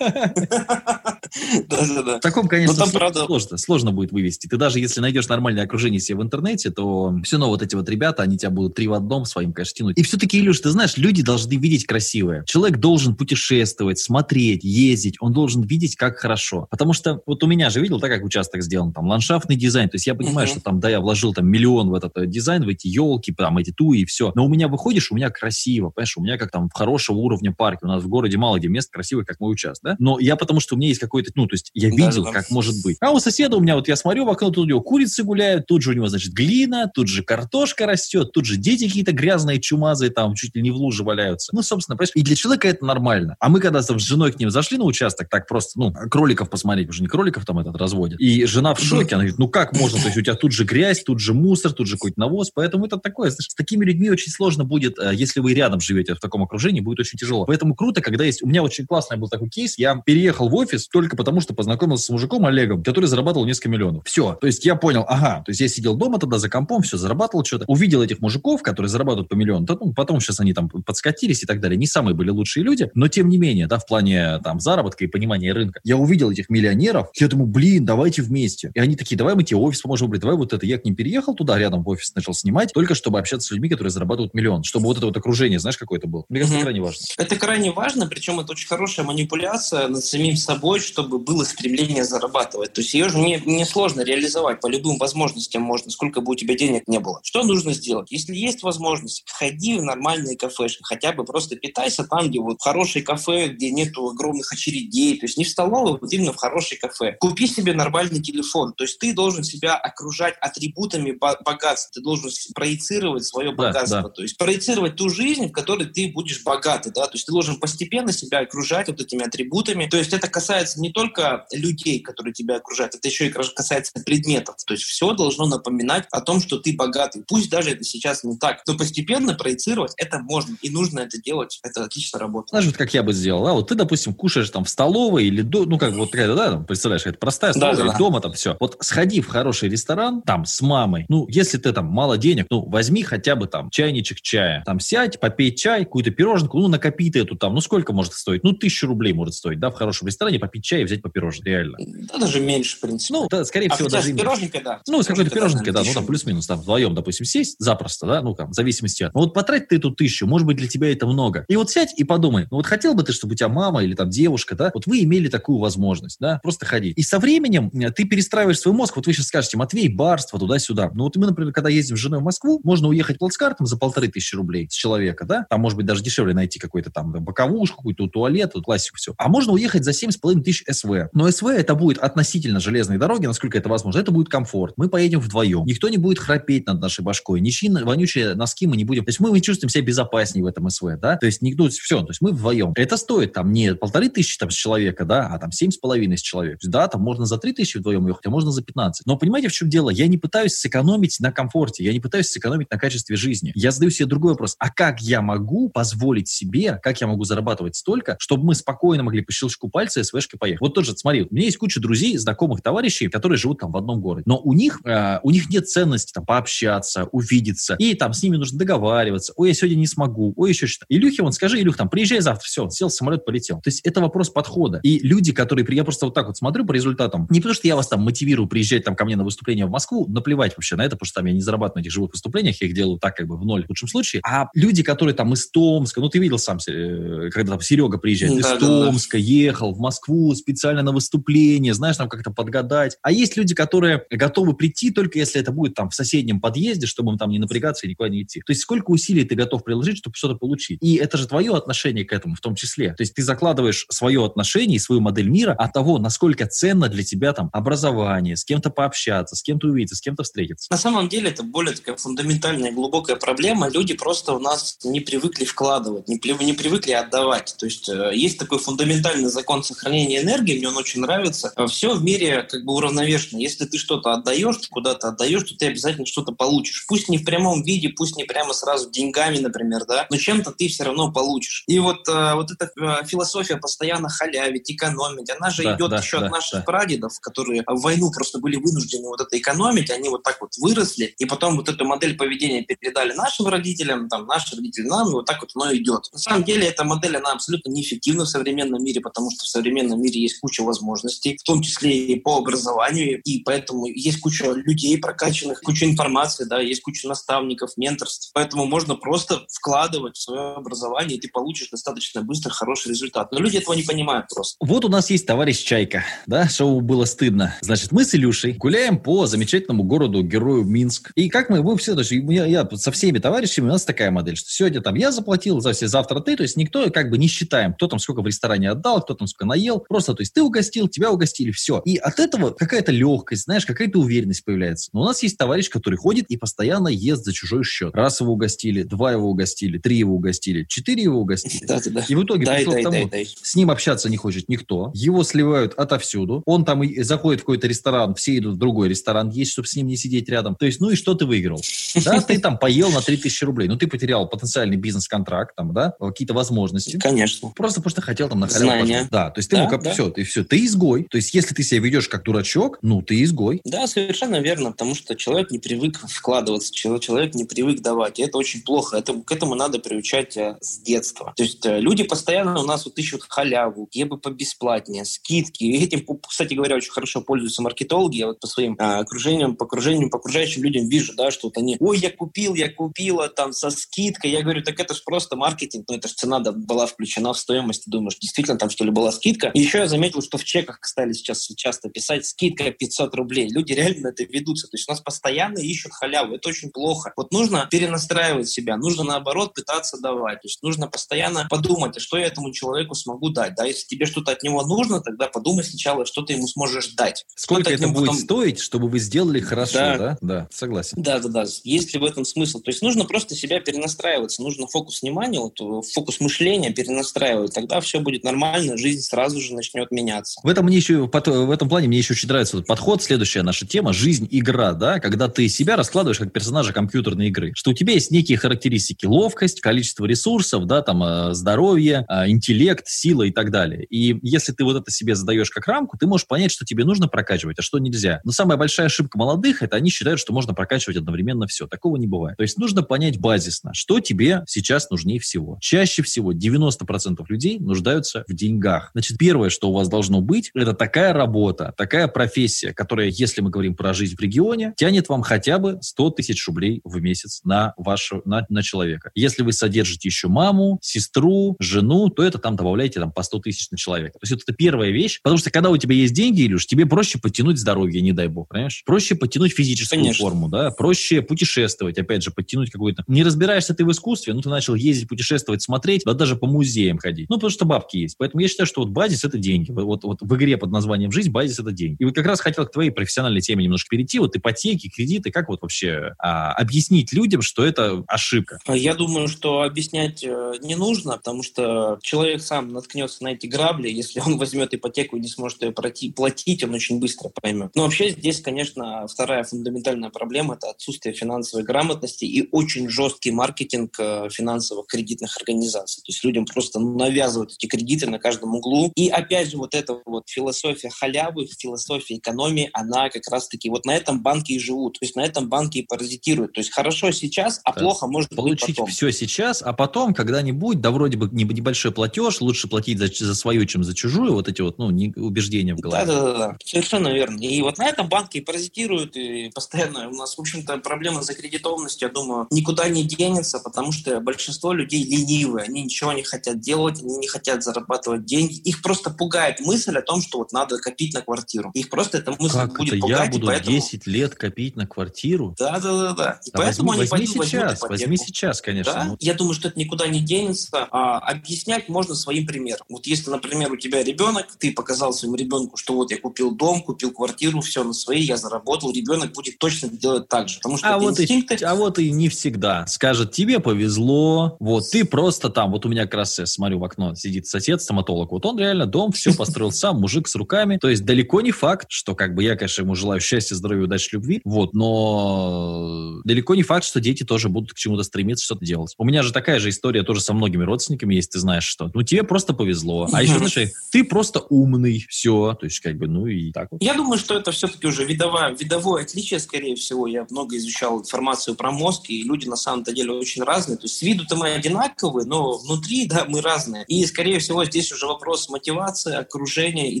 В 2.18 2.20
таком, 2.20 2.48
конечно, 2.48 2.86
сложно, 2.86 3.58
сложно 3.58 3.92
будет 3.92 4.12
вывести. 4.12 4.46
Ты 4.46 4.56
даже 4.56 4.78
если 4.78 5.00
найдешь 5.00 5.28
нормальное 5.28 5.64
окружение 5.64 6.00
себе 6.00 6.18
в 6.18 6.22
интернете, 6.22 6.70
то 6.70 7.14
все 7.24 7.36
равно 7.36 7.48
вот 7.48 7.62
эти 7.62 7.74
вот 7.74 7.88
ребята, 7.88 8.22
они 8.22 8.38
тебя 8.38 8.50
будут 8.50 8.74
три 8.74 8.86
в 8.86 8.92
одном 8.92 9.24
своим, 9.24 9.52
конечно, 9.52 9.76
тянуть. 9.76 9.98
И 9.98 10.02
все-таки, 10.02 10.38
Илюш, 10.38 10.60
ты 10.60 10.70
знаешь, 10.70 10.96
люди 10.96 11.22
должны 11.22 11.56
видеть 11.56 11.86
красивое. 11.86 12.44
Человек 12.44 12.78
должен 12.78 13.16
путешествовать, 13.16 13.98
смотреть, 13.98 14.64
ездить. 14.64 15.16
Он 15.20 15.32
должен 15.32 15.62
видеть, 15.62 15.96
как 15.96 16.18
хорошо. 16.18 16.66
Потому 16.70 16.92
что 16.92 17.20
вот 17.26 17.42
у 17.42 17.46
меня 17.46 17.70
же 17.70 17.80
видел, 17.80 18.00
так 18.00 18.10
как 18.10 18.24
участок 18.24 18.62
сделан, 18.62 18.92
там 18.92 19.08
ландшафтный 19.08 19.56
дизайн. 19.56 19.88
То 19.88 19.96
есть 19.96 20.06
я 20.06 20.14
понимаю, 20.14 20.46
что 20.46 20.60
там, 20.60 20.80
да, 20.80 20.88
я 20.88 21.00
вложил 21.00 21.34
там 21.34 21.48
миллион 21.48 21.90
в 21.90 21.94
этот 21.94 22.16
э, 22.16 22.26
дизайн, 22.26 22.64
в 22.64 22.68
эти 22.68 22.88
елки, 22.88 23.32
там 23.32 23.58
эти 23.58 23.72
туи 23.72 24.00
и 24.00 24.04
все. 24.04 24.32
Но 24.34 24.44
у 24.44 24.48
меня 24.48 24.68
выходишь, 24.68 25.10
у 25.10 25.14
меня 25.14 25.30
красиво, 25.30 25.90
понимаешь, 25.90 26.16
у 26.16 26.22
меня 26.22 26.38
как 26.38 26.50
там 26.50 26.68
хорошего 26.72 27.16
уровня 27.16 27.52
парки. 27.52 27.84
У 27.84 27.88
нас 27.88 28.02
в 28.02 28.08
городе 28.08 28.36
мало 28.36 28.58
где 28.58 28.68
мест 28.68 28.90
красивых, 28.90 29.26
как 29.26 29.40
мой 29.40 29.52
участок, 29.52 29.84
да? 29.84 29.93
Но 29.98 30.18
я 30.18 30.36
потому 30.36 30.60
что 30.60 30.74
у 30.74 30.78
меня 30.78 30.88
есть 30.88 31.00
какой-то, 31.00 31.30
ну, 31.34 31.46
то 31.46 31.54
есть 31.54 31.70
я 31.74 31.90
видел, 31.90 32.24
да, 32.24 32.32
как 32.32 32.50
может 32.50 32.82
быть. 32.82 32.96
А 33.00 33.10
у 33.10 33.20
соседа 33.20 33.56
у 33.56 33.60
меня, 33.60 33.76
вот 33.76 33.88
я 33.88 33.96
смотрю 33.96 34.24
в 34.24 34.30
окно, 34.30 34.50
тут 34.50 34.64
у 34.64 34.68
него 34.68 34.80
курицы 34.80 35.22
гуляют, 35.22 35.66
тут 35.66 35.82
же 35.82 35.90
у 35.90 35.92
него, 35.94 36.08
значит, 36.08 36.32
глина, 36.32 36.90
тут 36.92 37.08
же 37.08 37.22
картошка 37.22 37.86
растет, 37.86 38.32
тут 38.32 38.44
же 38.44 38.56
дети 38.56 38.86
какие-то 38.86 39.12
грязные, 39.12 39.60
чумазые, 39.60 40.10
там 40.10 40.34
чуть 40.34 40.54
ли 40.54 40.62
не 40.62 40.70
в 40.70 40.76
луже 40.76 41.02
валяются. 41.02 41.54
Ну, 41.54 41.62
собственно, 41.62 41.96
понимаешь, 41.96 42.12
и 42.14 42.22
для 42.22 42.36
человека 42.36 42.68
это 42.68 42.84
нормально. 42.84 43.36
А 43.40 43.48
мы 43.48 43.60
когда 43.60 43.82
с 43.82 43.90
женой 43.98 44.32
к 44.32 44.38
ним 44.38 44.50
зашли 44.50 44.78
на 44.78 44.84
участок, 44.84 45.28
так 45.28 45.46
просто, 45.46 45.78
ну, 45.78 45.92
кроликов 45.92 46.50
посмотреть, 46.50 46.88
уже 46.88 47.02
не 47.02 47.08
кроликов 47.08 47.44
там 47.44 47.58
этот 47.58 47.76
разводят. 47.76 48.20
И 48.20 48.44
жена 48.46 48.74
в 48.74 48.80
шоке, 48.80 49.14
она 49.14 49.24
говорит, 49.24 49.38
ну 49.38 49.48
как 49.48 49.72
можно, 49.78 49.98
то 49.98 50.06
есть 50.06 50.16
у 50.16 50.22
тебя 50.22 50.34
тут 50.34 50.52
же 50.52 50.64
грязь, 50.64 51.02
тут 51.02 51.20
же 51.20 51.34
мусор, 51.34 51.72
тут 51.72 51.86
же 51.86 51.94
какой-то 51.94 52.20
навоз, 52.20 52.50
поэтому 52.54 52.86
это 52.86 52.98
такое, 52.98 53.30
знаешь, 53.30 53.50
с 53.50 53.54
такими 53.54 53.84
людьми 53.84 54.10
очень 54.10 54.32
сложно 54.32 54.64
будет, 54.64 54.98
э, 54.98 55.12
если 55.14 55.40
вы 55.40 55.54
рядом 55.54 55.80
живете 55.80 56.14
в 56.14 56.20
таком 56.20 56.42
окружении, 56.42 56.80
будет 56.80 57.00
очень 57.00 57.18
тяжело. 57.18 57.44
Поэтому 57.44 57.74
круто, 57.74 58.00
когда 58.00 58.24
есть, 58.24 58.42
у 58.42 58.46
меня 58.46 58.62
очень 58.62 58.86
классный 58.86 59.16
был 59.16 59.28
такой 59.28 59.48
кейс, 59.48 59.73
я 59.78 59.96
переехал 60.04 60.48
в 60.48 60.54
офис 60.54 60.88
только 60.88 61.16
потому, 61.16 61.40
что 61.40 61.54
познакомился 61.54 62.06
с 62.06 62.10
мужиком 62.10 62.46
Олегом, 62.46 62.82
который 62.82 63.06
зарабатывал 63.06 63.46
несколько 63.46 63.68
миллионов. 63.68 64.04
Все. 64.06 64.36
То 64.40 64.46
есть 64.46 64.64
я 64.64 64.76
понял, 64.76 65.04
ага, 65.08 65.42
то 65.44 65.50
есть 65.50 65.60
я 65.60 65.68
сидел 65.68 65.96
дома 65.96 66.18
тогда 66.18 66.38
за 66.38 66.48
компом, 66.48 66.82
все, 66.82 66.96
зарабатывал 66.96 67.44
что-то. 67.44 67.64
Увидел 67.66 68.02
этих 68.02 68.20
мужиков, 68.20 68.62
которые 68.62 68.88
зарабатывают 68.88 69.28
по 69.28 69.34
миллиону. 69.34 69.66
Потом, 69.66 69.94
потом 69.94 70.20
сейчас 70.20 70.40
они 70.40 70.52
там 70.52 70.68
подскатились 70.68 71.42
и 71.42 71.46
так 71.46 71.60
далее. 71.60 71.76
Не 71.76 71.86
самые 71.86 72.14
были 72.14 72.30
лучшие 72.30 72.64
люди, 72.64 72.90
но 72.94 73.08
тем 73.08 73.28
не 73.28 73.38
менее, 73.38 73.66
да, 73.66 73.78
в 73.78 73.86
плане 73.86 74.38
там 74.42 74.60
заработка 74.60 75.04
и 75.04 75.06
понимания 75.06 75.52
рынка. 75.52 75.80
Я 75.84 75.96
увидел 75.96 76.30
этих 76.30 76.48
миллионеров, 76.50 77.08
я 77.14 77.28
думаю, 77.28 77.46
блин, 77.46 77.84
давайте 77.84 78.22
вместе. 78.22 78.70
И 78.74 78.80
они 78.80 78.96
такие, 78.96 79.16
давай 79.16 79.34
мы 79.34 79.44
тебе 79.44 79.58
офис 79.58 79.80
поможем 79.80 80.06
выбрать, 80.06 80.22
давай 80.22 80.36
вот 80.36 80.52
это. 80.52 80.66
Я 80.66 80.78
к 80.78 80.84
ним 80.84 80.94
переехал 80.94 81.34
туда, 81.34 81.58
рядом 81.58 81.82
в 81.82 81.88
офис 81.88 82.14
начал 82.14 82.34
снимать, 82.34 82.72
только 82.72 82.94
чтобы 82.94 83.18
общаться 83.18 83.48
с 83.48 83.50
людьми, 83.50 83.68
которые 83.68 83.90
зарабатывают 83.90 84.34
миллион. 84.34 84.64
Чтобы 84.64 84.86
вот 84.86 84.96
это 84.96 85.06
вот 85.06 85.16
окружение, 85.16 85.58
знаешь, 85.58 85.76
какое 85.76 85.98
это 85.98 86.08
было. 86.08 86.24
Мне 86.28 86.40
кажется, 86.40 86.58
угу. 86.58 86.64
крайне 86.64 86.80
важно. 86.80 87.04
Это 87.18 87.36
крайне 87.36 87.72
важно, 87.72 88.06
причем 88.06 88.40
это 88.40 88.52
очень 88.52 88.68
хорошая 88.68 89.06
манипуляция 89.06 89.63
над 89.72 90.04
самим 90.04 90.36
собой, 90.36 90.80
чтобы 90.80 91.18
было 91.18 91.44
стремление 91.44 92.04
зарабатывать. 92.04 92.72
То 92.72 92.80
есть 92.80 92.94
ее 92.94 93.08
же 93.08 93.18
не, 93.18 93.42
не 93.44 93.64
сложно 93.64 94.02
реализовать, 94.02 94.60
по 94.60 94.66
любым 94.66 94.98
возможностям 94.98 95.62
можно, 95.62 95.90
сколько 95.90 96.20
бы 96.20 96.32
у 96.32 96.34
тебя 96.34 96.56
денег 96.56 96.84
не 96.86 96.98
было. 96.98 97.20
Что 97.22 97.42
нужно 97.42 97.72
сделать? 97.72 98.10
Если 98.10 98.34
есть 98.34 98.62
возможность, 98.62 99.22
входи 99.26 99.78
в 99.78 99.82
нормальные 99.82 100.36
кафешки, 100.36 100.82
хотя 100.82 101.12
бы 101.12 101.24
просто 101.24 101.56
питайся 101.56 102.04
там, 102.04 102.28
где 102.28 102.40
вот 102.40 102.60
хорошее 102.60 103.04
кафе, 103.04 103.48
где 103.48 103.70
нету 103.70 104.08
огромных 104.08 104.52
очередей, 104.52 105.18
то 105.18 105.26
есть 105.26 105.36
не 105.36 105.44
в 105.44 105.48
столовой, 105.48 105.98
вот 106.00 106.12
именно 106.12 106.32
в 106.32 106.36
хорошее 106.36 106.80
кафе. 106.80 107.16
Купи 107.20 107.46
себе 107.46 107.74
нормальный 107.74 108.20
телефон, 108.20 108.72
то 108.74 108.84
есть 108.84 108.98
ты 108.98 109.12
должен 109.12 109.44
себя 109.44 109.74
окружать 109.76 110.34
атрибутами 110.40 111.12
богатства, 111.12 111.92
ты 111.94 112.00
должен 112.00 112.30
проецировать 112.54 113.24
свое 113.24 113.52
богатство, 113.52 114.02
да, 114.02 114.02
да. 114.02 114.08
то 114.08 114.22
есть 114.22 114.36
проецировать 114.36 114.96
ту 114.96 115.08
жизнь, 115.08 115.48
в 115.48 115.52
которой 115.52 115.86
ты 115.86 116.10
будешь 116.12 116.42
богатый, 116.42 116.92
да, 116.92 117.06
то 117.06 117.14
есть 117.14 117.26
ты 117.26 117.32
должен 117.32 117.58
постепенно 117.58 118.12
себя 118.12 118.40
окружать 118.40 118.88
вот 118.88 119.00
этими 119.00 119.24
атрибутами, 119.24 119.53
то 119.62 119.96
есть 119.96 120.12
это 120.12 120.28
касается 120.28 120.80
не 120.80 120.90
только 120.90 121.46
людей, 121.52 122.00
которые 122.00 122.32
тебя 122.32 122.56
окружают, 122.56 122.94
это 122.94 123.08
еще 123.08 123.26
и 123.26 123.30
касается 123.30 123.92
предметов. 124.04 124.56
То 124.66 124.74
есть 124.74 124.84
все 124.84 125.12
должно 125.12 125.46
напоминать 125.46 126.06
о 126.10 126.20
том, 126.20 126.40
что 126.40 126.58
ты 126.58 126.74
богатый. 126.74 127.22
Пусть 127.26 127.50
даже 127.50 127.70
это 127.70 127.84
сейчас 127.84 128.24
не 128.24 128.36
так, 128.36 128.62
но 128.66 128.76
постепенно 128.76 129.34
проецировать 129.34 129.92
это 129.96 130.18
можно. 130.18 130.56
И 130.62 130.70
нужно 130.70 131.00
это 131.00 131.20
делать. 131.20 131.60
Это 131.62 131.84
отлично 131.84 132.18
работает. 132.18 132.50
Знаешь, 132.50 132.66
вот 132.66 132.76
как 132.76 132.92
я 132.94 133.02
бы 133.02 133.12
сделал, 133.12 133.46
а 133.46 133.52
вот 133.52 133.68
ты, 133.68 133.74
допустим, 133.74 134.14
кушаешь 134.14 134.50
там 134.50 134.64
в 134.64 134.68
столовой 134.68 135.26
или, 135.26 135.42
до, 135.42 135.64
ну, 135.64 135.78
как 135.78 135.94
вот, 135.94 136.10
да, 136.12 136.34
да, 136.34 136.56
представляешь, 136.58 137.06
это 137.06 137.18
простая 137.18 137.52
столовая, 137.52 137.86
да, 137.86 137.92
да. 137.92 137.98
дома 137.98 138.20
там 138.20 138.32
все. 138.32 138.56
Вот 138.60 138.76
сходи 138.80 139.20
в 139.20 139.28
хороший 139.28 139.68
ресторан, 139.68 140.22
там, 140.22 140.44
с 140.44 140.60
мамой, 140.60 141.06
ну, 141.08 141.26
если 141.28 141.58
ты 141.58 141.72
там 141.72 141.86
мало 141.86 142.18
денег, 142.18 142.46
ну, 142.50 142.64
возьми 142.64 143.02
хотя 143.02 143.36
бы 143.36 143.46
там 143.46 143.70
чайничек 143.70 144.20
чая, 144.20 144.62
там, 144.64 144.80
сядь, 144.80 145.20
попей 145.20 145.54
чай, 145.54 145.84
какую-то 145.84 146.10
пироженку, 146.10 146.58
ну, 146.58 146.68
накопи 146.68 147.10
ты 147.10 147.20
эту 147.20 147.36
там, 147.36 147.54
ну, 147.54 147.60
сколько 147.60 147.92
может 147.92 148.14
стоить? 148.14 148.44
Ну, 148.44 148.52
тысячу 148.52 148.86
рублей 148.86 149.12
может 149.12 149.34
стоить, 149.34 149.43
да, 149.52 149.70
в 149.70 149.74
хорошем 149.74 150.08
ресторане 150.08 150.38
попить 150.38 150.64
чай 150.64 150.82
и 150.82 150.84
взять 150.84 151.02
по 151.02 151.10
пироженке, 151.10 151.50
реально. 151.50 151.78
Да, 151.78 152.18
даже 152.18 152.40
меньше, 152.40 152.76
в 152.76 152.80
принципе. 152.80 153.14
Ну, 153.14 153.28
да, 153.30 153.44
скорее 153.44 153.68
а 153.68 153.74
всего, 153.74 153.88
даже... 153.88 154.12
с 154.12 154.16
пироженкой, 154.16 154.62
да. 154.62 154.80
Ну, 154.88 155.02
с 155.02 155.06
какой-то 155.06 155.30
пироженкой, 155.30 155.72
да, 155.72 155.82
ну, 155.84 155.92
там, 155.92 156.06
плюс-минус, 156.06 156.46
там, 156.46 156.60
вдвоем, 156.60 156.94
допустим, 156.94 157.26
сесть 157.26 157.56
запросто, 157.58 158.06
да, 158.06 158.22
ну, 158.22 158.34
там, 158.34 158.50
в 158.50 158.54
зависимости 158.54 159.02
от... 159.02 159.14
Ну, 159.14 159.20
вот 159.20 159.34
потрать 159.34 159.68
ты 159.68 159.76
эту 159.76 159.90
тысячу, 159.90 160.26
может 160.26 160.46
быть, 160.46 160.56
для 160.56 160.68
тебя 160.68 160.90
это 160.92 161.06
много. 161.06 161.44
И 161.48 161.56
вот 161.56 161.70
сядь 161.70 161.92
и 161.96 162.04
подумай, 162.04 162.46
ну, 162.50 162.58
вот 162.58 162.66
хотел 162.66 162.94
бы 162.94 163.02
ты, 163.02 163.12
чтобы 163.12 163.34
у 163.34 163.36
тебя 163.36 163.48
мама 163.48 163.84
или 163.84 163.94
там 163.94 164.10
девушка, 164.10 164.54
да, 164.54 164.70
вот 164.72 164.86
вы 164.86 165.02
имели 165.02 165.28
такую 165.28 165.58
возможность, 165.58 166.18
да, 166.20 166.40
просто 166.42 166.66
ходить. 166.66 166.96
И 166.96 167.02
со 167.02 167.18
временем 167.18 167.70
э, 167.74 167.90
ты 167.90 168.04
перестраиваешь 168.04 168.58
свой 168.58 168.74
мозг, 168.74 168.96
вот 168.96 169.06
вы 169.06 169.12
сейчас 169.12 169.26
скажете, 169.26 169.56
Матвей, 169.56 169.88
барство, 169.88 170.38
туда-сюда. 170.38 170.90
Ну, 170.94 171.04
вот 171.04 171.16
мы, 171.16 171.26
например, 171.26 171.52
когда 171.52 171.68
ездим 171.68 171.96
с 171.96 172.00
женой 172.00 172.20
в 172.20 172.24
Москву, 172.24 172.60
можно 172.64 172.88
уехать 172.88 173.18
плацкартом 173.18 173.66
за 173.66 173.76
полторы 173.76 174.08
тысячи 174.08 174.34
рублей 174.34 174.68
с 174.70 174.74
человека, 174.74 175.24
да, 175.24 175.46
там, 175.48 175.60
может 175.60 175.76
быть, 175.76 175.86
даже 175.86 176.02
дешевле 176.02 176.34
найти 176.34 176.58
какой-то 176.58 176.90
там 176.90 177.12
боковушку, 177.12 177.78
какую-то 177.78 178.06
туалет, 178.08 178.52
классику, 178.64 178.96
все. 178.96 179.14
А 179.18 179.28
можно 179.34 179.52
уехать 179.52 179.82
за 179.82 179.92
семь 179.92 180.12
с 180.12 180.16
половиной 180.16 180.44
тысяч 180.44 180.62
СВ. 180.70 181.08
Но 181.12 181.28
СВ 181.28 181.48
это 181.48 181.74
будет 181.74 181.98
относительно 181.98 182.60
железной 182.60 182.98
дороги, 182.98 183.26
насколько 183.26 183.58
это 183.58 183.68
возможно. 183.68 183.98
Это 183.98 184.12
будет 184.12 184.28
комфорт. 184.28 184.74
Мы 184.76 184.88
поедем 184.88 185.18
вдвоем. 185.18 185.64
Никто 185.66 185.88
не 185.88 185.96
будет 185.96 186.20
храпеть 186.20 186.68
над 186.68 186.80
нашей 186.80 187.02
башкой. 187.02 187.40
Ничьи 187.40 187.68
вонючие 187.68 188.36
носки 188.36 188.68
мы 188.68 188.76
не 188.76 188.84
будем. 188.84 189.04
То 189.04 189.08
есть 189.08 189.18
мы, 189.18 189.30
мы 189.30 189.40
чувствуем 189.40 189.70
себя 189.70 189.82
безопаснее 189.82 190.44
в 190.44 190.46
этом 190.46 190.70
СВ, 190.70 190.84
да? 191.00 191.16
То 191.16 191.26
есть 191.26 191.42
никто, 191.42 191.68
все, 191.68 192.02
то 192.02 192.10
есть 192.10 192.20
мы 192.20 192.30
вдвоем. 192.30 192.74
Это 192.76 192.96
стоит 192.96 193.32
там 193.32 193.52
не 193.52 193.74
полторы 193.74 194.08
тысячи 194.08 194.38
там 194.38 194.50
с 194.50 194.54
человека, 194.54 195.04
да, 195.04 195.26
а 195.26 195.38
там 195.40 195.50
семь 195.50 195.72
с 195.72 195.78
половиной 195.78 196.16
с 196.16 196.22
человека. 196.22 196.58
да, 196.68 196.86
там 196.86 197.00
можно 197.00 197.26
за 197.26 197.36
три 197.38 197.52
тысячи 197.52 197.78
вдвоем 197.78 198.06
ехать, 198.06 198.26
а 198.26 198.30
можно 198.30 198.52
за 198.52 198.62
15. 198.62 199.04
Но 199.04 199.16
понимаете, 199.16 199.48
в 199.48 199.52
чем 199.52 199.68
дело? 199.68 199.90
Я 199.90 200.06
не 200.06 200.16
пытаюсь 200.16 200.54
сэкономить 200.54 201.18
на 201.18 201.32
комфорте, 201.32 201.82
я 201.82 201.92
не 201.92 201.98
пытаюсь 201.98 202.28
сэкономить 202.28 202.70
на 202.70 202.78
качестве 202.78 203.16
жизни. 203.16 203.50
Я 203.56 203.72
задаю 203.72 203.90
себе 203.90 204.06
другой 204.06 204.34
вопрос. 204.34 204.54
А 204.60 204.70
как 204.70 205.00
я 205.00 205.22
могу 205.22 205.70
позволить 205.70 206.28
себе, 206.28 206.78
как 206.80 207.00
я 207.00 207.08
могу 207.08 207.24
зарабатывать 207.24 207.74
столько, 207.74 208.14
чтобы 208.20 208.44
мы 208.44 208.54
спокойно 208.54 209.02
могли 209.02 209.23
по 209.24 209.32
щелчку 209.32 209.68
пальца 209.68 210.02
СВшкой 210.02 210.38
поехать? 210.38 210.60
Вот 210.60 210.74
тот 210.74 210.84
же, 210.84 210.96
смотри, 210.96 211.22
у 211.22 211.34
меня 211.34 211.46
есть 211.46 211.56
куча 211.56 211.80
друзей, 211.80 212.16
знакомых 212.16 212.62
товарищей, 212.62 213.08
которые 213.08 213.38
живут 213.38 213.60
там 213.60 213.72
в 213.72 213.76
одном 213.76 214.00
городе. 214.00 214.24
Но 214.26 214.38
у 214.38 214.52
них, 214.52 214.80
э, 214.84 215.18
у 215.22 215.30
них 215.30 215.48
нет 215.50 215.68
ценности 215.68 216.12
там 216.12 216.24
пообщаться, 216.24 217.08
увидеться. 217.12 217.76
И 217.78 217.94
там 217.94 218.12
с 218.12 218.22
ними 218.22 218.36
нужно 218.36 218.58
договариваться. 218.58 219.32
Ой, 219.36 219.48
я 219.48 219.54
сегодня 219.54 219.76
не 219.76 219.86
смогу. 219.86 220.32
Ой, 220.36 220.50
еще 220.50 220.66
что-то. 220.66 220.86
Илюхе, 220.88 221.22
он 221.22 221.32
скажи, 221.32 221.60
Илюх, 221.60 221.76
там, 221.76 221.88
приезжай 221.88 222.20
завтра. 222.20 222.44
Все, 222.44 222.68
сел 222.70 222.88
в 222.88 222.92
самолет, 222.92 223.24
полетел. 223.24 223.60
То 223.60 223.68
есть 223.68 223.80
это 223.84 224.00
вопрос 224.00 224.30
подхода. 224.30 224.80
И 224.82 224.98
люди, 225.00 225.32
которые... 225.32 225.66
Я 225.74 225.84
просто 225.84 226.06
вот 226.06 226.14
так 226.14 226.26
вот 226.26 226.36
смотрю 226.36 226.64
по 226.64 226.72
результатам. 226.72 227.26
Не 227.30 227.40
потому, 227.40 227.54
что 227.54 227.66
я 227.66 227.76
вас 227.76 227.88
там 227.88 228.02
мотивирую 228.02 228.48
приезжать 228.48 228.84
там 228.84 228.96
ко 228.96 229.04
мне 229.04 229.16
на 229.16 229.24
выступление 229.24 229.66
в 229.66 229.70
Москву, 229.70 230.06
наплевать 230.08 230.56
вообще 230.56 230.76
на 230.76 230.82
это, 230.82 230.96
потому 230.96 231.06
что 231.06 231.20
там 231.20 231.26
я 231.26 231.32
не 231.32 231.40
зарабатываю 231.40 231.80
на 231.80 231.82
этих 231.82 231.92
живых 231.92 232.12
выступлениях, 232.12 232.60
я 232.60 232.68
их 232.68 232.74
делаю 232.74 232.98
так 232.98 233.16
как 233.16 233.26
бы 233.26 233.36
в 233.36 233.44
ноль 233.44 233.64
в 233.64 233.68
лучшем 233.70 233.88
случае. 233.88 234.22
А 234.26 234.48
люди, 234.54 234.82
которые 234.82 235.14
там 235.14 235.32
из 235.32 235.48
Томска, 235.50 236.00
ну 236.00 236.08
ты 236.08 236.18
видел 236.18 236.38
сам, 236.38 236.58
э, 236.68 237.30
когда 237.32 237.52
там 237.52 237.60
Серега 237.60 237.98
приезжает, 237.98 238.34
да, 238.34 238.38
из 238.40 238.44
да, 238.44 238.58
Томска, 238.58 239.13
да. 239.18 239.24
ехал 239.24 239.74
в 239.74 239.78
Москву 239.78 240.34
специально 240.34 240.82
на 240.82 240.92
выступление, 240.92 241.74
знаешь, 241.74 241.96
там 241.96 242.08
как-то 242.08 242.30
подгадать. 242.30 242.98
А 243.02 243.12
есть 243.12 243.36
люди, 243.36 243.54
которые 243.54 244.04
готовы 244.10 244.54
прийти 244.54 244.90
только 244.90 245.18
если 245.18 245.40
это 245.40 245.52
будет 245.52 245.74
там 245.74 245.90
в 245.90 245.94
соседнем 245.94 246.40
подъезде, 246.40 246.86
чтобы 246.86 247.12
им 247.12 247.18
там 247.18 247.30
не 247.30 247.38
напрягаться 247.38 247.86
и 247.86 247.90
никуда 247.90 248.08
не 248.08 248.22
идти. 248.22 248.40
То 248.40 248.52
есть 248.52 248.62
сколько 248.62 248.90
усилий 248.90 249.24
ты 249.24 249.34
готов 249.34 249.64
приложить, 249.64 249.98
чтобы 249.98 250.16
что-то 250.16 250.36
получить. 250.36 250.78
И 250.82 250.94
это 250.96 251.16
же 251.16 251.26
твое 251.26 251.54
отношение 251.54 252.04
к 252.04 252.12
этому 252.12 252.34
в 252.34 252.40
том 252.40 252.54
числе. 252.54 252.94
То 252.94 253.02
есть 253.02 253.14
ты 253.14 253.22
закладываешь 253.22 253.86
свое 253.90 254.24
отношение 254.24 254.76
и 254.76 254.80
свою 254.80 255.00
модель 255.00 255.28
мира 255.28 255.52
от 255.52 255.72
того, 255.72 255.98
насколько 255.98 256.46
ценно 256.46 256.88
для 256.88 257.04
тебя 257.04 257.32
там 257.32 257.50
образование, 257.52 258.36
с 258.36 258.44
кем-то 258.44 258.70
пообщаться, 258.70 259.36
с 259.36 259.42
кем-то 259.42 259.68
увидеться, 259.68 259.96
с 259.96 260.00
кем-то 260.00 260.22
встретиться. 260.22 260.68
На 260.70 260.78
самом 260.78 261.08
деле 261.08 261.30
это 261.30 261.42
более 261.42 261.74
такая 261.74 261.96
фундаментальная 261.96 262.72
глубокая 262.72 263.16
проблема. 263.16 263.68
Люди 263.68 263.94
просто 263.94 264.32
у 264.32 264.38
нас 264.38 264.78
не 264.84 265.00
привыкли 265.00 265.44
вкладывать, 265.44 266.08
не, 266.08 266.20
не 266.44 266.52
привыкли 266.52 266.92
отдавать. 266.92 267.54
То 267.58 267.66
есть 267.66 267.88
э, 267.88 268.12
есть 268.14 268.38
такой 268.38 268.58
фундаментальный 268.58 269.03
закон 269.28 269.62
сохранения 269.64 270.22
энергии, 270.22 270.58
мне 270.58 270.68
он 270.68 270.76
очень 270.76 271.00
нравится. 271.00 271.52
Все 271.68 271.94
в 271.94 272.02
мире 272.04 272.42
как 272.42 272.64
бы 272.64 272.74
уравновешено. 272.74 273.38
Если 273.38 273.64
ты 273.64 273.78
что-то 273.78 274.12
отдаешь, 274.12 274.56
ты 274.58 274.68
куда-то 274.68 275.08
отдаешь, 275.08 275.42
то 275.44 275.56
ты 275.56 275.66
обязательно 275.66 276.06
что-то 276.06 276.32
получишь. 276.32 276.84
Пусть 276.86 277.08
не 277.08 277.18
в 277.18 277.24
прямом 277.24 277.62
виде, 277.62 277.88
пусть 277.88 278.16
не 278.16 278.24
прямо 278.24 278.52
сразу 278.52 278.90
деньгами, 278.90 279.38
например, 279.38 279.84
да, 279.86 280.06
но 280.10 280.16
чем-то 280.16 280.52
ты 280.52 280.68
все 280.68 280.84
равно 280.84 281.12
получишь. 281.12 281.64
И 281.66 281.78
вот, 281.78 282.08
э, 282.08 282.34
вот 282.34 282.50
эта 282.50 282.70
э, 282.76 283.06
философия 283.06 283.56
постоянно 283.56 284.08
халявить, 284.08 284.70
экономить, 284.70 285.30
она 285.30 285.50
же 285.50 285.64
да, 285.64 285.76
идет 285.76 285.90
да, 285.90 285.98
еще 285.98 286.20
да, 286.20 286.26
от 286.26 286.32
наших 286.32 286.60
да. 286.60 286.62
прадедов, 286.62 287.18
которые 287.20 287.64
в 287.66 287.80
войну 287.80 288.10
просто 288.10 288.38
были 288.38 288.56
вынуждены 288.56 289.08
вот 289.08 289.20
это 289.20 289.38
экономить, 289.38 289.90
они 289.90 290.08
вот 290.08 290.22
так 290.22 290.40
вот 290.40 290.56
выросли, 290.58 291.14
и 291.18 291.24
потом 291.24 291.56
вот 291.56 291.68
эту 291.68 291.84
модель 291.84 292.16
поведения 292.16 292.62
передали 292.62 293.12
нашим 293.12 293.48
родителям, 293.48 294.08
там, 294.08 294.26
наши 294.26 294.56
родители 294.56 294.86
нам, 294.86 295.08
и 295.08 295.12
вот 295.12 295.26
так 295.26 295.40
вот 295.40 295.50
оно 295.54 295.74
идет. 295.74 296.08
На 296.12 296.18
самом 296.18 296.44
деле 296.44 296.66
эта 296.66 296.84
модель, 296.84 297.16
она 297.16 297.32
абсолютно 297.32 297.70
неэффективна 297.70 298.24
в 298.24 298.28
современном 298.28 298.83
мире, 298.84 299.00
потому 299.00 299.30
что 299.30 299.44
в 299.44 299.48
современном 299.48 300.00
мире 300.00 300.20
есть 300.20 300.40
куча 300.40 300.62
возможностей, 300.62 301.36
в 301.36 301.42
том 301.42 301.62
числе 301.62 302.06
и 302.06 302.20
по 302.20 302.36
образованию, 302.38 303.20
и 303.22 303.42
поэтому 303.42 303.86
есть 303.86 304.20
куча 304.20 304.52
людей 304.52 304.98
прокачанных, 304.98 305.60
куча 305.60 305.86
информации, 305.86 306.44
да, 306.44 306.60
есть 306.60 306.82
куча 306.82 307.08
наставников, 307.08 307.76
менторств, 307.76 308.30
поэтому 308.34 308.66
можно 308.66 308.94
просто 308.94 309.46
вкладывать 309.50 310.16
в 310.16 310.22
свое 310.22 310.54
образование, 310.54 311.16
и 311.16 311.20
ты 311.20 311.28
получишь 311.28 311.68
достаточно 311.70 312.22
быстро 312.22 312.50
хороший 312.50 312.88
результат. 312.88 313.32
Но 313.32 313.38
люди 313.38 313.56
этого 313.56 313.74
не 313.74 313.82
понимают 313.82 314.26
просто. 314.32 314.56
Вот 314.60 314.84
у 314.84 314.88
нас 314.88 315.10
есть 315.10 315.26
товарищ 315.26 315.62
Чайка, 315.62 316.04
да, 316.26 316.48
шоу 316.48 316.80
«Было 316.80 317.04
стыдно». 317.04 317.56
Значит, 317.60 317.92
мы 317.92 318.04
с 318.04 318.14
Илюшей 318.14 318.52
гуляем 318.52 318.98
по 318.98 319.26
замечательному 319.26 319.82
городу-герою 319.84 320.64
Минск. 320.64 321.10
И 321.14 321.28
как 321.28 321.50
мы, 321.50 321.62
мы 321.62 321.76
все, 321.78 321.94
даже 321.94 322.14
я, 322.16 322.46
я 322.46 322.68
со 322.74 322.92
всеми 322.92 323.18
товарищами, 323.18 323.66
у 323.66 323.72
нас 323.72 323.84
такая 323.84 324.10
модель, 324.10 324.36
что 324.36 324.50
сегодня 324.50 324.80
там 324.80 324.94
я 324.94 325.10
заплатил, 325.12 325.60
завтра 325.60 326.20
ты, 326.20 326.36
то 326.36 326.42
есть 326.42 326.56
никто 326.56 326.90
как 326.90 327.10
бы 327.10 327.18
не 327.18 327.28
считаем, 327.28 327.74
кто 327.74 327.88
там 327.88 327.98
сколько 327.98 328.22
в 328.22 328.26
ресторане 328.26 328.73
отдал, 328.74 329.02
кто 329.02 329.14
там 329.14 329.26
сколько 329.26 329.46
наел. 329.46 329.80
Просто, 329.80 330.14
то 330.14 330.20
есть 330.20 330.34
ты 330.34 330.42
угостил, 330.42 330.88
тебя 330.88 331.10
угостили, 331.10 331.50
все. 331.50 331.82
И 331.84 331.96
от 331.96 332.20
этого 332.20 332.50
какая-то 332.50 332.92
легкость, 332.92 333.44
знаешь, 333.44 333.66
какая-то 333.66 333.98
уверенность 333.98 334.44
появляется. 334.44 334.90
Но 334.92 335.02
у 335.02 335.04
нас 335.04 335.22
есть 335.22 335.36
товарищ, 335.38 335.70
который 335.70 335.96
ходит 335.96 336.26
и 336.28 336.36
постоянно 336.36 336.88
ест 336.88 337.24
за 337.24 337.32
чужой 337.32 337.64
счет. 337.64 337.94
Раз 337.94 338.20
его 338.20 338.32
угостили, 338.32 338.82
два 338.82 339.12
его 339.12 339.30
угостили, 339.30 339.78
три 339.78 339.96
его 339.96 340.14
угостили, 340.14 340.64
четыре 340.68 341.02
его 341.04 341.20
угостили. 341.20 341.64
Да, 341.66 341.80
да, 341.80 341.90
да. 341.90 342.04
И 342.08 342.14
в 342.14 342.24
итоге 342.24 342.46
дай, 342.46 342.64
дай, 342.64 342.82
тому, 342.82 343.08
дай, 343.08 343.10
дай. 343.10 343.28
с 343.42 343.54
ним 343.54 343.70
общаться 343.70 344.08
не 344.10 344.16
хочет 344.16 344.48
никто, 344.48 344.90
его 344.94 345.22
сливают 345.24 345.74
отовсюду, 345.74 346.42
он 346.46 346.64
там 346.64 346.82
заходит 347.02 347.40
в 347.40 347.44
какой-то 347.44 347.66
ресторан, 347.66 348.14
все 348.14 348.36
идут 348.38 348.54
в 348.54 348.58
другой 348.58 348.88
ресторан 348.88 349.30
есть, 349.30 349.52
чтобы 349.52 349.68
с 349.68 349.76
ним 349.76 349.86
не 349.86 349.96
сидеть 349.96 350.28
рядом. 350.28 350.56
То 350.56 350.66
есть, 350.66 350.80
ну 350.80 350.90
и 350.90 350.96
что 350.96 351.14
ты 351.14 351.24
выиграл? 351.24 351.62
Да, 352.04 352.20
ты 352.20 352.38
там 352.38 352.58
поел 352.58 352.90
на 352.90 353.00
3000 353.00 353.44
рублей, 353.44 353.68
ну 353.68 353.76
ты 353.76 353.86
потерял 353.86 354.28
потенциальный 354.28 354.76
бизнес-контракт, 354.76 355.54
там, 355.56 355.72
да, 355.72 355.94
какие-то 355.98 356.34
возможности. 356.34 356.98
Конечно. 356.98 357.50
Просто 357.56 357.80
потому 357.80 357.90
что 357.90 358.02
хотел 358.02 358.28
там 358.28 358.40
на 358.40 358.46
Знания. 358.64 359.08
Да, 359.10 359.30
то 359.30 359.38
есть 359.38 359.50
ты, 359.50 359.56
да, 359.56 359.64
ну, 359.64 359.70
как, 359.70 359.82
да. 359.82 359.92
все, 359.92 360.10
ты 360.10 360.24
все, 360.24 360.44
ты 360.44 360.64
изгой. 360.64 361.06
То 361.10 361.16
есть, 361.16 361.34
если 361.34 361.54
ты 361.54 361.62
себя 361.62 361.80
ведешь 361.80 362.08
как 362.08 362.24
дурачок, 362.24 362.78
ну, 362.82 363.02
ты 363.02 363.22
изгой. 363.22 363.60
Да, 363.64 363.86
совершенно 363.86 364.40
верно, 364.40 364.72
потому 364.72 364.94
что 364.94 365.14
человек 365.16 365.50
не 365.50 365.58
привык 365.58 366.00
вкладываться, 366.08 366.72
человек 366.72 367.34
не 367.34 367.44
привык 367.44 367.80
давать, 367.80 368.18
и 368.18 368.22
это 368.22 368.38
очень 368.38 368.62
плохо. 368.62 368.96
Это, 368.96 369.14
к 369.14 369.32
этому 369.32 369.54
надо 369.54 369.78
приучать 369.78 370.36
э, 370.36 370.56
с 370.60 370.78
детства. 370.78 371.32
То 371.36 371.42
есть, 371.42 371.64
э, 371.66 371.80
люди 371.80 372.02
постоянно 372.02 372.60
у 372.60 372.66
нас 372.66 372.84
вот 372.84 372.98
ищут 372.98 373.24
халяву, 373.28 373.88
где 373.90 374.04
бы 374.04 374.18
побесплатнее, 374.18 375.04
скидки. 375.04 375.64
И 375.64 375.84
этим, 375.84 376.04
кстати 376.26 376.54
говоря, 376.54 376.76
очень 376.76 376.92
хорошо 376.92 377.20
пользуются 377.20 377.62
маркетологи. 377.62 378.18
Я 378.18 378.26
вот 378.28 378.40
по 378.40 378.46
своим 378.46 378.76
а, 378.78 378.98
окружением, 378.98 379.56
по 379.56 379.64
окружению, 379.64 380.10
по 380.10 380.18
окружающим 380.18 380.62
людям 380.62 380.88
вижу, 380.88 381.14
да, 381.14 381.30
что 381.30 381.48
вот 381.48 381.58
они, 381.58 381.76
ой, 381.80 381.98
я 381.98 382.10
купил, 382.10 382.54
я 382.54 382.70
купила 382.72 383.28
там 383.28 383.52
со 383.52 383.70
скидкой. 383.70 384.30
Я 384.30 384.42
говорю, 384.42 384.62
так 384.62 384.78
это 384.80 384.94
же 384.94 385.02
просто 385.04 385.36
маркетинг, 385.36 385.86
ну 385.88 385.96
это 385.96 386.08
же 386.08 386.14
цена 386.14 386.40
была 386.40 386.86
включена 386.86 387.32
в 387.32 387.38
стоимость. 387.38 387.84
Ты 387.84 387.90
думаешь, 387.90 388.18
действительно 388.18 388.53
там 388.58 388.70
что 388.70 388.84
ли 388.84 388.90
была 388.90 389.12
скидка? 389.12 389.50
Еще 389.54 389.78
я 389.78 389.86
заметил, 389.86 390.22
что 390.22 390.38
в 390.38 390.44
чеках 390.44 390.78
стали 390.82 391.12
сейчас 391.12 391.46
часто 391.56 391.88
писать 391.88 392.26
скидка 392.26 392.70
500 392.70 393.14
рублей. 393.14 393.48
Люди 393.48 393.72
реально 393.72 394.08
это 394.08 394.24
ведутся. 394.24 394.68
То 394.68 394.76
есть 394.76 394.88
у 394.88 394.92
нас 394.92 395.00
постоянно 395.00 395.58
ищут 395.58 395.92
халяву. 395.92 396.36
Это 396.36 396.48
очень 396.48 396.70
плохо. 396.70 397.12
Вот 397.16 397.32
нужно 397.32 397.68
перенастраивать 397.70 398.48
себя, 398.48 398.76
нужно 398.76 399.04
наоборот 399.04 399.54
пытаться 399.54 399.98
давать. 400.00 400.40
То 400.42 400.48
есть 400.48 400.62
нужно 400.62 400.88
постоянно 400.88 401.46
подумать, 401.48 401.96
а 401.96 402.00
что 402.00 402.16
я 402.16 402.26
этому 402.26 402.52
человеку 402.52 402.94
смогу 402.94 403.30
дать. 403.30 403.54
Да, 403.54 403.64
если 403.64 403.86
тебе 403.86 404.06
что-то 404.06 404.32
от 404.32 404.42
него 404.42 404.62
нужно, 404.62 405.00
тогда 405.00 405.28
подумай 405.28 405.64
сначала, 405.64 406.06
что 406.06 406.22
ты 406.22 406.34
ему 406.34 406.46
сможешь 406.46 406.94
дать. 406.94 407.24
Сколько 407.36 407.70
это 407.70 407.88
будет 407.88 408.08
потом... 408.08 408.16
стоить, 408.16 408.60
чтобы 408.60 408.88
вы 408.88 408.98
сделали 408.98 409.40
хорошо, 409.40 409.78
да? 409.78 409.98
Да, 409.98 410.18
да 410.20 410.48
согласен. 410.50 411.00
Да, 411.00 411.18
да, 411.18 411.28
да. 411.28 411.44
Есть 411.64 411.92
ли 411.92 412.00
в 412.00 412.04
этом 412.04 412.24
смысл? 412.24 412.60
То 412.60 412.70
есть 412.70 412.82
нужно 412.82 413.04
просто 413.04 413.34
себя 413.34 413.60
перенастраиваться, 413.60 414.42
нужно 414.42 414.66
фокус 414.66 415.02
внимания, 415.02 415.40
вот, 415.40 415.60
э, 415.60 415.82
фокус 415.92 416.20
мышления 416.20 416.70
перенастраивать, 416.70 417.54
тогда 417.54 417.80
все 417.80 418.00
будет 418.00 418.24
нормально, 418.24 418.43
жизнь 418.76 419.02
сразу 419.02 419.40
же 419.40 419.54
начнет 419.54 419.90
меняться. 419.90 420.40
В 420.42 420.48
этом 420.48 420.66
мне 420.66 420.76
еще, 420.76 421.06
в 421.06 421.50
этом 421.50 421.68
плане 421.68 421.88
мне 421.88 421.98
еще 421.98 422.14
очень 422.14 422.28
нравится 422.28 422.62
подход, 422.62 423.02
следующая 423.02 423.42
наша 423.42 423.66
тема, 423.66 423.92
жизнь, 423.92 424.26
игра, 424.30 424.72
да, 424.72 425.00
когда 425.00 425.28
ты 425.28 425.48
себя 425.48 425.76
раскладываешь 425.76 426.18
как 426.18 426.32
персонажа 426.32 426.72
компьютерной 426.72 427.28
игры, 427.28 427.52
что 427.54 427.70
у 427.70 427.74
тебя 427.74 427.94
есть 427.94 428.10
некие 428.10 428.38
характеристики, 428.38 429.06
ловкость, 429.06 429.60
количество 429.60 430.04
ресурсов, 430.06 430.66
да, 430.66 430.82
там, 430.82 431.02
э, 431.02 431.34
здоровье, 431.34 432.06
э, 432.08 432.28
интеллект, 432.28 432.86
сила 432.86 433.22
и 433.22 433.30
так 433.30 433.50
далее. 433.50 433.84
И 433.84 434.18
если 434.22 434.52
ты 434.52 434.64
вот 434.64 434.76
это 434.76 434.90
себе 434.90 435.14
задаешь 435.14 435.50
как 435.50 435.66
рамку, 435.66 435.96
ты 435.98 436.06
можешь 436.06 436.26
понять, 436.26 436.50
что 436.50 436.64
тебе 436.64 436.84
нужно 436.84 437.08
прокачивать, 437.08 437.58
а 437.58 437.62
что 437.62 437.78
нельзя. 437.78 438.20
Но 438.24 438.32
самая 438.32 438.56
большая 438.56 438.86
ошибка 438.86 439.18
молодых, 439.18 439.62
это 439.62 439.76
они 439.76 439.90
считают, 439.90 440.20
что 440.20 440.32
можно 440.32 440.54
прокачивать 440.54 440.96
одновременно 440.96 441.46
все. 441.46 441.66
Такого 441.66 441.96
не 441.96 442.06
бывает. 442.06 442.36
То 442.36 442.42
есть 442.42 442.58
нужно 442.58 442.82
понять 442.82 443.18
базисно, 443.18 443.72
что 443.74 444.00
тебе 444.00 444.44
сейчас 444.46 444.90
нужнее 444.90 445.18
всего. 445.20 445.58
Чаще 445.60 446.02
всего 446.02 446.32
90% 446.32 447.24
людей 447.28 447.58
нуждаются 447.58 448.24
в 448.28 448.33
деньгах. 448.34 448.90
Значит, 448.92 449.18
первое, 449.18 449.50
что 449.50 449.70
у 449.70 449.72
вас 449.72 449.88
должно 449.88 450.20
быть, 450.20 450.50
это 450.54 450.72
такая 450.72 451.12
работа, 451.12 451.74
такая 451.76 452.08
профессия, 452.08 452.72
которая, 452.72 453.08
если 453.08 453.40
мы 453.40 453.50
говорим 453.50 453.74
про 453.74 453.94
жизнь 453.94 454.16
в 454.16 454.20
регионе, 454.20 454.74
тянет 454.76 455.08
вам 455.08 455.22
хотя 455.22 455.58
бы 455.58 455.78
100 455.80 456.10
тысяч 456.10 456.46
рублей 456.46 456.80
в 456.84 457.00
месяц 457.00 457.40
на, 457.44 457.74
вашу, 457.76 458.22
на, 458.24 458.46
на 458.48 458.62
человека. 458.62 459.10
Если 459.14 459.42
вы 459.42 459.52
содержите 459.52 460.08
еще 460.08 460.28
маму, 460.28 460.78
сестру, 460.82 461.56
жену, 461.60 462.08
то 462.08 462.22
это 462.22 462.38
там 462.38 462.56
добавляйте 462.56 463.00
там, 463.00 463.12
по 463.12 463.22
100 463.22 463.38
тысяч 463.40 463.70
на 463.70 463.78
человека. 463.78 464.18
То 464.18 464.26
есть 464.26 464.42
это 464.42 464.52
первая 464.54 464.90
вещь, 464.90 465.20
потому 465.22 465.38
что 465.38 465.50
когда 465.50 465.70
у 465.70 465.76
тебя 465.76 465.94
есть 465.94 466.14
деньги, 466.14 466.42
Илюш, 466.42 466.66
тебе 466.66 466.86
проще 466.86 467.18
подтянуть 467.18 467.58
здоровье, 467.58 468.00
не 468.00 468.12
дай 468.12 468.28
бог, 468.28 468.48
понимаешь? 468.48 468.82
Проще 468.84 469.14
подтянуть 469.14 469.52
физическую 469.52 470.00
Конечно. 470.00 470.24
форму, 470.24 470.48
да, 470.48 470.70
проще 470.70 471.22
путешествовать, 471.22 471.98
опять 471.98 472.22
же, 472.22 472.30
подтянуть 472.30 472.70
какой-то... 472.70 473.04
Не 473.06 473.22
разбираешься 473.22 473.74
ты 473.74 473.84
в 473.84 473.90
искусстве, 473.90 474.34
ну, 474.34 474.40
ты 474.40 474.48
начал 474.48 474.74
ездить, 474.74 475.08
путешествовать, 475.08 475.62
смотреть, 475.62 476.02
да 476.04 476.14
даже 476.14 476.36
по 476.36 476.46
музеям 476.46 476.98
ходить. 476.98 477.28
Ну, 477.28 477.36
потому 477.36 477.50
что 477.50 477.64
бабки 477.64 477.98
есть. 477.98 478.16
Поэтому 478.24 478.40
я 478.40 478.48
считаю, 478.48 478.66
что 478.66 478.80
вот 478.80 478.88
базис— 478.88 479.22
это 479.26 479.36
деньги. 479.36 479.70
Вот, 479.70 480.02
вот 480.02 480.22
в 480.22 480.36
игре 480.36 480.56
под 480.56 480.70
названием 480.70 481.12
«Жизнь» 481.12 481.30
базис— 481.30 481.58
это 481.60 481.72
деньги. 481.72 481.96
И 481.98 482.06
вот 482.06 482.14
как 482.14 482.24
раз 482.24 482.40
хотел 482.40 482.64
к 482.64 482.72
твоей 482.72 482.88
профессиональной 482.88 483.42
теме 483.42 483.64
немножко 483.64 483.90
перейти. 483.90 484.18
Вот 484.18 484.34
ипотеки, 484.34 484.88
кредиты, 484.88 485.30
как 485.30 485.50
вот 485.50 485.60
вообще 485.60 486.14
а, 486.18 486.52
объяснить 486.52 487.12
людям, 487.12 487.42
что 487.42 487.66
это 487.66 488.02
ошибка? 488.08 488.60
Я 488.66 488.94
думаю, 488.94 489.28
что 489.28 489.60
объяснять 489.60 490.24
э, 490.24 490.54
не 490.62 490.74
нужно, 490.74 491.18
потому 491.18 491.42
что 491.42 491.98
человек 492.00 492.40
сам 492.40 492.72
наткнется 492.72 493.22
на 493.24 493.32
эти 493.32 493.46
грабли. 493.46 493.90
Если 493.90 494.20
он 494.20 494.38
возьмет 494.38 494.72
ипотеку 494.72 495.18
и 495.18 495.20
не 495.20 495.28
сможет 495.28 495.62
ее 495.62 495.72
платить, 495.72 496.64
он 496.64 496.72
очень 496.72 497.00
быстро 497.00 497.28
поймет. 497.28 497.72
Но 497.74 497.82
вообще 497.82 498.08
здесь, 498.08 498.40
конечно, 498.40 499.06
вторая 499.06 499.44
фундаментальная 499.44 500.08
проблема– 500.08 500.54
это 500.56 500.70
отсутствие 500.70 501.14
финансовой 501.14 501.62
грамотности 501.62 502.24
и 502.24 502.48
очень 502.52 502.88
жесткий 502.88 503.32
маркетинг 503.32 503.96
э, 503.98 504.30
финансовых 504.30 504.86
кредитных 504.86 505.36
организаций. 505.36 506.02
То 506.02 506.10
есть 506.10 506.24
людям 506.24 506.46
просто 506.46 506.80
навязывают 506.80 507.52
эти 507.52 507.66
кредиты 507.66 508.13
на 508.14 508.18
каждом 508.18 508.54
углу. 508.54 508.92
И 508.94 509.08
опять 509.08 509.50
же, 509.50 509.56
вот 509.56 509.74
эта 509.74 509.98
вот 510.04 510.24
философия 510.28 510.90
халявы, 510.90 511.46
философия 511.58 512.16
экономии, 512.16 512.70
она 512.72 513.10
как 513.10 513.22
раз-таки 513.30 513.68
вот 513.68 513.84
на 513.84 513.96
этом 513.96 514.22
банке 514.22 514.54
и 514.54 514.58
живут. 514.58 514.94
То 514.94 515.04
есть 515.04 515.16
на 515.16 515.24
этом 515.24 515.48
банке 515.48 515.80
и 515.80 515.86
паразитируют. 515.86 516.52
То 516.52 516.60
есть 516.60 516.72
хорошо 516.72 517.10
сейчас, 517.10 517.60
а 517.64 517.72
да. 517.72 517.80
плохо 517.80 518.06
может 518.06 518.30
Получить 518.30 518.68
быть 518.68 518.76
потом. 518.76 518.90
все 518.90 519.10
сейчас, 519.12 519.62
а 519.62 519.72
потом 519.72 520.14
когда-нибудь, 520.14 520.80
да 520.80 520.90
вроде 520.90 521.16
бы 521.16 521.28
небольшой 521.32 521.92
платеж, 521.92 522.40
лучше 522.40 522.68
платить 522.68 522.98
за, 522.98 523.06
за 523.06 523.34
свою, 523.34 523.66
чем 523.66 523.84
за 523.84 523.94
чужую, 523.94 524.32
вот 524.32 524.48
эти 524.48 524.60
вот 524.60 524.78
ну, 524.78 524.86
убеждения 524.86 525.74
в 525.74 525.80
голове. 525.80 526.06
Да-да-да, 526.06 526.56
совершенно 526.64 527.08
верно. 527.08 527.40
И 527.40 527.60
вот 527.62 527.78
на 527.78 527.88
этом 527.88 528.08
банки 528.08 528.38
и 528.38 528.40
паразитируют, 528.40 529.16
и 529.16 529.50
постоянно 529.54 530.08
у 530.08 530.14
нас, 530.14 530.36
в 530.36 530.40
общем-то, 530.40 530.78
проблема 530.78 531.22
с 531.22 531.26
закредитованностью, 531.26 532.08
я 532.08 532.12
думаю, 532.12 532.46
никуда 532.50 532.88
не 532.88 533.02
денется, 533.02 533.58
потому 533.58 533.92
что 533.92 534.20
большинство 534.20 534.72
людей 534.72 535.02
ленивые, 535.04 535.64
они 535.64 535.82
ничего 535.82 536.12
не 536.12 536.22
хотят 536.22 536.60
делать, 536.60 537.00
они 537.02 537.16
не 537.16 537.26
хотят 537.26 537.62
зарабатывать 537.64 538.03
деньги. 538.18 538.54
Их 538.60 538.82
просто 538.82 539.10
пугает 539.10 539.60
мысль 539.60 539.96
о 539.96 540.02
том, 540.02 540.22
что 540.22 540.38
вот 540.38 540.52
надо 540.52 540.78
копить 540.78 541.14
на 541.14 541.22
квартиру. 541.22 541.70
Их 541.74 541.90
просто 541.90 542.18
эта 542.18 542.32
мысль 542.38 542.58
как 542.58 542.76
будет 542.76 542.94
это? 542.94 543.00
пугать. 543.00 543.20
Я 543.20 543.30
буду 543.30 543.46
поэтому... 543.46 543.76
10 543.76 544.06
лет 544.06 544.34
копить 544.34 544.76
на 544.76 544.86
квартиру? 544.86 545.54
Да-да-да. 545.58 546.40
И 546.44 546.50
да 546.50 546.58
поэтому 546.58 546.88
возьми, 546.88 547.08
они 547.10 547.26
возьми 547.26 547.46
сейчас, 547.46 547.82
возьми 547.82 548.16
сейчас, 548.16 548.60
конечно. 548.60 548.92
Да? 548.92 549.04
Ну... 549.04 549.16
Я 549.20 549.34
думаю, 549.34 549.54
что 549.54 549.68
это 549.68 549.78
никуда 549.78 550.06
не 550.06 550.20
денется. 550.20 550.88
А, 550.90 551.18
объяснять 551.18 551.88
можно 551.88 552.14
своим 552.14 552.46
примером. 552.46 552.84
Вот 552.88 553.06
если, 553.06 553.30
например, 553.30 553.72
у 553.72 553.76
тебя 553.76 554.02
ребенок, 554.02 554.46
ты 554.58 554.72
показал 554.72 555.12
своему 555.12 555.36
ребенку, 555.36 555.76
что 555.76 555.94
вот 555.94 556.10
я 556.10 556.18
купил 556.18 556.54
дом, 556.54 556.82
купил 556.82 557.12
квартиру, 557.12 557.60
все 557.60 557.84
на 557.84 557.92
свои, 557.92 558.22
я 558.22 558.36
заработал, 558.36 558.92
ребенок 558.92 559.32
будет 559.32 559.58
точно 559.58 559.88
делать 559.88 560.28
так 560.28 560.48
же. 560.48 560.56
Потому 560.56 560.76
что 560.76 560.94
а, 560.94 560.98
вот 560.98 561.20
инстинкты... 561.20 561.54
и, 561.54 561.64
а 561.64 561.74
вот 561.74 561.98
и 561.98 562.10
не 562.10 562.28
всегда. 562.28 562.86
Скажет, 562.86 563.32
тебе 563.32 563.60
повезло, 563.60 564.56
вот 564.60 564.90
ты 564.90 565.04
просто 565.04 565.50
там, 565.50 565.70
вот 565.72 565.86
у 565.86 565.88
меня 565.88 566.04
как 566.04 566.14
раз, 566.14 566.38
я 566.38 566.46
смотрю 566.46 566.78
в 566.78 566.84
окно, 566.84 567.14
сидит 567.14 567.46
сосед, 567.46 567.82
стоматолог, 567.84 568.32
вот 568.32 568.44
он 568.46 568.58
реально 568.58 568.86
дом, 568.86 569.12
все 569.12 569.34
построил 569.34 569.70
сам, 569.72 570.00
мужик 570.00 570.28
с 570.28 570.34
руками. 570.34 570.78
То 570.78 570.88
есть 570.88 571.04
далеко 571.04 571.40
не 571.40 571.50
факт, 571.50 571.86
что 571.90 572.14
как 572.14 572.34
бы 572.34 572.42
я, 572.42 572.56
конечно, 572.56 572.82
ему 572.82 572.94
желаю 572.94 573.20
счастья, 573.20 573.54
здоровья, 573.54 573.84
удачи, 573.84 574.08
любви, 574.12 574.40
вот, 574.44 574.74
но 574.74 576.20
далеко 576.24 576.54
не 576.54 576.62
факт, 576.62 576.84
что 576.84 577.00
дети 577.00 577.24
тоже 577.24 577.48
будут 577.48 577.72
к 577.72 577.76
чему-то 577.76 578.02
стремиться, 578.02 578.44
что-то 578.44 578.64
делать. 578.64 578.94
У 578.98 579.04
меня 579.04 579.22
же 579.22 579.32
такая 579.32 579.58
же 579.60 579.68
история 579.68 580.02
тоже 580.02 580.20
со 580.20 580.34
многими 580.34 580.64
родственниками 580.64 581.14
есть, 581.14 581.32
ты 581.32 581.38
знаешь 581.38 581.64
что. 581.64 581.90
Ну, 581.94 582.02
тебе 582.02 582.22
просто 582.22 582.54
повезло. 582.54 583.08
А 583.12 583.22
еще, 583.22 583.38
знаешь, 583.38 583.70
ты 583.90 584.04
просто 584.04 584.40
умный, 584.48 585.04
все. 585.08 585.54
То 585.58 585.66
есть, 585.66 585.80
как 585.80 585.96
бы, 585.96 586.06
ну 586.06 586.26
и 586.26 586.52
так 586.52 586.68
вот. 586.70 586.82
Я 586.82 586.94
думаю, 586.94 587.18
что 587.18 587.36
это 587.36 587.52
все-таки 587.52 587.86
уже 587.86 588.04
видовое, 588.04 588.54
видовое 588.54 589.02
отличие, 589.02 589.40
скорее 589.40 589.76
всего. 589.76 590.06
Я 590.06 590.26
много 590.30 590.56
изучал 590.56 591.00
информацию 591.00 591.54
про 591.54 591.70
мозг, 591.70 592.04
и 592.08 592.22
люди 592.22 592.48
на 592.48 592.56
самом-то 592.56 592.92
деле 592.92 593.12
очень 593.12 593.42
разные. 593.42 593.76
То 593.76 593.84
есть, 593.84 593.96
с 593.96 594.02
виду-то 594.02 594.36
мы 594.36 594.52
одинаковые, 594.52 595.26
но 595.26 595.58
внутри, 595.58 596.06
да, 596.06 596.24
мы 596.28 596.40
разные. 596.40 596.84
И, 596.88 597.04
скорее 597.06 597.38
всего, 597.38 597.60
здесь 597.74 597.92
уже 597.92 598.06
вопрос 598.06 598.48
мотивации, 598.48 599.16
окружения 599.16 599.90
и 599.90 600.00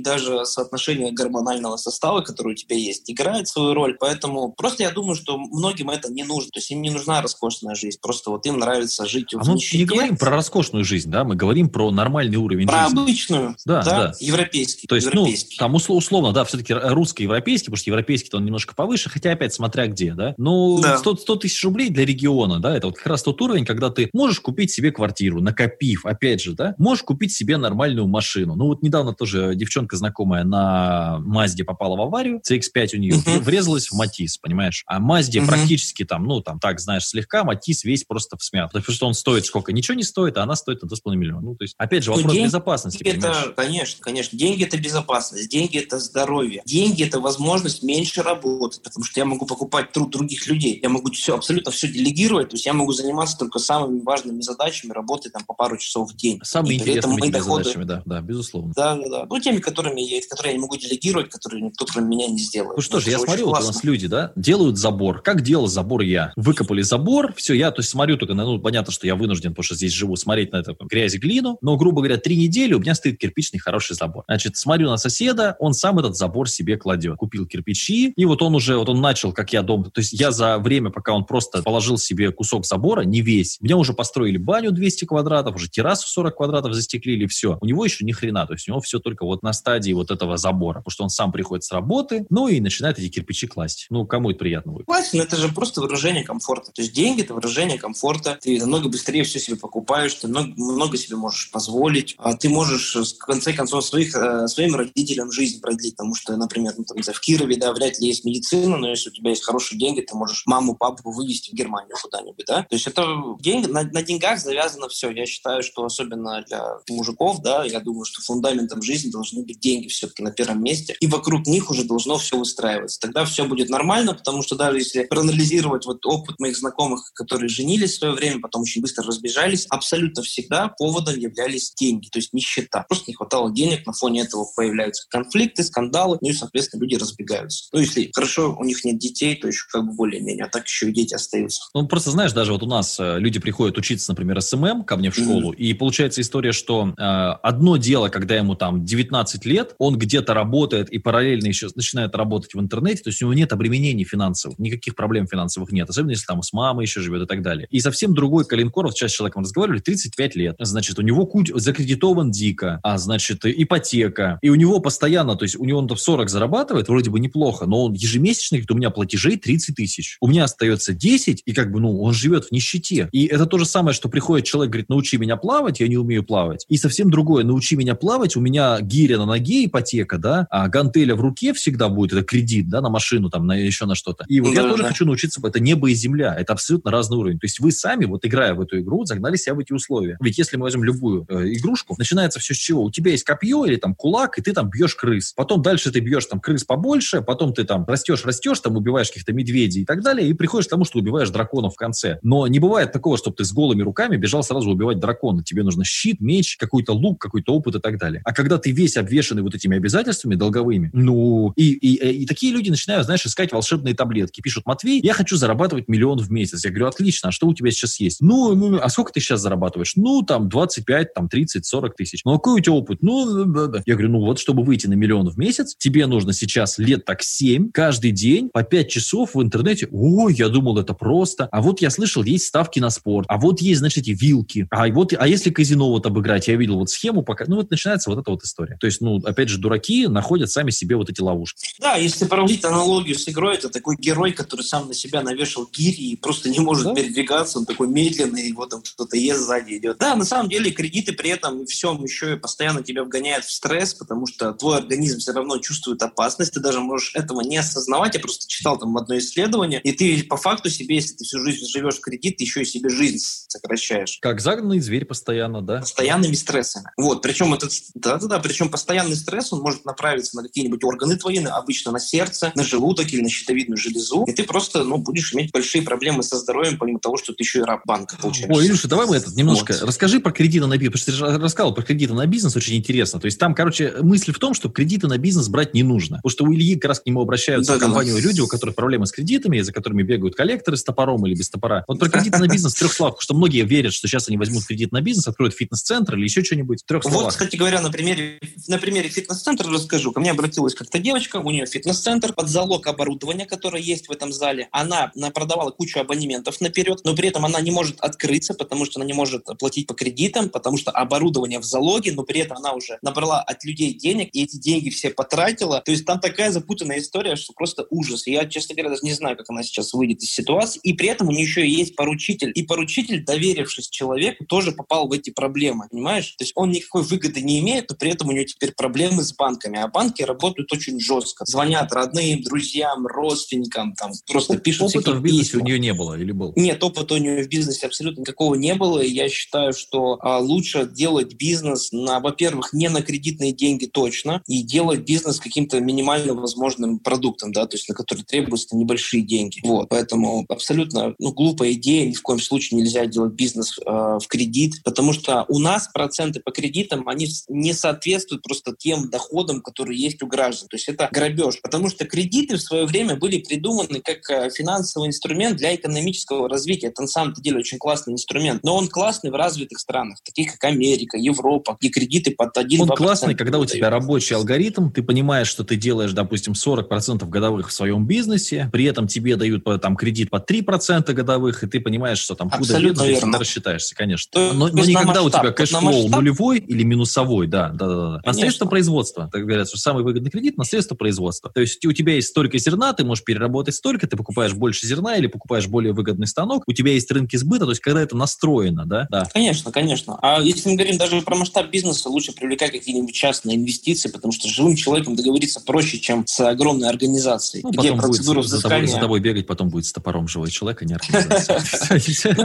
даже 0.00 0.44
соотношения 0.46 1.10
гормонального 1.10 1.76
состава, 1.76 2.20
который 2.20 2.52
у 2.52 2.54
тебя 2.54 2.76
есть, 2.76 3.10
играет 3.10 3.48
свою 3.48 3.74
роль. 3.74 3.96
Поэтому 3.98 4.52
просто 4.52 4.84
я 4.84 4.92
думаю, 4.92 5.16
что 5.16 5.36
многим 5.38 5.90
это 5.90 6.12
не 6.12 6.22
нужно. 6.22 6.50
То 6.52 6.58
есть 6.58 6.70
им 6.70 6.82
не 6.82 6.90
нужна 6.90 7.20
роскошная 7.20 7.74
жизнь. 7.74 7.98
Просто 8.00 8.30
вот 8.30 8.46
им 8.46 8.58
нравится 8.58 9.06
жить 9.06 9.34
а 9.34 9.38
в 9.38 9.48
мы 9.48 9.54
нищете. 9.54 9.78
не 9.78 9.84
говорим 9.86 10.16
про 10.16 10.30
роскошную 10.30 10.84
жизнь, 10.84 11.10
да? 11.10 11.24
Мы 11.24 11.34
говорим 11.34 11.68
про 11.68 11.90
нормальный 11.90 12.36
уровень 12.36 12.68
про 12.68 12.84
жизни. 12.84 12.94
Про 12.94 13.02
обычную, 13.02 13.56
да, 13.64 13.82
да, 13.82 13.90
да. 13.90 14.12
Европейский. 14.20 14.86
То 14.86 14.94
есть, 14.94 15.08
ну, 15.12 15.22
европейский. 15.22 15.56
ну, 15.58 15.58
там 15.58 15.74
условно, 15.74 16.32
да, 16.32 16.44
все-таки 16.44 16.72
русско-европейский, 16.74 17.66
потому 17.66 17.78
что 17.78 17.90
европейский-то 17.90 18.36
он 18.36 18.44
немножко 18.44 18.74
повыше, 18.76 19.10
хотя 19.10 19.32
опять 19.32 19.52
смотря 19.52 19.88
где, 19.88 20.14
да? 20.14 20.34
Ну, 20.36 20.78
да. 20.80 20.98
100, 20.98 21.16
100 21.16 21.36
тысяч 21.36 21.64
рублей 21.64 21.90
для 21.90 22.04
региона, 22.04 22.60
да, 22.60 22.76
это 22.76 22.86
вот 22.86 22.96
как 22.96 23.06
раз 23.08 23.24
тот 23.24 23.40
уровень, 23.42 23.64
когда 23.64 23.90
ты 23.90 24.10
можешь 24.12 24.38
купить 24.38 24.70
себе 24.70 24.92
квартиру, 24.92 25.40
накопив, 25.40 26.06
опять 26.06 26.40
же, 26.40 26.52
да, 26.52 26.76
можешь 26.78 27.02
купить 27.02 27.32
себе 27.32 27.56
нормальную 27.64 28.06
машину. 28.06 28.54
Ну, 28.54 28.66
вот 28.66 28.82
недавно 28.82 29.14
тоже 29.14 29.54
девчонка 29.54 29.96
знакомая 29.96 30.44
на 30.44 31.18
Мазде 31.20 31.64
попала 31.64 31.96
в 31.96 32.00
аварию, 32.00 32.40
CX-5 32.48 32.94
у 32.94 32.98
нее 32.98 33.14
uh-huh. 33.14 33.40
врезалась 33.40 33.88
в 33.88 33.94
Матис, 33.94 34.38
понимаешь? 34.38 34.84
А 34.86 35.00
Мазде 35.00 35.40
uh-huh. 35.40 35.46
практически 35.46 36.04
там, 36.04 36.24
ну, 36.24 36.40
там, 36.40 36.60
так, 36.60 36.80
знаешь, 36.80 37.06
слегка, 37.06 37.44
Матис 37.44 37.84
весь 37.84 38.04
просто 38.04 38.36
в 38.36 38.44
смят. 38.44 38.72
Потому 38.72 38.94
что 38.94 39.06
он 39.06 39.14
стоит 39.14 39.46
сколько? 39.46 39.72
Ничего 39.72 39.94
не 39.94 40.02
стоит, 40.02 40.36
а 40.36 40.42
она 40.42 40.56
стоит 40.56 40.82
на 40.82 40.86
2,5 40.86 41.16
миллиона. 41.16 41.40
Ну, 41.40 41.56
то 41.56 41.64
есть, 41.64 41.74
опять 41.78 42.04
же, 42.04 42.10
ну, 42.10 42.16
вопрос 42.16 42.34
ну, 42.34 42.44
безопасности, 42.44 43.02
это, 43.02 43.52
Конечно, 43.56 44.02
конечно. 44.02 44.38
Деньги– 44.38 44.64
это 44.64 44.78
безопасность, 44.78 45.48
деньги– 45.48 45.78
это 45.78 45.98
здоровье. 45.98 46.62
Деньги– 46.66 47.02
это 47.04 47.20
возможность 47.20 47.82
меньше 47.82 48.22
работать, 48.22 48.82
потому 48.82 49.04
что 49.04 49.20
я 49.20 49.24
могу 49.24 49.46
покупать 49.46 49.92
труд 49.92 50.10
других 50.10 50.46
людей. 50.46 50.78
Я 50.82 50.88
могу 50.88 51.10
все, 51.12 51.34
абсолютно 51.34 51.72
все 51.72 51.88
делегировать, 51.88 52.50
то 52.50 52.54
есть 52.54 52.66
я 52.66 52.72
могу 52.72 52.92
заниматься 52.92 53.38
только 53.38 53.58
самыми 53.58 54.00
важными 54.00 54.40
задачами, 54.40 54.92
работать 54.92 55.32
там 55.32 55.44
по 55.44 55.54
пару 55.54 55.76
часов 55.76 56.10
в 56.12 56.16
день. 56.16 56.40
Самыми 56.42 56.74
интересными 56.74 57.30
доходы, 57.30 57.53
задачами, 57.56 57.84
да, 57.84 58.02
да, 58.04 58.20
безусловно. 58.20 58.72
Да, 58.76 58.96
да, 58.96 59.08
да. 59.08 59.26
Ну, 59.28 59.40
теми, 59.40 59.58
которыми 59.58 60.00
я, 60.00 60.20
которые 60.28 60.52
я 60.52 60.58
не 60.58 60.62
могу 60.62 60.76
делегировать, 60.76 61.30
которые 61.30 61.62
никто, 61.62 61.84
кроме 61.86 62.08
меня, 62.08 62.28
не 62.28 62.38
сделает. 62.38 62.76
Ну 62.76 62.82
что 62.82 63.00
ж, 63.00 63.06
я 63.06 63.18
смотрю, 63.18 63.46
вот 63.46 63.60
у 63.60 63.66
нас 63.66 63.84
люди, 63.84 64.06
да, 64.06 64.32
делают 64.36 64.78
забор. 64.78 65.22
Как 65.22 65.42
делал 65.42 65.66
забор 65.66 66.02
я? 66.02 66.32
Выкопали 66.36 66.82
забор, 66.82 67.32
все, 67.36 67.54
я, 67.54 67.70
то 67.70 67.80
есть 67.80 67.90
смотрю 67.90 68.16
только, 68.16 68.34
ну, 68.34 68.58
понятно, 68.58 68.92
что 68.92 69.06
я 69.06 69.14
вынужден, 69.14 69.50
потому 69.50 69.64
что 69.64 69.74
здесь 69.74 69.92
живу, 69.92 70.16
смотреть 70.16 70.52
на 70.52 70.58
это 70.58 70.76
грязь 70.80 71.14
и 71.14 71.18
глину, 71.18 71.58
но, 71.60 71.76
грубо 71.76 72.00
говоря, 72.00 72.16
три 72.18 72.36
недели 72.36 72.74
у 72.74 72.78
меня 72.78 72.94
стоит 72.94 73.18
кирпичный 73.18 73.60
хороший 73.60 73.94
забор. 73.94 74.24
Значит, 74.26 74.56
смотрю 74.56 74.90
на 74.90 74.96
соседа, 74.96 75.56
он 75.58 75.74
сам 75.74 75.98
этот 75.98 76.16
забор 76.16 76.48
себе 76.48 76.76
кладет. 76.76 77.16
Купил 77.16 77.46
кирпичи, 77.46 78.12
и 78.16 78.24
вот 78.24 78.42
он 78.42 78.54
уже, 78.54 78.76
вот 78.76 78.88
он 78.88 79.00
начал, 79.00 79.32
как 79.32 79.52
я 79.52 79.62
дом, 79.62 79.84
то 79.84 80.00
есть 80.00 80.12
я 80.12 80.30
за 80.30 80.58
время, 80.58 80.90
пока 80.90 81.12
он 81.12 81.24
просто 81.24 81.62
положил 81.62 81.98
себе 81.98 82.30
кусок 82.32 82.66
забора, 82.66 83.02
не 83.02 83.20
весь, 83.20 83.58
меня 83.60 83.76
уже 83.76 83.92
построили 83.92 84.36
баню 84.36 84.72
200 84.72 85.06
квадратов, 85.06 85.56
уже 85.56 85.68
террасу 85.68 86.08
40 86.08 86.36
квадратов 86.36 86.74
застеклили, 86.74 87.26
все. 87.26 87.43
У 87.48 87.66
него 87.66 87.84
еще 87.84 88.04
ни 88.04 88.12
хрена, 88.12 88.46
то 88.46 88.54
есть 88.54 88.68
у 88.68 88.72
него 88.72 88.80
все 88.80 88.98
только 88.98 89.24
вот 89.24 89.42
на 89.42 89.52
стадии 89.52 89.92
вот 89.92 90.10
этого 90.10 90.36
забора, 90.36 90.78
потому 90.78 90.90
что 90.90 91.04
он 91.04 91.10
сам 91.10 91.32
приходит 91.32 91.64
с 91.64 91.72
работы, 91.72 92.26
ну 92.30 92.48
и 92.48 92.60
начинает 92.60 92.98
эти 92.98 93.08
кирпичи 93.08 93.46
класть. 93.46 93.86
Ну, 93.90 94.06
кому 94.06 94.30
это 94.30 94.38
приятно 94.38 94.72
будет? 94.72 94.86
Класть, 94.86 95.14
это 95.14 95.36
же 95.36 95.48
просто 95.48 95.80
выражение 95.80 96.24
комфорта. 96.24 96.72
То 96.72 96.82
есть 96.82 96.94
деньги– 96.94 97.22
это 97.22 97.34
выражение 97.34 97.78
комфорта. 97.78 98.38
Ты 98.40 98.58
намного 98.58 98.88
быстрее 98.88 99.24
все 99.24 99.38
себе 99.38 99.56
покупаешь, 99.56 100.14
ты 100.14 100.28
много, 100.28 100.52
много 100.56 100.96
себе 100.96 101.16
можешь 101.16 101.50
позволить. 101.50 102.14
А 102.18 102.34
ты 102.34 102.48
можешь, 102.48 102.94
в 102.94 103.18
конце 103.18 103.52
концов, 103.52 103.84
своих, 103.84 104.14
э, 104.14 104.46
своим 104.48 104.74
родителям 104.74 105.30
жизнь 105.32 105.60
продлить, 105.60 105.96
потому 105.96 106.14
что, 106.14 106.36
например, 106.36 106.74
ну, 106.76 106.84
там, 106.84 106.96
в 107.02 107.20
Кирове, 107.20 107.56
да, 107.56 107.72
вряд 107.72 107.98
ли 108.00 108.08
есть 108.08 108.24
медицина, 108.24 108.76
но 108.76 108.88
если 108.88 109.10
у 109.10 109.12
тебя 109.12 109.30
есть 109.30 109.44
хорошие 109.44 109.78
деньги, 109.78 110.00
ты 110.00 110.14
можешь 110.14 110.44
маму, 110.46 110.74
папу 110.74 111.10
вывести 111.10 111.50
в 111.50 111.54
Германию 111.54 111.96
куда-нибудь, 112.00 112.44
да. 112.46 112.62
То 112.62 112.74
есть 112.74 112.86
это 112.86 113.06
деньги, 113.40 113.66
на, 113.66 113.82
на 113.82 114.02
деньгах 114.02 114.38
завязано 114.38 114.88
все. 114.88 115.10
Я 115.10 115.26
считаю, 115.26 115.62
что 115.62 115.84
особенно 115.84 116.42
для 116.42 116.78
мужиков, 116.88 117.33
да, 117.42 117.64
я 117.64 117.80
думаю, 117.80 118.04
что 118.04 118.22
фундаментом 118.22 118.82
жизни 118.82 119.10
должны 119.10 119.42
быть 119.42 119.60
деньги 119.60 119.88
все-таки 119.88 120.22
на 120.22 120.30
первом 120.30 120.62
месте, 120.62 120.96
и 121.00 121.06
вокруг 121.06 121.46
них 121.46 121.70
уже 121.70 121.84
должно 121.84 122.18
все 122.18 122.38
выстраиваться. 122.38 123.00
Тогда 123.00 123.24
все 123.24 123.44
будет 123.44 123.68
нормально, 123.68 124.14
потому 124.14 124.42
что 124.42 124.56
даже 124.56 124.78
если 124.78 125.04
проанализировать 125.04 125.86
вот 125.86 126.04
опыт 126.06 126.38
моих 126.38 126.56
знакомых, 126.56 127.12
которые 127.14 127.48
женились 127.48 127.92
в 127.92 127.98
свое 127.98 128.14
время, 128.14 128.40
потом 128.40 128.62
очень 128.62 128.82
быстро 128.82 129.04
разбежались, 129.04 129.66
абсолютно 129.70 130.22
всегда 130.22 130.68
поводом 130.68 131.16
являлись 131.16 131.72
деньги, 131.74 132.08
то 132.08 132.18
есть 132.18 132.32
нищета. 132.32 132.84
Просто 132.88 133.06
не 133.08 133.14
хватало 133.14 133.52
денег, 133.52 133.86
на 133.86 133.92
фоне 133.92 134.22
этого 134.22 134.46
появляются 134.56 135.06
конфликты, 135.08 135.62
скандалы, 135.64 136.18
ну 136.20 136.28
и, 136.28 136.32
соответственно, 136.32 136.82
люди 136.82 136.96
разбегаются. 136.96 137.68
Ну, 137.72 137.80
если 137.80 138.10
хорошо, 138.14 138.56
у 138.58 138.64
них 138.64 138.84
нет 138.84 138.98
детей, 138.98 139.36
то 139.36 139.48
еще 139.48 139.66
как 139.70 139.84
бы 139.84 139.92
более-менее, 139.92 140.44
а 140.44 140.48
так 140.48 140.66
еще 140.66 140.90
и 140.90 140.92
дети 140.92 141.14
остаются. 141.14 141.62
Ну, 141.74 141.86
просто 141.86 142.10
знаешь, 142.10 142.32
даже 142.32 142.52
вот 142.52 142.62
у 142.62 142.66
нас 142.66 142.98
э, 142.98 143.18
люди 143.18 143.38
приходят 143.38 143.76
учиться, 143.78 144.10
например, 144.10 144.40
SMM 144.40 144.84
ко 144.84 144.96
мне 144.96 145.10
в 145.10 145.16
школу, 145.16 145.52
mm-hmm. 145.52 145.56
и 145.56 145.74
получается 145.74 146.20
история, 146.20 146.52
что 146.52 146.94
э, 146.96 147.02
одно 147.32 147.76
дело, 147.76 148.08
когда 148.08 148.36
ему 148.36 148.54
там 148.54 148.84
19 148.84 149.44
лет, 149.46 149.74
он 149.78 149.98
где-то 149.98 150.34
работает 150.34 150.90
и 150.90 150.98
параллельно 150.98 151.46
еще 151.46 151.68
начинает 151.74 152.14
работать 152.14 152.54
в 152.54 152.60
интернете, 152.60 153.02
то 153.02 153.10
есть 153.10 153.22
у 153.22 153.26
него 153.26 153.34
нет 153.34 153.52
обременений 153.52 154.04
финансовых, 154.04 154.58
никаких 154.58 154.94
проблем 154.94 155.26
финансовых 155.26 155.72
нет, 155.72 155.88
особенно 155.88 156.10
если 156.10 156.26
там 156.26 156.42
с 156.42 156.52
мамой 156.52 156.84
еще 156.84 157.00
живет 157.00 157.22
и 157.22 157.26
так 157.26 157.42
далее. 157.42 157.66
И 157.70 157.80
совсем 157.80 158.14
другой 158.14 158.44
коленкор, 158.44 158.80
вот 158.80 158.92
сейчас 158.92 159.12
с 159.12 159.14
человеком 159.14 159.42
разговаривали, 159.42 159.80
35 159.80 160.36
лет, 160.36 160.56
значит, 160.58 160.98
у 160.98 161.02
него 161.02 161.26
куть 161.26 161.50
закредитован 161.54 162.30
дико, 162.30 162.80
а 162.82 162.98
значит, 162.98 163.40
ипотека, 163.44 164.38
и 164.42 164.48
у 164.48 164.54
него 164.54 164.80
постоянно, 164.80 165.36
то 165.36 165.44
есть 165.44 165.56
у 165.56 165.64
него 165.64 165.78
он 165.78 165.88
там 165.88 165.96
40 165.96 166.28
зарабатывает, 166.28 166.88
вроде 166.88 167.10
бы 167.10 167.20
неплохо, 167.20 167.66
но 167.66 167.84
он 167.84 167.92
ежемесячно, 167.92 168.58
говорит, 168.58 168.70
у 168.70 168.76
меня 168.76 168.90
платежей 168.90 169.36
30 169.36 169.74
тысяч, 169.74 170.16
у 170.20 170.28
меня 170.28 170.44
остается 170.44 170.92
10, 170.92 171.42
и 171.44 171.52
как 171.52 171.70
бы, 171.70 171.80
ну, 171.80 172.02
он 172.02 172.12
живет 172.12 172.46
в 172.46 172.52
нищете. 172.52 173.08
И 173.12 173.26
это 173.26 173.46
то 173.46 173.58
же 173.58 173.66
самое, 173.66 173.94
что 173.94 174.08
приходит 174.08 174.46
человек, 174.46 174.72
говорит, 174.72 174.88
научи 174.88 175.16
меня 175.16 175.36
плавать, 175.36 175.80
я 175.80 175.88
не 175.88 175.96
умею 175.96 176.24
плавать. 176.24 176.64
И 176.68 176.76
совсем 176.76 177.10
другое, 177.14 177.44
научи 177.44 177.76
меня 177.76 177.94
плавать, 177.94 178.36
у 178.36 178.40
меня 178.40 178.80
гиря 178.80 179.18
на 179.18 179.26
ноге, 179.26 179.66
ипотека, 179.66 180.18
да, 180.18 180.46
а 180.50 180.68
гантеля 180.68 181.14
в 181.14 181.20
руке 181.20 181.52
всегда 181.52 181.88
будет, 181.88 182.12
это 182.12 182.24
кредит, 182.24 182.68
да, 182.68 182.80
на 182.80 182.90
машину, 182.90 183.30
там, 183.30 183.46
на 183.46 183.52
еще 183.52 183.86
на 183.86 183.94
что-то. 183.94 184.24
И 184.28 184.40
вот 184.40 184.48
ну, 184.48 184.54
я 184.54 184.62
да, 184.62 184.70
тоже 184.70 184.82
да. 184.82 184.88
хочу 184.88 185.06
научиться, 185.06 185.40
это 185.44 185.60
небо 185.60 185.88
и 185.90 185.94
земля, 185.94 186.34
это 186.36 186.52
абсолютно 186.52 186.90
разный 186.90 187.16
уровень. 187.16 187.38
То 187.38 187.44
есть 187.44 187.60
вы 187.60 187.70
сами, 187.70 188.04
вот 188.04 188.26
играя 188.26 188.54
в 188.54 188.60
эту 188.60 188.80
игру, 188.80 189.04
загнали 189.04 189.36
себя 189.36 189.54
в 189.54 189.60
эти 189.60 189.72
условия. 189.72 190.16
Ведь 190.20 190.38
если 190.38 190.56
мы 190.56 190.64
возьмем 190.64 190.84
любую 190.84 191.26
э, 191.28 191.52
игрушку, 191.52 191.94
начинается 191.98 192.40
все 192.40 192.54
с 192.54 192.56
чего? 192.56 192.82
У 192.82 192.90
тебя 192.90 193.12
есть 193.12 193.24
копье 193.24 193.64
или 193.64 193.76
там 193.76 193.94
кулак, 193.94 194.38
и 194.38 194.42
ты 194.42 194.52
там 194.52 194.68
бьешь 194.68 194.96
крыс. 194.96 195.32
Потом 195.36 195.62
дальше 195.62 195.92
ты 195.92 196.00
бьешь 196.00 196.26
там 196.26 196.40
крыс 196.40 196.64
побольше, 196.64 197.22
потом 197.22 197.52
ты 197.54 197.64
там 197.64 197.84
растешь, 197.86 198.24
растешь, 198.24 198.58
там 198.60 198.76
убиваешь 198.76 199.08
каких-то 199.08 199.32
медведей 199.32 199.82
и 199.82 199.84
так 199.84 200.02
далее, 200.02 200.28
и 200.28 200.32
приходишь 200.32 200.66
к 200.66 200.70
тому, 200.70 200.84
что 200.84 200.98
убиваешь 200.98 201.30
драконов 201.30 201.74
в 201.74 201.76
конце. 201.76 202.18
Но 202.22 202.46
не 202.46 202.58
бывает 202.58 202.92
такого, 202.92 203.16
чтобы 203.16 203.36
ты 203.36 203.44
с 203.44 203.52
голыми 203.52 203.82
руками 203.82 204.16
бежал 204.16 204.42
сразу 204.42 204.70
убивать 204.70 204.98
дракона. 204.98 205.44
Тебе 205.44 205.62
нужно 205.62 205.84
щит, 205.84 206.20
меч, 206.20 206.56
какой-то 206.56 206.93
лук, 206.94 207.20
какой-то 207.20 207.54
опыт 207.54 207.76
и 207.76 207.80
так 207.80 207.98
далее. 207.98 208.22
А 208.24 208.32
когда 208.32 208.58
ты 208.58 208.72
весь 208.72 208.96
обвешанный 208.96 209.42
вот 209.42 209.54
этими 209.54 209.76
обязательствами 209.76 210.34
долговыми, 210.34 210.90
ну, 210.92 211.52
и, 211.56 211.72
и, 211.72 211.94
и, 211.94 212.22
и 212.22 212.26
такие 212.26 212.52
люди 212.52 212.70
начинают, 212.70 213.04
знаешь, 213.04 213.24
искать 213.26 213.52
волшебные 213.52 213.94
таблетки. 213.94 214.40
Пишут, 214.40 214.66
Матвей, 214.66 215.00
я 215.02 215.12
хочу 215.12 215.36
зарабатывать 215.36 215.88
миллион 215.88 216.18
в 216.18 216.30
месяц. 216.30 216.64
Я 216.64 216.70
говорю, 216.70 216.86
отлично, 216.86 217.28
а 217.28 217.32
что 217.32 217.46
у 217.46 217.54
тебя 217.54 217.70
сейчас 217.70 218.00
есть? 218.00 218.20
Ну, 218.20 218.54
ну 218.54 218.78
а 218.80 218.88
сколько 218.88 219.12
ты 219.12 219.20
сейчас 219.20 219.40
зарабатываешь? 219.40 219.96
Ну, 219.96 220.22
там, 220.22 220.48
25, 220.48 221.14
там, 221.14 221.28
30, 221.28 221.64
40 221.64 221.96
тысяч. 221.96 222.20
Ну, 222.24 222.32
а 222.32 222.36
какой 222.36 222.60
у 222.60 222.62
тебя 222.62 222.74
опыт? 222.74 222.98
Ну, 223.02 223.44
да, 223.44 223.66
да. 223.66 223.82
я 223.86 223.94
говорю, 223.94 224.10
ну, 224.10 224.20
вот, 224.20 224.38
чтобы 224.38 224.62
выйти 224.62 224.86
на 224.86 224.94
миллион 224.94 225.28
в 225.28 225.38
месяц, 225.38 225.74
тебе 225.78 226.06
нужно 226.06 226.32
сейчас 226.32 226.78
лет 226.78 227.04
так 227.04 227.22
7, 227.22 227.70
каждый 227.72 228.12
день 228.12 228.50
по 228.50 228.62
5 228.62 228.88
часов 228.88 229.34
в 229.34 229.42
интернете. 229.42 229.88
Ой, 229.90 230.34
я 230.34 230.48
думал, 230.48 230.78
это 230.78 230.94
просто. 230.94 231.48
А 231.50 231.60
вот 231.60 231.80
я 231.80 231.90
слышал, 231.90 232.22
есть 232.22 232.46
ставки 232.46 232.80
на 232.80 232.90
спорт. 232.90 233.26
А 233.28 233.38
вот 233.38 233.60
есть, 233.60 233.80
значит, 233.80 234.04
эти 234.04 234.10
вилки. 234.10 234.66
А 234.70 234.88
вот, 234.88 235.12
а 235.18 235.26
если 235.26 235.50
казино 235.50 235.90
вот 235.90 236.06
обыграть? 236.06 236.48
Я 236.48 236.56
видел 236.56 236.78
вот 236.84 236.90
схему, 236.90 237.22
пока... 237.22 237.44
Ну, 237.46 237.56
вот 237.56 237.70
начинается 237.70 238.10
вот 238.10 238.18
эта 238.18 238.30
вот 238.30 238.42
история. 238.44 238.76
То 238.78 238.86
есть, 238.86 239.00
ну, 239.00 239.20
опять 239.24 239.48
же, 239.48 239.58
дураки 239.58 240.06
находят 240.06 240.50
сами 240.50 240.70
себе 240.70 240.96
вот 240.96 241.10
эти 241.10 241.20
ловушки. 241.20 241.66
Да, 241.80 241.96
если 241.96 242.24
проводить 242.24 242.64
аналогию 242.64 243.18
с 243.18 243.28
игрой, 243.28 243.56
это 243.56 243.68
такой 243.68 243.96
герой, 243.96 244.32
который 244.32 244.62
сам 244.62 244.88
на 244.88 244.94
себя 244.94 245.22
навешал 245.22 245.68
гири 245.72 246.10
и 246.10 246.16
просто 246.16 246.48
не 246.48 246.60
может 246.60 246.84
да? 246.84 246.94
передвигаться, 246.94 247.58
он 247.58 247.66
такой 247.66 247.88
медленный, 247.88 248.48
его 248.48 248.66
там 248.66 248.82
кто-то 248.82 249.16
ест 249.16 249.40
сзади 249.40 249.78
идет. 249.78 249.98
Да, 249.98 250.14
на 250.14 250.24
самом 250.24 250.48
деле 250.48 250.70
кредиты 250.70 251.12
при 251.12 251.30
этом 251.30 251.66
всем 251.66 252.02
еще 252.02 252.34
и 252.34 252.36
постоянно 252.36 252.82
тебя 252.82 253.04
вгоняют 253.04 253.44
в 253.44 253.50
стресс, 253.50 253.94
потому 253.94 254.26
что 254.26 254.52
твой 254.52 254.78
организм 254.78 255.18
все 255.18 255.32
равно 255.32 255.58
чувствует 255.58 256.02
опасность, 256.02 256.52
ты 256.52 256.60
даже 256.60 256.80
можешь 256.80 257.14
этого 257.14 257.40
не 257.40 257.56
осознавать. 257.56 258.14
Я 258.14 258.20
просто 258.20 258.46
читал 258.48 258.78
там 258.78 258.96
одно 258.96 259.18
исследование, 259.18 259.80
и 259.80 259.92
ты 259.92 260.22
по 260.24 260.36
факту 260.36 260.70
себе, 260.70 260.96
если 260.96 261.14
ты 261.14 261.24
всю 261.24 261.40
жизнь 261.40 261.66
живешь 261.66 261.96
в 261.96 262.00
кредит, 262.00 262.36
ты 262.36 262.44
еще 262.44 262.62
и 262.62 262.64
себе 262.64 262.90
жизнь 262.90 263.18
сокращаешь. 263.48 264.18
Как 264.20 264.40
загнанный 264.40 264.80
зверь 264.80 265.04
постоянно, 265.04 265.62
да? 265.62 265.80
Постоянными 265.80 266.34
стрессами. 266.34 266.73
Вот, 266.96 267.22
причем 267.22 267.54
это 267.54 267.68
Да-да-да, 267.94 268.38
причем 268.38 268.68
постоянный 268.68 269.16
стресс, 269.16 269.52
он 269.52 269.60
может 269.60 269.84
направиться 269.84 270.36
на 270.36 270.42
какие-нибудь 270.42 270.82
органы 270.84 271.16
твои, 271.16 271.34
обычно 271.44 271.92
на 271.92 271.98
сердце, 271.98 272.52
на 272.54 272.62
желудок 272.62 273.12
или 273.12 273.22
на 273.22 273.28
щитовидную 273.28 273.76
железу, 273.76 274.24
и 274.24 274.32
ты 274.32 274.44
просто 274.44 274.84
ну, 274.84 274.98
будешь 274.98 275.34
иметь 275.34 275.50
большие 275.50 275.82
проблемы 275.82 276.22
со 276.22 276.38
здоровьем, 276.38 276.78
помимо 276.78 277.00
того, 277.00 277.16
что 277.16 277.32
ты 277.32 277.42
еще 277.42 277.60
и 277.60 277.62
раб 277.62 277.82
банка 277.84 278.16
получаешь. 278.20 278.54
Ой, 278.54 278.66
Илюша, 278.66 278.88
давай 278.88 279.06
мы 279.06 279.16
этот 279.16 279.34
немножко... 279.34 279.72
Вот. 279.72 279.82
Расскажи 279.82 280.20
про 280.20 280.32
кредиты 280.32 280.66
на 280.66 280.76
бизнес, 280.76 281.02
потому 281.02 281.16
что 281.16 281.26
ты 281.26 281.32
же 281.34 281.38
рассказывал 281.38 281.74
про 281.74 281.82
кредиты 281.82 282.14
на 282.14 282.26
бизнес, 282.26 282.54
очень 282.56 282.76
интересно. 282.76 283.20
То 283.20 283.26
есть 283.26 283.38
там, 283.38 283.54
короче, 283.54 283.94
мысль 284.00 284.32
в 284.32 284.38
том, 284.38 284.54
что 284.54 284.68
кредиты 284.68 285.08
на 285.08 285.18
бизнес 285.18 285.48
брать 285.48 285.74
не 285.74 285.82
нужно. 285.82 286.16
Потому 286.18 286.30
что 286.30 286.44
у 286.44 286.54
Ильи 286.54 286.76
как 286.76 286.90
раз 286.90 287.00
к 287.00 287.06
нему 287.06 287.20
обращаются 287.20 287.72
да, 287.72 287.78
в 287.78 287.80
компанию 287.80 288.14
да. 288.14 288.20
люди, 288.20 288.40
у 288.40 288.46
которых 288.46 288.76
проблемы 288.76 289.06
с 289.06 289.12
кредитами, 289.12 289.60
за 289.60 289.72
которыми 289.72 290.02
бегают 290.02 290.34
коллекторы 290.34 290.76
с 290.76 290.84
топором 290.84 291.26
или 291.26 291.34
без 291.34 291.50
топора. 291.50 291.84
Вот 291.88 291.98
про 291.98 292.08
кредиты 292.08 292.38
на 292.38 292.48
бизнес 292.48 292.74
в 292.74 292.78
трех 292.78 292.92
словах, 292.92 293.20
что 293.20 293.34
многие 293.34 293.64
верят, 293.64 293.92
что 293.92 294.08
сейчас 294.08 294.28
они 294.28 294.36
возьмут 294.36 294.64
кредит 294.64 294.92
на 294.92 295.00
бизнес, 295.00 295.26
откроют 295.28 295.54
фитнес-центр 295.54 296.16
или 296.16 296.24
еще 296.24 296.42
что-нибудь 296.44 296.63
в 296.64 296.84
трех 296.84 297.02
словах. 297.02 297.22
Вот, 297.22 297.32
кстати 297.32 297.56
говоря, 297.56 297.80
на 297.80 297.90
примере, 297.90 298.40
на 298.68 298.78
примере 298.78 299.08
фитнес-центра 299.08 299.70
расскажу. 299.70 300.12
Ко 300.12 300.20
мне 300.20 300.30
обратилась 300.30 300.74
как-то 300.74 300.98
девочка, 300.98 301.36
у 301.36 301.50
нее 301.50 301.66
фитнес-центр, 301.66 302.32
под 302.32 302.48
залог 302.48 302.86
оборудования, 302.86 303.46
которое 303.46 303.82
есть 303.82 304.08
в 304.08 304.12
этом 304.12 304.32
зале. 304.32 304.68
Она 304.72 305.12
продавала 305.34 305.70
кучу 305.70 305.98
абонементов 306.00 306.60
наперед, 306.60 307.00
но 307.04 307.14
при 307.14 307.28
этом 307.28 307.44
она 307.44 307.60
не 307.60 307.70
может 307.70 308.00
открыться, 308.00 308.54
потому 308.54 308.84
что 308.84 309.00
она 309.00 309.06
не 309.06 309.12
может 309.12 309.44
платить 309.58 309.86
по 309.86 309.94
кредитам, 309.94 310.48
потому 310.48 310.76
что 310.78 310.90
оборудование 310.90 311.58
в 311.58 311.64
залоге, 311.64 312.12
но 312.12 312.22
при 312.22 312.40
этом 312.40 312.56
она 312.56 312.72
уже 312.72 312.98
набрала 313.02 313.40
от 313.42 313.64
людей 313.64 313.92
денег, 313.94 314.30
и 314.32 314.44
эти 314.44 314.56
деньги 314.56 314.90
все 314.90 315.10
потратила. 315.10 315.80
То 315.80 315.90
есть 315.90 316.04
там 316.04 316.20
такая 316.20 316.50
запутанная 316.50 316.98
история, 316.98 317.36
что 317.36 317.52
просто 317.52 317.86
ужас. 317.90 318.26
Я, 318.26 318.46
честно 318.46 318.74
говоря, 318.74 318.90
даже 318.90 319.02
не 319.04 319.12
знаю, 319.12 319.36
как 319.36 319.50
она 319.50 319.62
сейчас 319.62 319.92
выйдет 319.92 320.22
из 320.22 320.32
ситуации. 320.32 320.80
И 320.82 320.92
при 320.92 321.08
этом 321.08 321.28
у 321.28 321.32
нее 321.32 321.42
еще 321.42 321.68
есть 321.68 321.96
поручитель. 321.96 322.52
И 322.54 322.62
поручитель, 322.62 323.24
доверившись 323.24 323.88
человеку, 323.88 324.44
тоже 324.46 324.72
попал 324.72 325.08
в 325.08 325.12
эти 325.12 325.30
проблемы, 325.30 325.88
понимаешь? 325.90 326.34
То 326.38 326.44
есть 326.44 326.52
он 326.54 326.70
никакой 326.70 327.02
выгоды 327.02 327.40
не 327.42 327.60
имеет, 327.60 327.90
но 327.90 327.96
при 327.96 328.10
этом 328.10 328.28
у 328.28 328.32
него 328.32 328.44
теперь 328.44 328.72
проблемы 328.72 329.22
с 329.22 329.32
банками. 329.34 329.78
А 329.78 329.88
банки 329.88 330.22
работают 330.22 330.72
очень 330.72 331.00
жестко. 331.00 331.44
Звонят 331.46 331.92
родным, 331.92 332.42
друзьям, 332.42 333.06
родственникам, 333.06 333.94
там 333.94 334.12
просто 334.26 334.58
пишут 334.58 334.94
Опыта 334.94 335.12
в 335.12 335.22
бизнесе 335.22 335.52
письма. 335.52 335.62
у 335.62 335.64
нее 335.64 335.78
не 335.78 335.94
было 335.94 336.18
или 336.18 336.32
был? 336.32 336.52
Нет, 336.56 336.82
опыта 336.82 337.14
у 337.14 337.16
нее 337.18 337.44
в 337.44 337.48
бизнесе 337.48 337.86
абсолютно 337.86 338.20
никакого 338.20 338.54
не 338.54 338.74
было. 338.74 339.00
И 339.00 339.10
я 339.10 339.28
считаю, 339.28 339.72
что 339.72 340.18
а, 340.20 340.38
лучше 340.38 340.88
делать 340.90 341.34
бизнес 341.34 341.92
на, 341.92 342.20
во-первых, 342.20 342.72
не 342.72 342.88
на 342.88 343.02
кредитные 343.02 343.52
деньги 343.52 343.86
точно, 343.86 344.42
и 344.46 344.62
делать 344.62 345.00
бизнес 345.00 345.40
каким-то 345.40 345.80
минимально 345.80 346.34
возможным 346.34 346.98
продуктом, 346.98 347.52
да, 347.52 347.66
то 347.66 347.76
есть 347.76 347.88
на 347.88 347.94
который 347.94 348.24
требуются 348.24 348.76
небольшие 348.76 349.22
деньги. 349.22 349.60
Вот, 349.62 349.88
поэтому 349.88 350.44
абсолютно 350.48 351.14
ну, 351.18 351.32
глупая 351.32 351.72
идея, 351.72 352.08
ни 352.08 352.14
в 352.14 352.22
коем 352.22 352.40
случае 352.40 352.80
нельзя 352.80 353.06
делать 353.06 353.32
бизнес 353.32 353.78
э, 353.78 353.82
в 353.84 354.26
кредит, 354.28 354.82
потому 354.84 355.12
что 355.12 355.44
у 355.48 355.58
нас 355.58 355.88
проценты 355.92 356.40
по 356.44 356.52
кредитам, 356.52 357.08
они 357.08 357.28
не 357.48 357.72
соответствуют 357.72 358.42
просто 358.42 358.74
тем 358.76 359.10
доходам, 359.10 359.62
которые 359.62 359.98
есть 359.98 360.22
у 360.22 360.26
граждан. 360.26 360.68
То 360.68 360.76
есть 360.76 360.88
это 360.88 361.08
грабеж, 361.10 361.60
потому 361.62 361.88
что 361.88 362.04
кредиты 362.04 362.56
в 362.56 362.60
свое 362.62 362.86
время 362.86 363.16
были 363.16 363.38
придуманы 363.38 364.00
как 364.00 364.28
э, 364.30 364.50
финансовый 364.50 365.08
инструмент 365.08 365.56
для 365.56 365.74
экономического 365.74 366.48
развития. 366.48 366.88
Это 366.88 367.02
на 367.02 367.08
самом 367.08 367.32
деле 367.34 367.58
очень 367.58 367.78
классный 367.78 368.12
инструмент, 368.12 368.62
но 368.62 368.76
он 368.76 368.88
классный 368.88 369.30
в 369.30 369.34
развитых 369.34 369.78
странах, 369.78 370.18
таких 370.22 370.52
как 370.52 370.64
Америка, 370.64 371.16
Европа, 371.16 371.76
где 371.80 371.88
кредиты 371.88 372.32
под 372.32 372.56
1 372.56 372.82
Он 372.82 372.88
классный, 372.88 373.34
когда 373.34 373.58
у 373.58 373.64
тебя 373.64 373.90
рабочий 373.90 374.34
алгоритм, 374.34 374.90
ты 374.90 375.02
понимаешь, 375.02 375.48
что 375.48 375.64
ты 375.64 375.76
делаешь, 375.76 376.12
допустим, 376.12 376.52
40% 376.52 377.26
годовых 377.28 377.70
в 377.70 377.72
своем 377.72 378.06
бизнесе, 378.06 378.68
при 378.72 378.84
этом 378.84 379.06
тебе 379.06 379.36
дают 379.36 379.64
там 379.80 379.96
кредит 379.96 380.30
под 380.30 380.50
3% 380.50 381.12
годовых, 381.12 381.64
и 381.64 381.66
ты 381.66 381.80
понимаешь, 381.80 382.18
что 382.18 382.34
там 382.34 382.50
худо-бедно, 382.50 383.04
ты 383.04 383.38
рассчитаешься, 383.38 383.94
конечно. 383.94 384.30
То, 384.32 384.52
но, 384.52 384.68
но 384.68 384.84
никогда 384.84 385.22
масштаб, 385.22 385.26
у 385.26 385.30
тебя 385.30 385.52
cash 385.52 385.80
flow 385.80 386.08
нулевой 386.08 386.33
или 386.42 386.82
минусовой, 386.82 387.46
да, 387.46 387.70
да, 387.70 387.86
да. 387.86 388.10
да. 388.16 388.20
На 388.24 388.32
средства 388.32 388.66
производства, 388.66 389.28
так 389.32 389.44
говорят, 389.44 389.68
что 389.68 389.78
самый 389.78 390.04
выгодный 390.04 390.30
кредит 390.30 390.56
на 390.56 390.64
средства 390.64 390.94
производства. 390.94 391.50
То 391.52 391.60
есть 391.60 391.84
у 391.84 391.92
тебя 391.92 392.14
есть 392.14 392.28
столько 392.28 392.58
зерна, 392.58 392.92
ты 392.92 393.04
можешь 393.04 393.24
переработать 393.24 393.74
столько, 393.74 394.06
ты 394.06 394.16
покупаешь 394.16 394.54
больше 394.54 394.86
зерна 394.86 395.16
или 395.16 395.26
покупаешь 395.26 395.66
более 395.66 395.92
выгодный 395.92 396.26
станок, 396.26 396.64
у 396.66 396.72
тебя 396.72 396.92
есть 396.92 397.10
рынки 397.10 397.36
сбыта, 397.36 397.64
то 397.64 397.70
есть 397.70 397.80
когда 397.80 398.02
это 398.02 398.16
настроено, 398.16 398.86
да? 398.86 399.06
да. 399.10 399.28
Конечно, 399.32 399.72
конечно. 399.72 400.18
А 400.22 400.40
если 400.40 400.68
мы 400.68 400.76
говорим 400.76 400.98
даже 400.98 401.20
про 401.22 401.36
масштаб 401.36 401.70
бизнеса, 401.70 402.08
лучше 402.08 402.32
привлекать 402.32 402.72
какие-нибудь 402.72 403.14
частные 403.14 403.56
инвестиции, 403.56 404.08
потому 404.08 404.32
что 404.32 404.48
живым 404.48 404.76
человеком 404.76 405.16
договориться 405.16 405.60
проще, 405.60 405.98
чем 405.98 406.26
с 406.26 406.40
огромной 406.40 406.88
организацией, 406.88 407.62
ну, 407.62 407.70
где 407.70 407.92
процедура 407.92 408.36
будет 408.36 408.46
взыскания... 408.46 408.86
За 408.86 408.92
тобой, 408.92 408.94
за 408.94 409.00
тобой 409.00 409.20
бегать 409.20 409.46
потом 409.46 409.68
будет 409.68 409.86
с 409.86 409.92
топором 409.92 410.28
живой 410.28 410.50
человек, 410.50 410.82
а 410.82 410.84
не 410.84 410.94
организация. 410.94 411.62
Ну, 412.36 412.44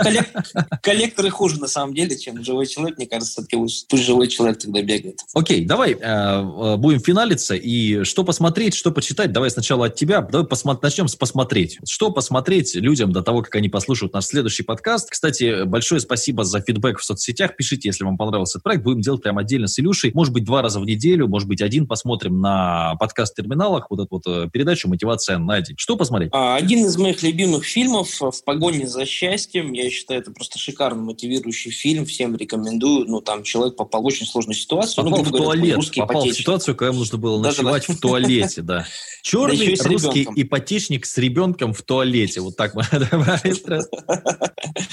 коллекторы 0.82 1.30
хуже, 1.30 1.60
на 1.60 1.68
самом 1.68 1.94
деле, 1.94 2.18
чем 2.18 2.44
живой 2.44 2.68
человек. 2.68 2.98
Мне 2.98 3.08
кажется, 3.08 3.46
пусть 3.88 4.04
живой 4.04 4.28
человек 4.28 4.60
тогда 4.60 4.82
бегает. 4.82 5.22
Окей, 5.34 5.66
давай 5.66 5.94
э, 5.94 5.98
э, 6.00 6.78
будем 6.78 7.00
финалиться. 7.00 7.56
И 7.56 8.04
что 8.04 8.24
посмотреть, 8.24 8.74
что 8.74 8.92
почитать? 8.92 9.32
Давай 9.32 9.50
сначала 9.50 9.88
от 9.88 9.96
тебя. 9.96 10.22
Давай 10.22 10.46
начнем 10.82 11.08
с 11.08 11.16
посмотреть. 11.16 11.80
Что 11.88 12.12
посмотреть 12.12 12.76
людям 12.76 13.12
до 13.12 13.22
того, 13.22 13.42
как 13.42 13.56
они 13.56 13.70
послушают 13.70 14.14
наш 14.14 14.26
следующий 14.26 14.64
подкаст. 14.64 15.10
Кстати, 15.10 15.66
большое 15.66 16.02
спасибо 16.02 16.44
за 16.44 16.62
фидбэк 16.62 17.00
в 17.00 17.04
соцсетях. 17.04 17.56
Пишите, 17.56 17.90
если 17.90 18.04
вам 18.04 18.18
понравился 18.18 18.58
этот 18.58 18.64
проект. 18.64 18.84
Будем 18.84 19.02
делать 19.02 19.22
прям 19.22 19.38
отдельно 19.38 19.68
с 19.68 19.80
Илюшей. 19.80 20.12
Может 20.14 20.34
быть, 20.34 20.44
два 20.44 20.62
раза 20.62 20.80
в 20.80 20.86
неделю, 20.86 21.28
может 21.28 21.48
быть, 21.48 21.62
один 21.62 21.88
посмотрим 21.88 22.42
на 22.42 22.96
подкаст-терминалах 22.96 23.88
вот 23.90 24.00
эту 24.00 24.08
вот 24.12 24.24
э, 24.28 24.50
передачу 24.52 24.90
«Мотивация 24.90 25.38
на 25.38 25.62
день». 25.62 25.76
Что 25.78 25.96
посмотреть? 25.96 26.32
А, 26.34 26.56
один 26.56 26.86
из 26.86 26.98
моих 26.98 27.22
любимых 27.24 27.64
фильмов 27.66 28.20
«В 28.20 28.44
погоне 28.44 28.88
за 28.88 29.06
счастьем». 29.06 29.74
Я 29.74 29.90
считаю, 29.90 30.22
это 30.22 30.32
просто 30.32 30.58
шикарный 30.58 31.04
мотивирующий 31.04 31.72
фильм. 31.72 32.06
Всем 32.06 32.36
рекомендую. 32.36 33.06
Ну, 33.08 33.22
там 33.22 33.44
человек 33.44 33.59
попал 33.70 34.02
в 34.02 34.06
очень 34.06 34.26
сложную 34.26 34.56
ситуацию. 34.56 35.04
Попал 35.04 35.20
ну, 35.20 35.24
в 35.24 35.32
туалет. 35.32 35.78
Попал 35.96 36.06
ипотечник. 36.06 36.36
в 36.36 36.38
ситуацию, 36.40 36.76
когда 36.76 36.90
ему 36.90 37.00
нужно 37.00 37.18
было 37.18 37.40
ночевать 37.40 37.88
в 37.88 38.00
туалете, 38.00 38.62
да. 38.62 38.86
Черный 39.22 39.76
русский 39.84 40.28
ипотечник 40.36 41.06
с 41.06 41.18
ребенком 41.18 41.74
в 41.74 41.82
туалете. 41.82 42.42
Вот 42.42 42.56
так 42.56 42.74
мы 42.76 42.84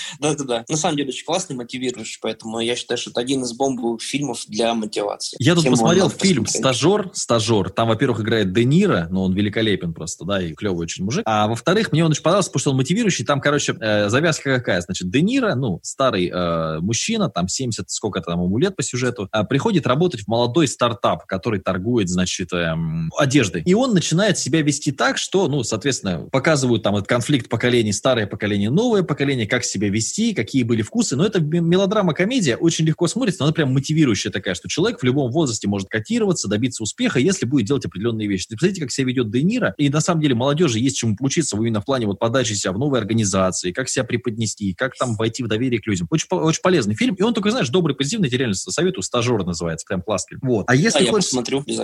Да-да-да. 0.20 0.64
На 0.68 0.76
самом 0.76 0.96
деле 0.96 1.10
очень 1.10 1.24
классный, 1.24 1.56
мотивирующий, 1.56 2.18
поэтому 2.20 2.60
я 2.60 2.76
считаю, 2.76 2.98
что 2.98 3.10
это 3.10 3.20
один 3.20 3.42
из 3.42 3.52
бомбовых 3.52 4.02
фильмов 4.02 4.44
для 4.48 4.74
мотивации. 4.74 5.36
Я 5.40 5.54
тут 5.54 5.68
посмотрел 5.68 6.10
фильм 6.10 6.46
«Стажер». 6.46 7.10
«Стажер». 7.14 7.70
Там, 7.70 7.88
во-первых, 7.88 8.20
играет 8.20 8.52
Де 8.52 8.64
Ниро, 8.64 9.08
но 9.10 9.24
он 9.24 9.34
великолепен 9.34 9.94
просто, 9.94 10.24
да, 10.24 10.42
и 10.42 10.54
клевый 10.54 10.84
очень 10.84 11.04
мужик. 11.04 11.22
А 11.26 11.46
во-вторых, 11.46 11.92
мне 11.92 12.04
он 12.04 12.10
очень 12.10 12.22
понравился, 12.22 12.50
потому 12.50 12.60
что 12.60 12.70
он 12.70 12.76
мотивирующий. 12.76 13.24
Там, 13.24 13.40
короче, 13.40 13.76
э, 13.80 14.08
завязка 14.08 14.56
какая? 14.56 14.80
Значит, 14.80 15.10
Де 15.10 15.22
Ниро, 15.22 15.54
ну, 15.54 15.80
старый 15.82 16.30
э, 16.32 16.80
мужчина, 16.80 17.28
там 17.28 17.48
70, 17.48 17.90
сколько 17.90 18.20
там 18.20 18.42
ему 18.42 18.58
лет 18.58 18.76
по 18.76 18.82
сюжету, 18.82 19.28
э, 19.32 19.44
приходит 19.44 19.86
работать 19.86 20.22
в 20.22 20.28
молодой 20.28 20.68
стартап, 20.68 21.26
который 21.26 21.60
торгует, 21.60 22.08
значит, 22.08 22.52
э, 22.52 22.74
одеждой. 23.16 23.62
И 23.62 23.74
он 23.74 23.94
начинает 23.94 24.38
себя 24.38 24.62
вести 24.62 24.92
так, 24.92 25.18
что, 25.18 25.48
ну, 25.48 25.62
соответственно, 25.62 26.28
показывают 26.30 26.82
там 26.82 26.96
этот 26.96 27.08
конфликт 27.08 27.48
поколений, 27.48 27.92
старое 27.92 28.26
поколение, 28.26 28.70
новое 28.70 29.02
поколение, 29.02 29.46
как 29.46 29.64
себя 29.64 29.85
вести, 29.88 30.34
какие 30.34 30.62
были 30.62 30.82
вкусы. 30.82 31.16
Но 31.16 31.24
это 31.24 31.40
мелодрама-комедия, 31.40 32.56
очень 32.56 32.84
легко 32.84 33.06
смотрится, 33.06 33.42
но 33.42 33.46
она 33.46 33.52
прям 33.52 33.72
мотивирующая 33.72 34.30
такая, 34.30 34.54
что 34.54 34.68
человек 34.68 35.00
в 35.00 35.04
любом 35.04 35.30
возрасте 35.30 35.68
может 35.68 35.88
котироваться, 35.88 36.48
добиться 36.48 36.82
успеха, 36.82 37.18
если 37.18 37.46
будет 37.46 37.66
делать 37.66 37.84
определенные 37.84 38.28
вещи. 38.28 38.46
Посмотрите, 38.48 38.80
как 38.82 38.90
себя 38.90 39.08
ведет 39.08 39.30
Де 39.30 39.42
Ниро. 39.42 39.74
И 39.78 39.88
на 39.88 40.00
самом 40.00 40.20
деле 40.20 40.34
молодежи 40.34 40.78
есть 40.78 40.96
чему 40.96 41.16
поучиться 41.16 41.56
именно 41.56 41.80
в 41.80 41.84
плане 41.84 42.06
вот 42.06 42.18
подачи 42.18 42.52
себя 42.52 42.72
в 42.72 42.78
новой 42.78 42.98
организации, 42.98 43.72
как 43.72 43.88
себя 43.88 44.04
преподнести, 44.04 44.74
как 44.74 44.96
там 44.96 45.16
войти 45.16 45.42
в 45.42 45.48
доверие 45.48 45.80
к 45.80 45.86
людям. 45.86 46.06
Очень, 46.10 46.26
очень 46.30 46.62
полезный 46.62 46.94
фильм. 46.94 47.14
И 47.14 47.22
он 47.22 47.34
такой, 47.34 47.50
знаешь, 47.50 47.68
добрый, 47.68 47.96
позитивный, 47.96 48.28
тебе 48.28 48.38
реально 48.38 48.54
советую, 48.54 49.02
стажер 49.02 49.44
называется, 49.44 49.86
прям 49.86 50.02
классный. 50.02 50.38
Вот. 50.42 50.64
А 50.68 50.74
если 50.74 51.04
да, 51.04 51.10
хочется, 51.10 51.42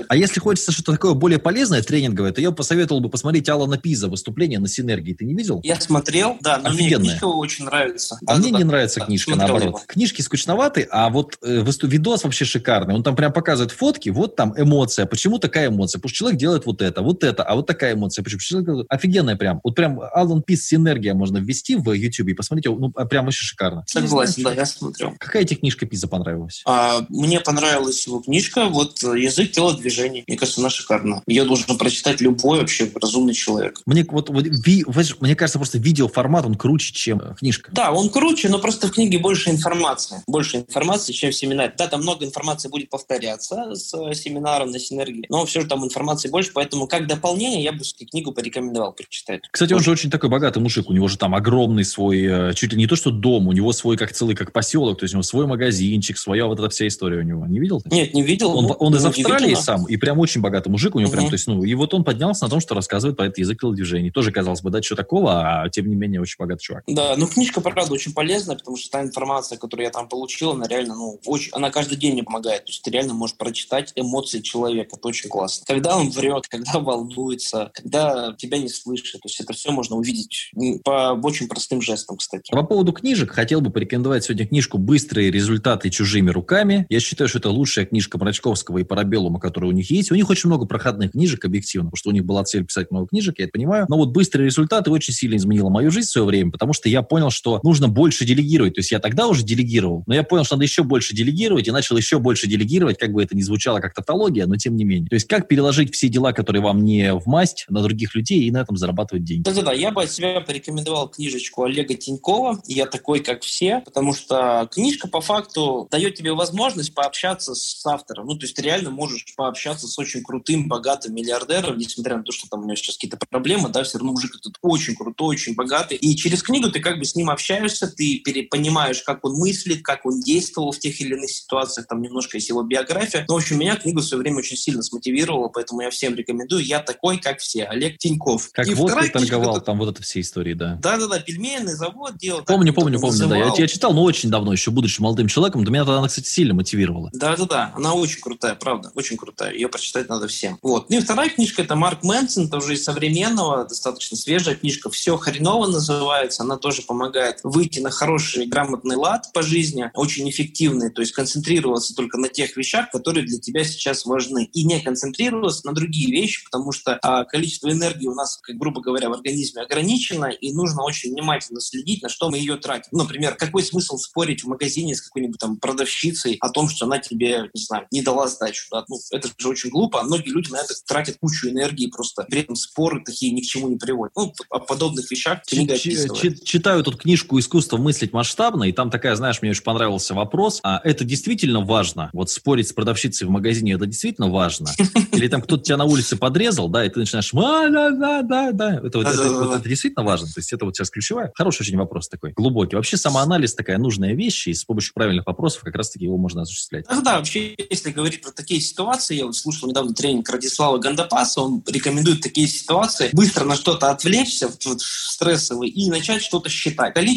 а 0.09 0.17
если 0.17 0.41
хочется 0.41 0.73
что-то 0.73 0.93
такое 0.93 1.15
более 1.15 1.39
полезное, 1.39 1.83
тренинговое, 1.83 2.33
то 2.33 2.41
я 2.41 2.51
посоветовал 2.51 3.01
бы 3.01 3.09
посмотреть 3.11 3.49
Алана 3.49 3.79
Пиза 3.79 4.09
выступление 4.09 4.59
на 4.59 4.69
Синергии. 4.69 5.15
Ты 5.15 5.25
не 5.25 5.35
видел? 5.35 5.61
Я 5.63 5.81
смотрел, 5.81 6.39
да, 6.41 6.59
но 6.59 6.71
Офигенная. 6.71 7.17
мне 7.17 7.25
очень 7.25 7.65
нравится. 7.65 7.92
А 8.27 8.35
да, 8.35 8.35
мне 8.37 8.53
да, 8.53 8.59
не 8.59 8.65
да, 8.65 8.71
нравится 8.71 9.01
да, 9.01 9.07
книжка, 9.07 9.37
наоборот. 9.37 9.63
Его. 9.63 9.81
Книжки 9.87 10.23
скучноваты, 10.23 10.87
а 10.91 11.11
вот 11.11 11.37
э, 11.43 11.65
видос 11.83 12.25
вообще 12.25 12.45
шикарный. 12.45 12.95
Он 12.95 13.03
там 13.03 13.17
прям 13.17 13.33
показывает 13.33 13.73
фотки, 13.73 14.09
вот 14.11 14.37
там 14.37 14.55
эмоция. 14.57 15.07
Почему 15.07 15.39
такая 15.39 15.69
эмоция? 15.69 15.99
Потому 15.99 16.11
что 16.11 16.19
человек 16.19 16.39
делает 16.39 16.67
вот 16.67 16.83
это, 16.83 17.03
вот 17.03 17.25
это, 17.25 17.43
а 17.43 17.55
вот 17.55 17.67
такая 17.67 17.95
эмоция. 17.95 18.23
Почему? 18.23 18.41
Человек... 18.41 18.87
Офигенная 18.89 19.37
прям. 19.37 19.61
Вот 19.63 19.75
прям 19.75 20.01
Алан 20.01 20.43
Пис 20.43 20.67
Синергия 20.67 21.15
можно 21.15 21.39
ввести 21.39 21.77
в 21.77 21.93
YouTube 21.93 22.29
и 22.29 22.35
посмотреть. 22.35 22.67
Ну, 22.67 22.93
а 22.95 23.05
прям 23.05 23.25
вообще 23.25 23.45
шикарно. 23.45 23.85
Согласен, 23.87 24.43
да, 24.43 24.53
я 24.53 24.67
смотрел. 24.67 25.15
Какая 25.19 25.45
тебе 25.45 25.61
книжка 25.61 25.87
Пиза 25.87 26.09
понравилась? 26.09 26.63
А, 26.67 27.05
мне 27.09 27.41
понравилась 27.41 28.07
его 28.07 28.21
книжка, 28.21 28.67
вот 28.67 29.03
«Язык 29.03 29.53
телодвижений». 29.53 30.25
Мне 30.27 30.37
кажется, 30.37 30.61
она 30.61 30.71
шикарна. 30.71 31.23
Ее 31.27 31.45
должен 31.45 31.77
прочитать 31.79 32.21
любой 32.21 32.61
вообще 32.61 32.91
разумный 33.01 33.35
человек. 33.35 33.81
Мне 33.87 34.07
вот, 34.09 34.31
вот 34.31 34.45
ви, 34.47 34.85
мне 35.21 35.35
кажется, 35.35 35.59
просто 35.59 35.79
видеоформат, 35.79 36.45
он 36.45 36.55
круче, 36.55 36.93
чем 36.93 37.21
э, 37.21 37.35
книжка. 37.35 37.71
Да, 37.73 37.82
он 37.91 38.09
круче, 38.09 38.49
но 38.49 38.59
просто 38.59 38.87
в 38.87 38.93
книге 38.93 39.19
больше 39.19 39.51
информации. 39.51 40.23
Больше 40.27 40.59
информации, 40.59 41.13
чем 41.13 41.31
в 41.31 41.35
семинаре. 41.35 41.75
Да, 41.77 41.89
там 41.89 42.03
много 42.03 42.25
информации 42.25 42.69
будет 42.69 42.89
повторяться 42.89 43.75
с 43.75 43.93
э, 43.95 44.15
семинаром 44.15 44.71
на 44.71 44.79
синергии, 44.79 45.27
но 45.29 45.45
все 45.45 45.63
же 45.63 45.67
там 45.67 45.85
информации 45.85 46.29
больше, 46.29 46.53
поэтому 46.55 46.87
как 46.87 47.09
дополнение 47.09 47.63
я 47.63 47.73
бы 47.73 47.81
книгу 48.11 48.33
порекомендовал 48.33 48.93
прочитать. 48.93 49.43
Кстати, 49.51 49.73
он 49.73 49.81
же 49.81 49.91
очень 49.91 50.11
такой 50.11 50.31
богатый 50.31 50.59
мужик, 50.59 50.89
у 50.89 50.93
него 50.93 51.09
же 51.09 51.19
там 51.19 51.35
огромный 51.35 51.85
свой, 51.85 52.55
чуть 52.55 52.73
ли 52.73 52.79
не 52.79 52.87
то, 52.87 52.97
что 52.97 53.11
дом, 53.11 53.49
у 53.49 53.53
него 53.53 53.73
свой 53.73 53.97
как 53.97 54.13
целый, 54.13 54.37
как 54.37 54.53
поселок, 54.53 54.99
то 54.99 55.05
есть 55.05 55.15
у 55.15 55.17
него 55.17 55.23
свой 55.23 55.47
магазинчик, 55.47 56.17
своя 56.17 56.47
вот 56.47 56.59
эта 56.59 56.69
вся 56.69 56.87
история 56.87 57.19
у 57.19 57.23
него. 57.23 57.47
Не 57.47 57.59
видел? 57.59 57.73
видел? 57.79 57.83
Нет, 57.91 58.15
не 58.15 58.23
видел. 58.23 58.57
Он, 58.57 58.75
он 58.79 58.95
из 58.95 59.05
Австралии 59.05 59.55
сам, 59.55 59.87
и 59.87 59.97
прям 59.97 60.19
очень 60.19 60.41
богатый 60.41 60.69
мужик 60.69 60.95
у 60.95 60.99
него 60.99 61.09
угу. 61.09 61.17
прям, 61.17 61.29
то 61.29 61.35
есть, 61.35 61.47
ну, 61.47 61.65
и 61.65 61.75
вот 61.75 61.95
он 61.95 62.05
поднялся 62.05 62.45
на 62.45 62.51
том, 62.51 62.61
что 62.61 62.75
рассказывает 62.75 63.17
про 63.17 63.27
этот 63.27 63.39
язык 63.39 63.61
телодвижений. 63.61 64.11
Тоже, 64.11 64.33
казалось 64.33 64.63
бы, 64.63 64.71
да, 64.71 64.83
что 64.83 64.97
такого, 64.97 65.63
а 65.63 65.69
тем 65.69 65.89
не 65.89 65.95
менее 65.95 66.21
очень 66.21 66.37
богатый 66.39 66.63
чувак. 66.63 66.85
Да, 66.87 67.15
ну, 67.17 67.27
книжка, 67.27 67.61
правда, 67.75 67.95
очень 67.95 68.13
полезная, 68.13 68.57
потому 68.57 68.77
что 68.77 68.91
та 68.91 69.03
информация, 69.03 69.59
которую 69.59 69.87
я 69.87 69.91
там 69.91 70.09
получил, 70.09 70.51
она 70.51 70.67
реально, 70.67 70.95
ну, 70.95 71.21
очень, 71.27 71.51
она 71.53 71.71
каждый 71.71 71.97
день 71.97 72.13
мне 72.15 72.23
помогает. 72.23 72.65
То 72.65 72.71
есть 72.71 72.83
ты 72.83 72.91
реально 72.91 73.15
можешь 73.15 73.37
прочитать 73.37 73.93
эмоции 73.97 74.41
человека. 74.41 74.97
Это 74.97 75.09
очень 75.09 75.29
классно. 75.29 75.65
Когда 75.67 75.97
он 75.97 76.11
врет, 76.11 76.47
когда 76.49 76.79
волнуется, 76.79 77.71
когда 77.75 78.35
тебя 78.39 78.59
не 78.59 78.69
слышит. 78.69 79.21
То 79.21 79.29
есть 79.29 79.41
это 79.41 79.53
все 79.53 79.71
можно 79.71 79.97
увидеть 79.97 80.53
по 80.85 81.19
очень 81.23 81.49
простым 81.49 81.81
жестам, 81.81 82.17
кстати. 82.17 82.51
По 82.51 82.63
поводу 82.63 82.93
книжек, 82.93 83.31
хотел 83.31 83.61
бы 83.61 83.71
порекомендовать 83.71 84.25
сегодня 84.25 84.47
книжку 84.47 84.79
«Быстрые 84.79 85.31
результаты 85.31 85.91
чужими 85.91 86.31
руками». 86.31 86.87
Я 86.89 87.01
считаю, 87.01 87.29
что 87.29 87.39
это 87.39 87.51
лучшая 87.51 87.87
книжка 87.87 88.19
Мрачковского 88.19 88.79
и 88.79 88.85
Парабеллума, 88.85 89.41
которая 89.41 89.71
у 89.71 89.75
них 89.75 89.91
есть. 89.91 90.11
У 90.11 90.15
них 90.15 90.29
очень 90.31 90.49
много 90.49 90.67
проходных 90.67 91.13
книжек, 91.13 91.45
объективно, 91.45 91.91
потому 91.91 91.99
что 91.99 92.11
у 92.11 92.13
них 92.13 92.25
была 92.25 92.45
цель 92.45 92.65
писать 92.65 92.91
много 92.91 93.09
книжек, 93.09 93.39
я 93.39 93.45
это 93.45 93.53
понимаю. 93.53 93.87
Но 93.89 93.97
вот 93.97 94.11
«Быстрые 94.11 94.47
результаты» 94.47 94.91
очень 94.91 95.15
сильно 95.15 95.37
изменила 95.37 95.69
мою 95.69 95.91
жизнь 95.91 96.09
в 96.09 96.13
свое 96.13 96.27
время, 96.27 96.51
потому 96.51 96.73
что 96.73 96.89
я 96.89 97.03
понял, 97.03 97.31
что 97.31 97.61
нужно 97.65 97.89
больше 97.89 98.25
делегировать. 98.25 98.75
То 98.75 98.81
есть 98.81 98.93
я 98.93 98.99
тогда 98.99 99.27
уже 99.27 99.43
делегировал, 99.43 100.05
но 100.07 100.15
я 100.15 100.23
понял, 100.23 100.45
что 100.45 100.57
надо 100.57 100.65
еще 100.65 100.83
больше 100.83 101.15
делегировать, 101.15 101.69
и 101.69 101.71
начал 101.71 101.97
еще 101.97 102.19
больше 102.19 102.47
делегировать, 102.47 102.99
как 102.99 103.13
бы 103.13 103.23
это 103.23 103.37
ни 103.37 103.43
звучало 103.43 103.81
как 103.81 103.95
тавтология, 103.95 104.47
но 104.47 104.57
тем 104.57 104.77
не 104.77 104.85
менее. 104.85 105.09
То 105.09 105.15
есть 105.15 105.27
как 105.29 105.49
переложить 105.49 105.95
все 105.95 106.09
дела, 106.09 106.33
которые 106.33 106.63
вам 106.63 106.85
не 106.85 107.15
в 107.15 107.27
масть, 107.27 107.65
на 107.69 107.83
других 107.83 108.15
людей 108.15 108.45
и 108.45 108.51
на 108.51 108.59
этом 108.59 108.77
зарабатывать 108.77 109.25
деньги. 109.25 109.43
Да-да-да, 109.43 109.73
я 109.73 109.91
бы 109.91 110.03
от 110.03 110.11
себя 110.11 110.41
порекомендовал 110.41 111.09
книжечку 111.09 111.65
Олега 111.65 111.95
Тинькова 111.95 112.63
«Я 112.67 112.87
такой, 112.87 113.21
как 113.21 113.43
все», 113.43 113.81
потому 113.85 114.15
что 114.15 114.69
книжка 114.73 115.09
по 115.09 115.21
факту 115.21 115.89
дает 115.91 116.15
тебе 116.15 116.33
возможность 116.33 116.95
пообщаться 116.95 117.55
с 117.55 117.85
автором. 117.87 118.27
Ну, 118.27 118.37
то 118.37 118.45
есть 118.45 118.57
ты 118.57 118.63
реально 118.63 118.91
можешь 118.91 119.25
пообщаться 119.37 119.87
с 119.87 119.99
очень 119.99 120.23
крутым, 120.23 120.69
богатым 120.69 121.15
миллиардером, 121.15 121.79
несмотря 121.79 122.17
на 122.17 122.23
то, 122.23 122.33
что 122.33 122.49
там 122.49 122.61
у 122.61 122.65
него 122.65 122.77
сейчас 122.77 122.97
какие-то 122.97 123.19
проблемы, 123.31 123.69
да, 123.69 123.83
все 123.85 123.99
равно 123.99 124.13
мужик 124.13 124.37
этот 124.37 124.55
очень 124.63 124.95
крутой, 124.95 125.29
очень 125.29 125.55
богатый. 125.55 125.97
И 125.97 126.17
через 126.17 126.43
книгу 126.43 126.71
ты 126.71 126.81
как 126.81 126.99
бы 126.99 127.05
с 127.05 127.15
ним 127.15 127.31
общаешься, 127.31 127.52
ты 127.61 128.23
понимаешь, 128.51 129.03
как 129.03 129.25
он 129.25 129.35
мыслит, 129.35 129.83
как 129.83 130.05
он 130.07 130.21
действовал 130.21 130.73
в 130.73 130.79
тех 130.79 131.01
или 131.01 131.15
иных 131.15 131.31
ситуациях, 131.31 131.87
там 131.87 132.03
немножко 132.03 132.37
есть 132.37 132.49
его 132.49 132.63
биография. 132.63 133.25
Но, 133.29 133.35
в 133.35 133.39
общем, 133.39 133.59
меня 133.59 133.77
книга 133.77 134.01
в 134.01 134.05
свое 134.05 134.23
время 134.23 134.39
очень 134.39 134.57
сильно 134.57 134.83
смотивировала, 134.83 135.49
поэтому 135.49 135.83
я 135.83 135.91
всем 135.91 136.15
рекомендую. 136.15 136.65
Я 136.65 136.81
такой, 136.81 137.19
как 137.19 137.39
все. 137.41 137.65
Олег 137.65 137.99
Тиньков. 137.99 138.51
Как 138.53 138.67
и 138.67 138.75
водкой 138.75 139.09
торговал, 139.11 139.57
это... 139.57 139.67
там 139.67 139.79
вот 139.79 139.95
это 139.95 140.03
все 140.03 140.21
истории, 140.21 140.55
да. 140.55 140.79
Да-да-да, 140.83 141.21
пельменный 141.21 141.75
завод 141.75 142.17
делал. 142.17 142.45
Помню, 142.45 142.73
помню, 142.73 143.01
помню, 143.01 143.27
да. 143.27 143.37
Я, 143.37 143.53
я 143.57 143.69
читал, 143.69 143.93
но 143.93 144.03
очень 144.03 144.31
давно, 144.31 144.53
еще 144.53 144.71
будучи 144.71 145.01
молодым 145.01 145.29
человеком. 145.29 145.65
До 145.65 145.71
меня 145.71 145.85
тогда 145.85 145.99
она, 145.99 146.09
кстати, 146.09 146.29
сильно 146.29 146.55
мотивировала. 146.55 147.11
Да-да-да, 147.13 147.73
она 147.75 147.95
очень 147.95 148.21
крутая, 148.21 148.55
правда, 148.55 148.91
очень 148.95 149.17
крутая. 149.17 149.53
Ее 149.53 149.69
прочитать 149.69 150.09
надо 150.09 150.29
всем. 150.29 150.59
Вот. 150.63 150.91
Ну 150.91 150.97
и 150.97 151.01
вторая 151.01 151.31
книжка– 151.31 151.63
это 151.63 151.77
Марк 151.77 152.03
Мэнсон, 152.03 152.49
тоже 152.49 152.75
из 152.75 152.85
современного, 152.85 153.65
достаточно 153.65 154.17
свежая 154.17 154.55
книжка. 154.55 154.91
«Все 154.91 155.17
хреново» 155.17 155.67
называется. 155.67 156.43
Она 156.43 156.57
тоже 156.57 156.83
помогает 156.83 157.42
выйти 157.43 157.81
на 157.81 157.91
хороший, 157.91 158.47
грамотный 158.47 158.97
лад 158.97 159.31
по 159.33 159.43
жизни, 159.43 159.91
очень 159.95 160.29
эффективный, 160.29 160.91
то 160.91 161.01
есть 161.01 161.13
концентрироваться 161.13 161.95
только 161.95 162.19
на 162.19 162.29
тех 162.29 162.57
вещах, 162.57 162.91
которые 162.91 163.27
для 163.27 163.39
тебя 163.39 163.65
сейчас 163.65 164.05
важны, 164.05 164.49
и 164.53 164.65
не 164.65 164.81
концентрироваться 164.81 165.67
на 165.67 165.73
другие 165.73 166.11
вещи, 166.11 166.45
потому 166.45 166.73
что 166.73 166.99
а, 167.03 167.25
количество 167.25 167.71
энергии 167.71 168.07
у 168.07 168.15
нас, 168.15 168.39
как 168.43 168.57
грубо 168.57 168.81
говоря, 168.81 169.09
в 169.09 169.13
организме 169.13 169.63
ограничено, 169.63 170.27
и 170.27 170.53
нужно 170.53 170.83
очень 170.83 171.13
внимательно 171.13 171.61
следить, 171.61 172.03
на 172.03 172.09
что 172.09 172.31
мы 172.31 172.39
ее 172.39 172.57
тратим. 172.57 172.89
Ну, 172.93 172.99
например, 172.99 173.35
какой 173.35 173.63
смысл 173.63 173.97
спорить 173.97 174.45
в 174.45 174.49
магазине 174.49 174.95
с 174.95 175.03
какой-нибудь 175.03 175.39
там 175.39 175.57
продавщицей 175.57 176.37
о 176.41 176.51
том, 176.51 176.69
что 176.69 176.87
она 176.87 176.99
тебе, 176.99 177.51
не 177.55 177.63
знаю, 177.63 177.87
не 177.91 178.03
дала 178.03 178.29
сдачу. 178.29 178.67
Да? 178.71 178.85
Ну, 178.89 178.99
это 179.11 179.29
же 179.37 179.49
очень 179.49 179.71
глупо, 179.71 180.01
а 180.01 180.05
многие 180.05 180.31
люди 180.31 180.51
на 180.51 180.57
это 180.57 180.75
тратят 180.87 181.19
кучу 181.21 181.49
энергии, 181.49 181.89
просто 181.89 182.25
при 182.25 182.41
этом 182.41 182.57
споры 182.57 183.03
такие 183.05 183.33
ни 183.33 183.41
к 183.41 183.45
чему 183.45 183.69
не 183.69 183.77
приводят. 183.77 184.15
Ну, 184.17 184.33
о 184.51 184.59
подобных 184.59 185.11
вещах 185.11 185.43
книга 185.45 185.75
описывает. 185.75 186.45
Читаю 186.45 186.83
тут 186.85 187.01
книжку 187.01 187.22
«Искусство 187.31 187.77
мыслить 187.77 188.13
масштабно», 188.13 188.65
и 188.65 188.73
там 188.73 188.91
такая, 188.91 189.15
знаешь, 189.17 189.41
мне 189.43 189.51
очень 189.51 189.63
понравился 189.63 190.15
вопрос, 190.15 190.61
а 190.63 190.81
это 190.85 191.05
действительно 191.05 191.61
важно? 191.61 192.11
Вот 192.13 192.31
спорить 192.31 192.69
с 192.69 192.73
продавщицей 192.73 193.27
в 193.27 193.31
магазине, 193.31 193.73
это 193.73 193.87
действительно 193.87 194.29
важно? 194.29 194.71
Или 195.13 195.29
там 195.29 195.43
кто-то 195.43 195.63
тебя 195.63 195.77
на 195.77 195.85
улице 195.85 196.17
подрезал, 196.17 196.69
да, 196.69 196.85
и 196.85 196.89
ты 196.89 197.01
начинаешь, 197.01 197.33
а, 197.35 197.69
да, 197.69 197.91
да, 197.91 198.23
да, 198.23 198.53
да, 198.53 198.75
это, 198.85 198.99
вот, 198.99 199.07
это, 199.07 199.33
вот, 199.33 199.57
это 199.57 199.69
действительно 199.69 200.05
важно? 200.05 200.27
То 200.27 200.39
есть 200.39 200.53
это 200.53 200.65
вот 200.65 200.77
сейчас 200.77 200.91
ключевая? 200.91 201.33
Хороший 201.35 201.63
очень 201.63 201.77
вопрос 201.77 202.09
такой, 202.09 202.33
глубокий. 202.33 202.77
Вообще 202.77 202.97
самоанализ 202.97 203.55
такая 203.55 203.79
нужная 203.79 204.15
вещь, 204.15 204.49
и 204.49 204.55
с 204.55 204.65
помощью 204.65 204.95
правильных 204.95 205.27
вопросов 205.27 205.63
как 205.63 205.75
раз-таки 205.77 206.05
его 206.05 206.17
можно 206.17 206.43
осуществлять. 206.43 206.87
Да, 206.89 207.01
да, 207.01 207.17
вообще, 207.19 207.55
если 207.71 207.91
говорить 207.91 208.23
про 208.23 208.31
такие 208.31 208.61
ситуации, 208.61 209.17
я 209.17 209.27
вот 209.27 209.37
слушал 209.37 209.69
недавно 209.69 209.95
тренинг 209.95 210.29
Радислава 210.29 210.79
Гандапаса, 210.79 211.41
он 211.41 211.63
рекомендует 211.67 212.21
такие 212.21 212.49
ситуации 212.49 213.11
быстро 213.13 213.45
на 213.45 213.57
что-то 213.57 213.91
отвлечься, 213.91 214.51
вот, 214.65 214.81
стрессовый, 214.81 215.69
и 215.69 215.89
начать 215.91 216.23
что-то 216.23 216.49
считать. 216.49 216.95
Количество 216.95 217.12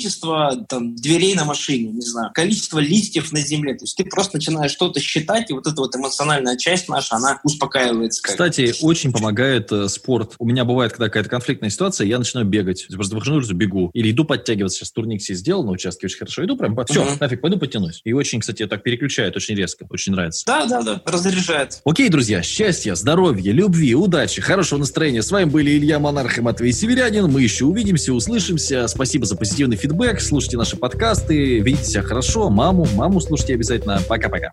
там, 0.68 0.96
дверей 0.96 1.36
на 1.36 1.46
машине, 1.46 1.91
не 1.91 2.02
знаю, 2.02 2.32
количество 2.34 2.80
листьев 2.80 3.32
на 3.32 3.39
земле. 3.39 3.74
То 3.74 3.84
есть 3.84 3.96
ты 3.96 4.06
просто 4.06 4.38
начинаешь 4.38 4.72
что-то 4.72 5.00
считать, 5.00 5.50
и 5.50 5.54
вот 5.54 5.68
эта 5.68 5.76
вот 5.76 5.96
эмоциональная 5.96 6.58
часть 6.58 6.89
наша, 6.89 7.16
она 7.16 7.39
успокаивается. 7.43 8.22
Кстати, 8.24 8.74
очень 8.82 9.12
помогает 9.12 9.72
э, 9.72 9.88
спорт. 9.89 10.36
У 10.39 10.46
меня 10.46 10.66
бывает, 10.66 10.91
когда 10.91 11.06
какая-то 11.06 11.30
конфликтная 11.30 11.70
ситуация, 11.70 12.08
я 12.08 12.18
начинаю 12.18 12.48
бегать. 12.48 12.88
Просто 12.89 13.16
выхожу, 13.16 13.41
бегу. 13.54 13.91
Или 13.93 14.12
иду 14.12 14.26
подтягиваться. 14.26 14.80
Сейчас 14.80 14.91
турник 14.91 15.22
себе 15.22 15.38
сделал 15.38 15.64
на 15.64 15.72
участке 15.72 16.08
очень 16.08 16.18
хорошо. 16.18 16.46
Иду 16.46 16.58
прям, 16.58 16.76
все, 16.86 17.04
uh-huh. 17.04 17.18
нафиг, 17.20 17.41
пойду 17.41 17.58
потянусь. 17.58 18.02
И 18.04 18.14
очень, 18.14 18.39
кстати, 18.39 18.66
так 18.66 18.84
переключает 18.84 19.36
очень 19.36 19.56
резко. 19.56 19.86
Очень 19.89 20.14
нравится. 20.14 20.43
Да, 20.46 20.66
да, 20.66 20.82
да, 20.82 21.02
разряжает. 21.06 21.82
Окей, 21.86 22.10
друзья, 22.10 22.41
счастья, 22.43 22.96
здоровья, 22.96 23.52
любви, 23.52 23.96
удачи, 23.96 24.41
хорошего 24.41 24.80
настроения. 24.80 25.22
С 25.22 25.32
вами 25.32 25.50
были 25.50 25.72
Илья 25.72 26.00
Монарх 26.00 26.38
и 26.38 26.41
Матвей 26.41 26.74
Северянин. 26.74 27.32
Мы 27.32 27.41
еще 27.41 27.66
увидимся, 27.66 28.14
услышимся. 28.14 28.88
Спасибо 28.88 29.26
за 29.26 29.36
позитивный 29.36 29.78
фидбэк. 29.86 30.20
Слушайте 30.20 30.58
наши 30.58 30.78
подкасты, 30.78 31.60
ведите 31.60 31.86
себя 31.86 32.02
хорошо. 32.02 32.50
Маму, 32.50 32.88
маму 32.96 33.22
слушайте 33.22 33.54
обязательно. 33.54 34.02
Пока-пока. 34.08 34.52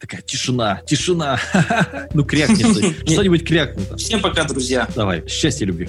Такая 0.00 0.22
тишина, 0.22 0.80
тишина. 0.86 1.40
Ну, 2.14 2.24
крякни 2.24 2.62
что-нибудь. 3.06 3.44
Крякнет. 3.44 3.98
Всем 3.98 4.20
пока, 4.20 4.44
друзья. 4.44 4.88
Давай, 4.94 5.26
счастья, 5.26 5.66
любви. 5.66 5.88